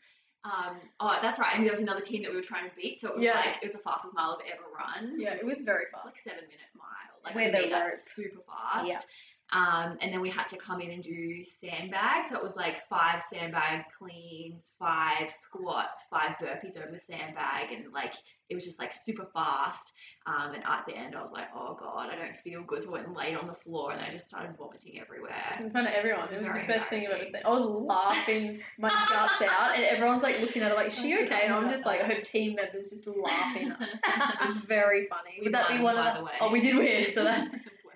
Um, 0.46 0.78
oh, 1.02 1.18
that's 1.22 1.38
right. 1.38 1.54
And 1.56 1.66
there 1.66 1.72
was 1.74 1.82
another 1.82 2.00
team 2.02 2.24
that 2.24 2.32
we 2.32 2.38
were 2.38 2.44
trying 2.44 2.70
to 2.70 2.76
beat. 2.76 3.02
So 3.02 3.10
it 3.10 3.16
was 3.16 3.24
Yeah. 3.26 3.36
like 3.36 3.58
it 3.62 3.64
was 3.64 3.74
the 3.74 3.80
fastest 3.80 4.14
mile 4.14 4.40
I've 4.40 4.54
ever 4.54 4.64
run. 4.72 5.20
Yeah, 5.20 5.34
it 5.34 5.46
was 5.46 5.60
very 5.62 5.84
It 5.84 5.90
was 5.94 6.04
fast. 6.04 6.06
like 6.06 6.20
seven 6.20 6.44
minute 6.46 6.72
mile. 6.76 6.88
Like 7.26 7.36
With 7.36 7.52
for 7.52 7.60
a 7.60 7.62
me, 7.64 7.70
that's 7.70 8.12
super 8.16 8.40
fast. 8.48 8.88
Yeah. 8.88 9.00
Um, 9.52 9.98
and 10.02 10.14
then 10.14 10.22
we 10.22 10.30
had 10.30 10.48
to 10.50 10.58
come 10.58 10.80
in 10.82 10.92
and 10.92 11.04
do 11.04 11.44
sandbags. 11.60 12.28
So 12.30 12.38
it 12.38 12.44
was 12.44 12.56
like 12.56 12.88
five 12.88 13.24
sandbag 13.34 13.86
cleans, 13.98 14.62
five 14.78 15.32
squats, 15.44 16.04
five 16.10 16.36
burpees 16.42 16.78
over 16.78 16.92
the 16.92 17.02
sandbag, 17.10 17.72
and 17.72 17.92
like 17.92 18.14
it 18.50 18.56
was 18.56 18.64
just 18.64 18.78
like 18.80 18.92
super 19.06 19.28
fast. 19.34 19.80
Um, 20.28 20.54
and 20.54 20.64
at 20.64 20.84
the 20.88 20.96
end, 20.96 21.16
I 21.16 21.22
was 21.22 21.32
like, 21.34 21.48
oh 21.56 21.76
god, 21.80 22.10
I 22.12 22.16
don't 22.16 22.38
feel 22.44 22.62
good. 22.64 22.84
So 22.84 22.90
I 22.90 22.94
went 22.94 23.08
and 23.08 23.16
laid 23.16 23.36
on 23.36 23.48
the 23.48 23.56
floor, 23.56 23.92
and 23.92 24.02
I 24.02 24.12
just 24.12 24.28
started 24.28 24.56
vomiting 24.56 25.00
everywhere. 25.00 25.58
in 25.60 25.72
front 25.72 25.88
of 25.88 25.94
everyone. 25.94 26.32
It 26.32 26.38
was 26.38 26.46
Very 26.46 26.62
the 26.62 26.74
best 26.74 26.90
thing 26.90 27.08
I've 27.08 27.14
ever 27.14 27.26
seen. 27.26 27.36
I 27.44 27.50
was 27.50 27.64
laughing 27.64 28.60
my 28.78 28.90
guts 28.90 29.42
out, 29.52 29.76
and 29.76 29.84
everyone's 29.84 30.22
like 30.22 30.40
looking 30.42 30.62
at 30.62 30.70
her 30.70 30.76
like, 30.76 30.88
"Is 30.88 31.00
she 31.00 31.16
okay?" 31.24 31.42
And 31.46 31.54
I'm 31.54 31.70
just 31.70 31.86
like, 31.86 32.02
her 32.02 32.22
team 32.22 32.56
members 32.56 32.92
just 32.92 33.08
laughing. 33.08 33.74
It 34.42 34.48
was 34.48 34.58
very 34.58 35.08
funny. 35.08 35.38
We 35.40 35.46
Would 35.46 35.54
that 35.54 35.70
be 35.70 35.82
one 35.82 35.96
by 35.96 36.10
of 36.10 36.18
the 36.18 36.24
way. 36.24 36.32
Oh, 36.40 36.52
we 36.52 36.62
did 36.62 36.76
win, 36.76 37.08
so 37.14 37.24
that 37.24 37.48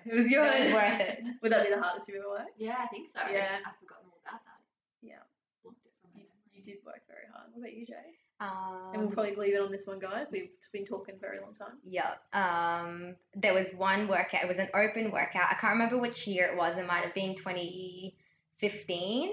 it 0.10 0.14
was 0.14 0.28
good. 0.28 0.38
That 0.38 0.60
was 0.64 0.72
worth 0.74 1.00
it. 1.08 1.18
Would 1.42 1.52
that 1.52 1.64
be 1.68 1.74
the 1.74 1.80
hardest 1.80 2.08
you've 2.08 2.18
ever 2.18 2.30
worked? 2.30 2.50
yeah, 2.58 2.76
I 2.82 2.86
think 2.88 3.08
so. 3.14 3.20
Yeah. 3.32 3.58
I've 3.66 3.76
forgotten 3.80 4.06
all 4.10 4.18
about 4.26 4.40
that. 4.44 4.60
Yeah. 5.02 5.22
Blocked 5.62 5.84
it 5.86 5.92
from 6.00 6.10
my 6.14 6.20
You, 6.20 6.26
memory. 6.28 6.52
you 6.54 6.62
did 6.62 6.78
work 6.84 7.00
very 7.08 7.26
hard. 7.32 7.48
What 7.52 7.60
about 7.60 7.74
you, 7.76 7.86
Jay? 7.86 8.18
Um, 8.40 8.90
and 8.92 9.02
we'll 9.02 9.10
probably 9.12 9.36
leave 9.36 9.54
it 9.54 9.60
on 9.60 9.70
this 9.70 9.86
one, 9.86 9.98
guys. 10.00 10.26
We've 10.30 10.50
been 10.72 10.84
talking 10.84 11.16
for 11.18 11.26
a 11.26 11.30
very 11.30 11.40
long 11.40 11.54
time. 11.54 11.78
Yeah. 11.84 12.14
Um, 12.32 13.14
there 13.34 13.54
was 13.54 13.72
one 13.74 14.08
workout. 14.08 14.42
It 14.42 14.48
was 14.48 14.58
an 14.58 14.68
open 14.74 15.10
workout. 15.12 15.48
I 15.50 15.54
can't 15.54 15.72
remember 15.72 15.98
which 15.98 16.26
year 16.26 16.46
it 16.46 16.56
was. 16.56 16.76
It 16.76 16.86
might 16.86 17.04
have 17.04 17.14
been 17.14 17.34
2015. 17.36 19.30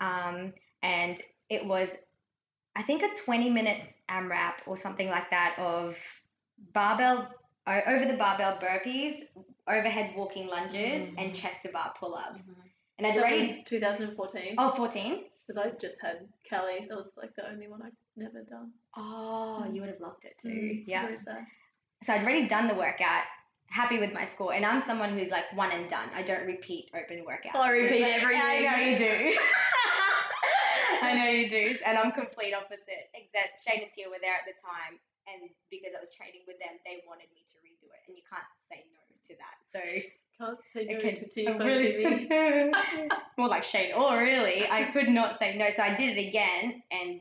Um, 0.00 0.52
and 0.82 1.20
it 1.50 1.66
was, 1.66 1.96
I 2.76 2.82
think, 2.82 3.02
a 3.02 3.08
20 3.24 3.50
minute 3.50 3.80
AMRAP 4.08 4.54
or 4.66 4.76
something 4.76 5.08
like 5.08 5.30
that 5.30 5.56
of 5.58 5.96
barbell, 6.72 7.28
over 7.66 8.04
the 8.04 8.16
barbell 8.16 8.58
burpees, 8.58 9.14
overhead 9.68 10.14
walking 10.16 10.46
lunges, 10.46 11.08
and 11.18 11.32
Mhm. 11.32 11.34
chest 11.34 11.62
to 11.62 11.68
bar 11.70 11.92
pull 11.98 12.14
ups. 12.14 12.42
Mhm. 12.42 12.70
And 12.98 13.06
I'd 13.06 13.14
that 13.16 13.20
already. 13.24 13.38
was 13.46 13.64
2014. 13.64 14.54
Oh, 14.58 14.70
14? 14.70 15.24
Because 15.46 15.56
I 15.66 15.70
just 15.72 16.00
had 16.00 16.28
Kelly. 16.44 16.86
That 16.88 16.96
was 16.96 17.16
like 17.16 17.34
the 17.34 17.48
only 17.50 17.68
one 17.68 17.82
I'd 17.82 17.96
never 18.16 18.42
done. 18.42 18.72
Oh, 18.96 19.64
you 19.70 19.80
would 19.80 19.90
have 19.90 20.00
loved 20.00 20.24
it 20.24 20.38
too. 20.38 20.48
Mm, 20.48 20.84
Yeah. 20.86 21.14
so 21.16 21.32
I'd 22.08 22.22
already 22.22 22.46
done 22.46 22.68
the 22.68 22.74
workout, 22.74 23.24
happy 23.68 23.98
with 23.98 24.12
my 24.12 24.24
score, 24.24 24.52
and 24.54 24.64
I'm 24.64 24.80
someone 24.80 25.18
who's 25.18 25.30
like 25.30 25.50
one 25.52 25.72
and 25.72 25.88
done. 25.90 26.08
I 26.14 26.22
don't 26.22 26.46
repeat 26.46 26.90
open 26.94 27.24
workouts. 27.24 27.54
I 27.56 27.70
repeat 27.70 28.00
Like, 28.02 28.22
everything. 28.22 28.42
I 28.42 28.60
know 28.60 28.76
you 28.90 28.98
do. 28.98 29.38
I 31.04 31.12
know 31.12 31.28
you 31.28 31.48
do, 31.50 31.78
and 31.84 31.98
I'm 31.98 32.12
complete 32.12 32.54
opposite. 32.54 33.10
Except 33.12 33.60
Shane 33.60 33.82
and 33.82 33.92
Tia 33.92 34.08
were 34.08 34.20
there 34.22 34.34
at 34.34 34.46
the 34.48 34.56
time, 34.62 34.96
and 35.28 35.50
because 35.68 35.92
I 35.96 36.00
was 36.00 36.12
training 36.14 36.44
with 36.46 36.56
them, 36.60 36.78
they 36.86 37.02
wanted 37.04 37.28
me 37.36 37.44
to 37.52 37.56
redo 37.60 37.92
it, 37.92 38.00
and 38.08 38.16
you 38.16 38.22
can't 38.24 38.48
say 38.72 38.84
no 38.92 39.00
to 39.28 39.34
that. 39.34 39.56
So 39.72 39.80
Can't 40.38 40.58
say 40.72 40.84
no 40.86 40.96
Okay, 40.98 41.12
to 41.12 41.28
T 41.28 41.46
I 41.48 41.52
for 41.58 41.64
really- 41.64 42.04
TV. 42.04 43.08
more 43.38 43.48
like 43.48 43.64
Shane. 43.64 43.92
Oh, 43.94 44.16
really? 44.16 44.68
I 44.68 44.84
could 44.92 45.08
not 45.08 45.38
say 45.38 45.56
no, 45.56 45.68
so 45.70 45.82
I 45.82 45.94
did 45.94 46.16
it 46.16 46.28
again, 46.28 46.82
and 46.90 47.20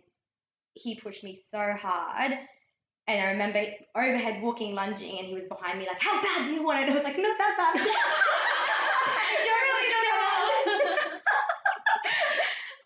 he 0.74 0.95
pushed 0.95 1.24
me 1.24 1.36
so 1.36 1.74
hard. 1.80 2.32
And 3.08 3.20
I 3.22 3.32
remember 3.32 3.64
overhead 3.95 4.41
walking, 4.41 4.74
lunging, 4.76 5.18
and 5.20 5.28
he 5.28 5.34
was 5.34 5.45
behind 5.45 5.78
me, 5.78 5.86
like, 5.88 5.99
"How 6.01 6.22
bad 6.22 6.45
do 6.45 6.54
you 6.54 6.64
want 6.64 6.80
it?" 6.80 6.84
And 6.84 6.91
I 6.91 6.95
was 6.95 7.04
like, 7.04 7.18
"Not 7.18 7.38
that 7.38 7.56
bad." 7.58 7.76
Not 7.84 7.86
that 7.86 8.08
bad. 11.04 11.22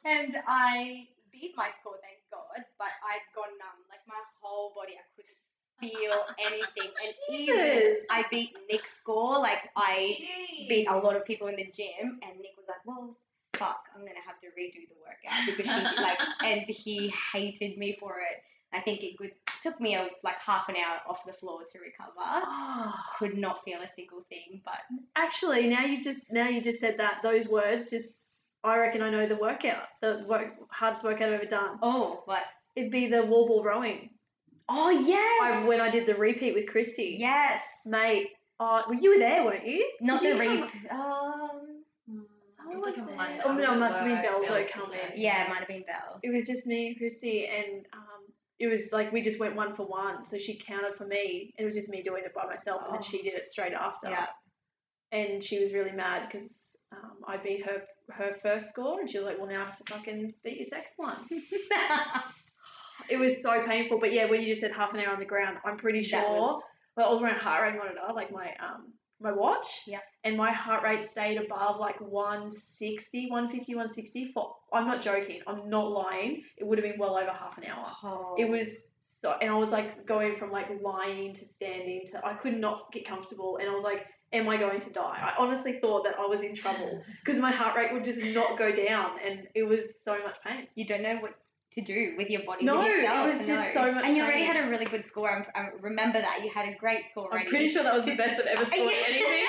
and 0.05 0.37
I 0.47 1.05
beat 1.31 1.53
my 1.55 1.69
score, 1.79 1.99
thank 2.01 2.17
God. 2.31 2.63
But 2.79 2.91
I'd 3.05 3.21
gone 3.35 3.53
numb, 3.61 3.79
like 3.89 4.01
my 4.07 4.19
whole 4.41 4.73
body. 4.75 4.93
I 4.97 5.05
couldn't 5.15 5.37
feel 5.79 6.13
anything, 6.39 6.91
and 7.05 7.13
even. 7.29 7.95
I 8.11 8.25
beat 8.29 8.55
Nick's 8.69 8.93
score. 8.95 9.39
Like 9.39 9.69
I 9.75 10.17
Jeez. 10.19 10.69
beat 10.69 10.87
a 10.89 10.97
lot 10.97 11.15
of 11.15 11.25
people 11.25 11.47
in 11.47 11.55
the 11.55 11.65
gym, 11.65 12.19
and 12.23 12.37
Nick 12.39 12.51
was 12.57 12.65
like, 12.67 12.85
"Well, 12.85 13.17
fuck, 13.53 13.85
I'm 13.95 14.01
gonna 14.01 14.19
have 14.25 14.39
to 14.39 14.47
redo 14.47 14.87
the 14.87 14.95
workout 15.01 15.45
because 15.45 15.65
she 15.65 16.01
like," 16.01 16.19
and 16.43 16.61
he 16.61 17.13
hated 17.33 17.77
me 17.77 17.97
for 17.99 18.19
it. 18.19 18.43
I 18.73 18.81
think 18.81 19.01
it 19.01 19.15
good, 19.17 19.31
took 19.63 19.79
me 19.79 19.95
a, 19.95 20.09
like 20.23 20.37
half 20.39 20.67
an 20.67 20.75
hour 20.75 20.99
off 21.07 21.25
the 21.25 21.31
floor 21.31 21.61
to 21.71 21.79
recover. 21.79 22.11
Oh, 22.17 22.93
Could 23.17 23.37
not 23.37 23.63
feel 23.63 23.79
a 23.81 23.87
single 23.95 24.23
thing, 24.29 24.61
but 24.65 24.79
actually, 25.15 25.67
now 25.67 25.85
you've 25.85 26.03
just 26.03 26.31
now 26.33 26.47
you 26.49 26.61
just 26.61 26.79
said 26.79 26.97
that 26.97 27.21
those 27.23 27.47
words 27.47 27.89
just. 27.89 28.21
I 28.63 28.77
reckon 28.79 29.01
I 29.01 29.11
know 29.11 29.27
the 29.27 29.37
workout, 29.37 29.83
the 30.01 30.25
work, 30.27 30.55
hardest 30.69 31.03
workout 31.03 31.29
I've 31.29 31.35
ever 31.35 31.45
done. 31.45 31.77
oh, 31.81 32.23
what? 32.25 32.43
It'd 32.75 32.91
be 32.91 33.07
the 33.07 33.23
wall 33.23 33.47
ball 33.47 33.63
rowing. 33.63 34.09
Oh 34.69 34.89
yes, 34.89 35.39
I, 35.41 35.67
when 35.67 35.79
I 35.81 35.89
did 35.89 36.05
the 36.05 36.15
repeat 36.15 36.53
with 36.53 36.67
Christy. 36.67 37.15
yes, 37.19 37.61
Mate, 37.85 38.29
oh, 38.59 38.83
well, 38.89 38.99
you 38.99 39.11
were 39.13 39.19
there, 39.19 39.43
weren't 39.45 39.65
you? 39.65 39.89
not 40.01 40.21
Did 40.21 40.37
the 40.37 40.43
you 40.43 40.51
re. 40.63 40.69
come- 40.89 40.99
Um, 40.99 41.61
Mm, 42.09 42.23
it 42.71 42.75
was 42.77 42.85
like 42.85 42.97
a 42.97 43.05
there. 43.05 43.15
Monday. 43.15 43.41
Oh, 43.45 43.53
no, 43.53 43.73
it 43.73 43.77
must 43.77 43.95
have 43.97 44.05
been 44.05 44.13
work, 44.13 44.23
Bells 44.23 44.47
Bells 44.47 44.67
come 44.71 44.83
was 44.89 44.91
in. 44.93 44.97
there. 44.97 45.13
yeah, 45.17 45.45
it 45.45 45.49
might 45.49 45.59
have 45.59 45.67
been 45.67 45.83
Belle. 45.83 46.19
It 46.23 46.29
was 46.33 46.47
just 46.47 46.65
me 46.67 46.87
and 46.87 46.97
Christy, 46.97 47.45
and 47.47 47.85
um, 47.93 48.23
it 48.59 48.67
was 48.67 48.91
like 48.93 49.11
we 49.11 49.21
just 49.21 49.39
went 49.39 49.55
one 49.55 49.73
for 49.73 49.85
one. 49.85 50.23
So 50.25 50.37
she 50.37 50.55
counted 50.57 50.95
for 50.95 51.05
me, 51.05 51.53
and 51.57 51.63
it 51.63 51.65
was 51.65 51.75
just 51.75 51.89
me 51.89 52.01
doing 52.01 52.23
it 52.25 52.33
by 52.33 52.45
myself, 52.45 52.83
and 52.85 52.93
then 52.93 53.01
Oh. 53.03 53.05
she 53.09 53.21
did 53.21 53.33
it 53.33 53.45
straight 53.45 53.73
after. 53.73 54.09
Yeah. 54.09 54.27
And 55.11 55.41
she 55.43 55.59
was 55.59 55.73
really 55.73 55.91
mad 55.91 56.27
because 56.29 56.75
um, 56.93 57.17
I 57.27 57.35
beat 57.37 57.65
her 57.65 57.83
her 58.11 58.35
first 58.41 58.69
score, 58.69 58.99
and 59.01 59.09
she 59.09 59.17
was 59.17 59.25
like, 59.27 59.37
"Well, 59.37 59.47
now 59.49 59.61
I 59.63 59.65
have 59.65 59.75
to 59.77 59.83
fucking 59.93 60.33
beat 60.43 60.57
your 60.57 60.65
second 60.65 60.91
one." 60.97 61.17
It 63.09 63.17
was 63.17 63.41
so 63.41 63.63
painful, 63.65 63.99
but 63.99 64.11
yeah, 64.13 64.25
when 64.25 64.41
you 64.41 64.47
just 64.47 64.61
said 64.61 64.71
half 64.71 64.93
an 64.93 64.99
hour 64.99 65.13
on 65.13 65.19
the 65.19 65.25
ground, 65.25 65.57
I'm 65.65 65.77
pretty 65.77 66.03
sure. 66.03 66.21
That 66.21 66.29
was- 66.29 66.61
well, 66.95 67.09
I 67.09 67.13
was 67.13 67.21
wearing 67.21 67.37
heart 67.37 67.61
rate 67.61 67.77
monitor, 67.77 67.99
like 68.13 68.31
my 68.31 68.55
um 68.59 68.93
my 69.19 69.31
watch. 69.31 69.81
Yeah. 69.87 69.99
And 70.23 70.37
my 70.37 70.51
heart 70.51 70.83
rate 70.83 71.03
stayed 71.03 71.37
above 71.37 71.79
like 71.79 71.99
160, 72.01 73.29
150, 73.29 73.73
160 73.75 74.31
for. 74.33 74.55
I'm 74.73 74.85
not 74.87 75.01
joking. 75.01 75.41
I'm 75.47 75.69
not 75.69 75.89
lying. 75.91 76.43
It 76.57 76.65
would 76.65 76.77
have 76.77 76.87
been 76.87 76.99
well 76.99 77.17
over 77.17 77.31
half 77.31 77.57
an 77.57 77.65
hour. 77.65 77.91
Oh. 78.03 78.35
It 78.37 78.49
was 78.49 78.69
so, 79.05 79.35
and 79.41 79.49
I 79.49 79.55
was 79.55 79.69
like 79.69 80.05
going 80.05 80.37
from 80.37 80.51
like 80.51 80.67
lying 80.81 81.33
to 81.35 81.45
standing 81.55 82.05
to. 82.11 82.25
I 82.25 82.33
could 82.33 82.59
not 82.59 82.91
get 82.91 83.07
comfortable, 83.07 83.57
and 83.57 83.69
I 83.69 83.73
was 83.73 83.83
like, 83.83 84.05
"Am 84.33 84.49
I 84.49 84.57
going 84.57 84.81
to 84.81 84.89
die?" 84.89 85.17
I 85.21 85.33
honestly 85.41 85.79
thought 85.81 86.03
that 86.03 86.15
I 86.19 86.25
was 86.25 86.41
in 86.41 86.55
trouble 86.55 87.01
because 87.25 87.39
my 87.39 87.51
heart 87.51 87.75
rate 87.75 87.93
would 87.93 88.03
just 88.03 88.19
not 88.19 88.57
go 88.57 88.71
down, 88.75 89.11
and 89.25 89.47
it 89.55 89.63
was 89.63 89.79
so 90.03 90.13
much 90.23 90.37
pain. 90.45 90.67
you 90.75 90.85
don't 90.85 91.01
know 91.03 91.17
what 91.17 91.35
to 91.77 91.83
do 91.83 92.15
with 92.17 92.29
your 92.29 92.41
body. 92.43 92.65
No, 92.65 92.79
with 92.79 92.87
it 92.87 93.03
was 93.37 93.47
just 93.47 93.73
no. 93.75 93.81
so 93.85 93.91
much 93.91 94.03
And 94.05 94.17
you 94.17 94.23
already 94.23 94.43
had 94.43 94.55
a 94.65 94.67
really 94.69 94.85
good 94.85 95.05
score. 95.05 95.29
I'm, 95.29 95.45
I 95.53 95.69
remember 95.79 96.19
that 96.19 96.43
you 96.43 96.49
had 96.49 96.67
a 96.67 96.75
great 96.75 97.03
score 97.05 97.25
already. 97.25 97.45
I'm 97.45 97.49
pretty 97.51 97.67
sure 97.67 97.83
that 97.83 97.93
was 97.93 98.05
the 98.05 98.15
best 98.15 98.39
I've 98.39 98.47
ever 98.47 98.65
scored 98.71 98.93
anything, 99.07 99.45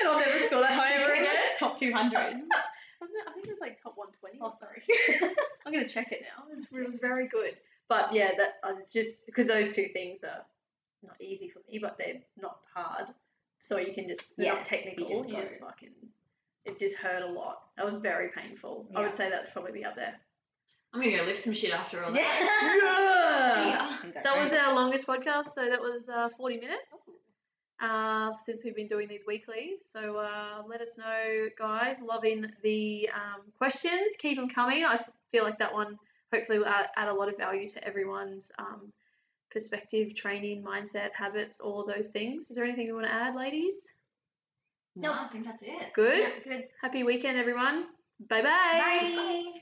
and 0.00 0.08
I'll 0.08 0.18
never 0.20 0.38
score 0.44 0.60
that 0.60 0.72
high 0.72 0.92
ever 0.94 1.12
again. 1.12 1.24
like, 1.24 1.34
Top 1.58 1.78
two 1.78 1.92
hundred. 1.92 2.18
Wasn't 3.00 3.16
it? 3.16 3.24
I 3.26 3.32
think 3.32 3.46
it 3.46 3.50
was 3.50 3.60
like 3.60 3.82
top 3.82 3.96
120. 3.96 4.38
Oh, 4.42 4.48
or 4.48 4.52
something. 4.52 5.34
I'm 5.66 5.72
gonna 5.72 5.88
check 5.88 6.12
it 6.12 6.20
now. 6.20 6.44
It 6.46 6.50
was, 6.50 6.68
it 6.70 6.84
was 6.84 6.96
very 6.96 7.28
good. 7.28 7.56
But 7.88 8.12
yeah, 8.12 8.32
that 8.36 8.56
uh, 8.62 8.74
it's 8.78 8.92
just 8.92 9.24
because 9.24 9.46
those 9.46 9.74
two 9.74 9.86
things 9.94 10.18
are 10.22 10.44
not 11.02 11.16
easy 11.18 11.48
for 11.48 11.60
me, 11.70 11.78
but 11.78 11.96
they're 11.96 12.20
not 12.38 12.58
hard. 12.74 13.06
So 13.62 13.78
you 13.78 13.94
can 13.94 14.06
just 14.06 14.36
they're 14.36 14.46
Yeah, 14.46 14.52
not 14.54 14.64
technical. 14.64 15.08
just 15.08 15.28
You 15.30 15.36
just 15.36 15.60
fucking. 15.60 15.88
It 16.66 16.78
just 16.78 16.96
hurt 16.96 17.22
a 17.22 17.26
lot. 17.32 17.62
That 17.78 17.86
was 17.86 17.94
very 17.96 18.28
painful. 18.36 18.86
I 18.94 19.00
would 19.00 19.14
say 19.14 19.30
that 19.30 19.44
would 19.44 19.52
probably 19.54 19.72
be 19.72 19.82
up 19.84 19.96
there. 19.96 20.14
I'm 20.92 21.00
gonna 21.00 21.16
go 21.16 21.24
lift 21.24 21.44
some 21.44 21.52
shit 21.52 21.72
after 21.72 22.02
all 22.02 22.12
that. 22.12 22.20
Yeah. 22.20 23.06
Yeah. 23.50 24.22
That 24.24 24.38
was 24.38 24.52
our 24.52 24.74
longest 24.74 25.06
podcast, 25.06 25.46
so 25.54 25.68
that 25.68 25.80
was 25.80 26.08
uh, 26.08 26.28
40 26.36 26.60
minutes 26.60 27.10
uh, 27.80 28.36
since 28.38 28.64
we've 28.64 28.74
been 28.74 28.88
doing 28.88 29.08
these 29.08 29.24
weekly. 29.26 29.74
So 29.92 30.16
uh, 30.16 30.62
let 30.68 30.80
us 30.80 30.96
know, 30.98 31.46
guys. 31.58 31.96
Loving 32.00 32.46
the 32.62 33.08
um, 33.14 33.42
questions. 33.58 34.16
Keep 34.18 34.36
them 34.36 34.48
coming. 34.48 34.84
I 34.84 35.00
feel 35.32 35.44
like 35.44 35.58
that 35.58 35.72
one 35.72 35.98
hopefully 36.32 36.58
will 36.58 36.66
add, 36.66 36.86
add 36.96 37.08
a 37.08 37.14
lot 37.14 37.28
of 37.28 37.36
value 37.36 37.68
to 37.68 37.84
everyone's 37.84 38.50
um, 38.58 38.92
perspective, 39.50 40.14
training, 40.14 40.62
mindset, 40.62 41.10
habits, 41.16 41.60
all 41.60 41.80
of 41.80 41.86
those 41.86 42.08
things. 42.08 42.50
Is 42.50 42.56
there 42.56 42.64
anything 42.64 42.86
you 42.86 42.94
want 42.94 43.06
to 43.06 43.12
add, 43.12 43.34
ladies? 43.34 43.74
No, 44.96 45.12
I 45.12 45.28
think 45.28 45.44
that's 45.44 45.62
it. 45.62 45.92
Good. 45.94 46.18
Yeah, 46.18 46.28
good. 46.44 46.64
Happy 46.82 47.04
weekend, 47.04 47.38
everyone. 47.38 47.86
Bye-bye. 48.28 48.42
Bye. 48.42 49.14
Bye. 49.16 49.59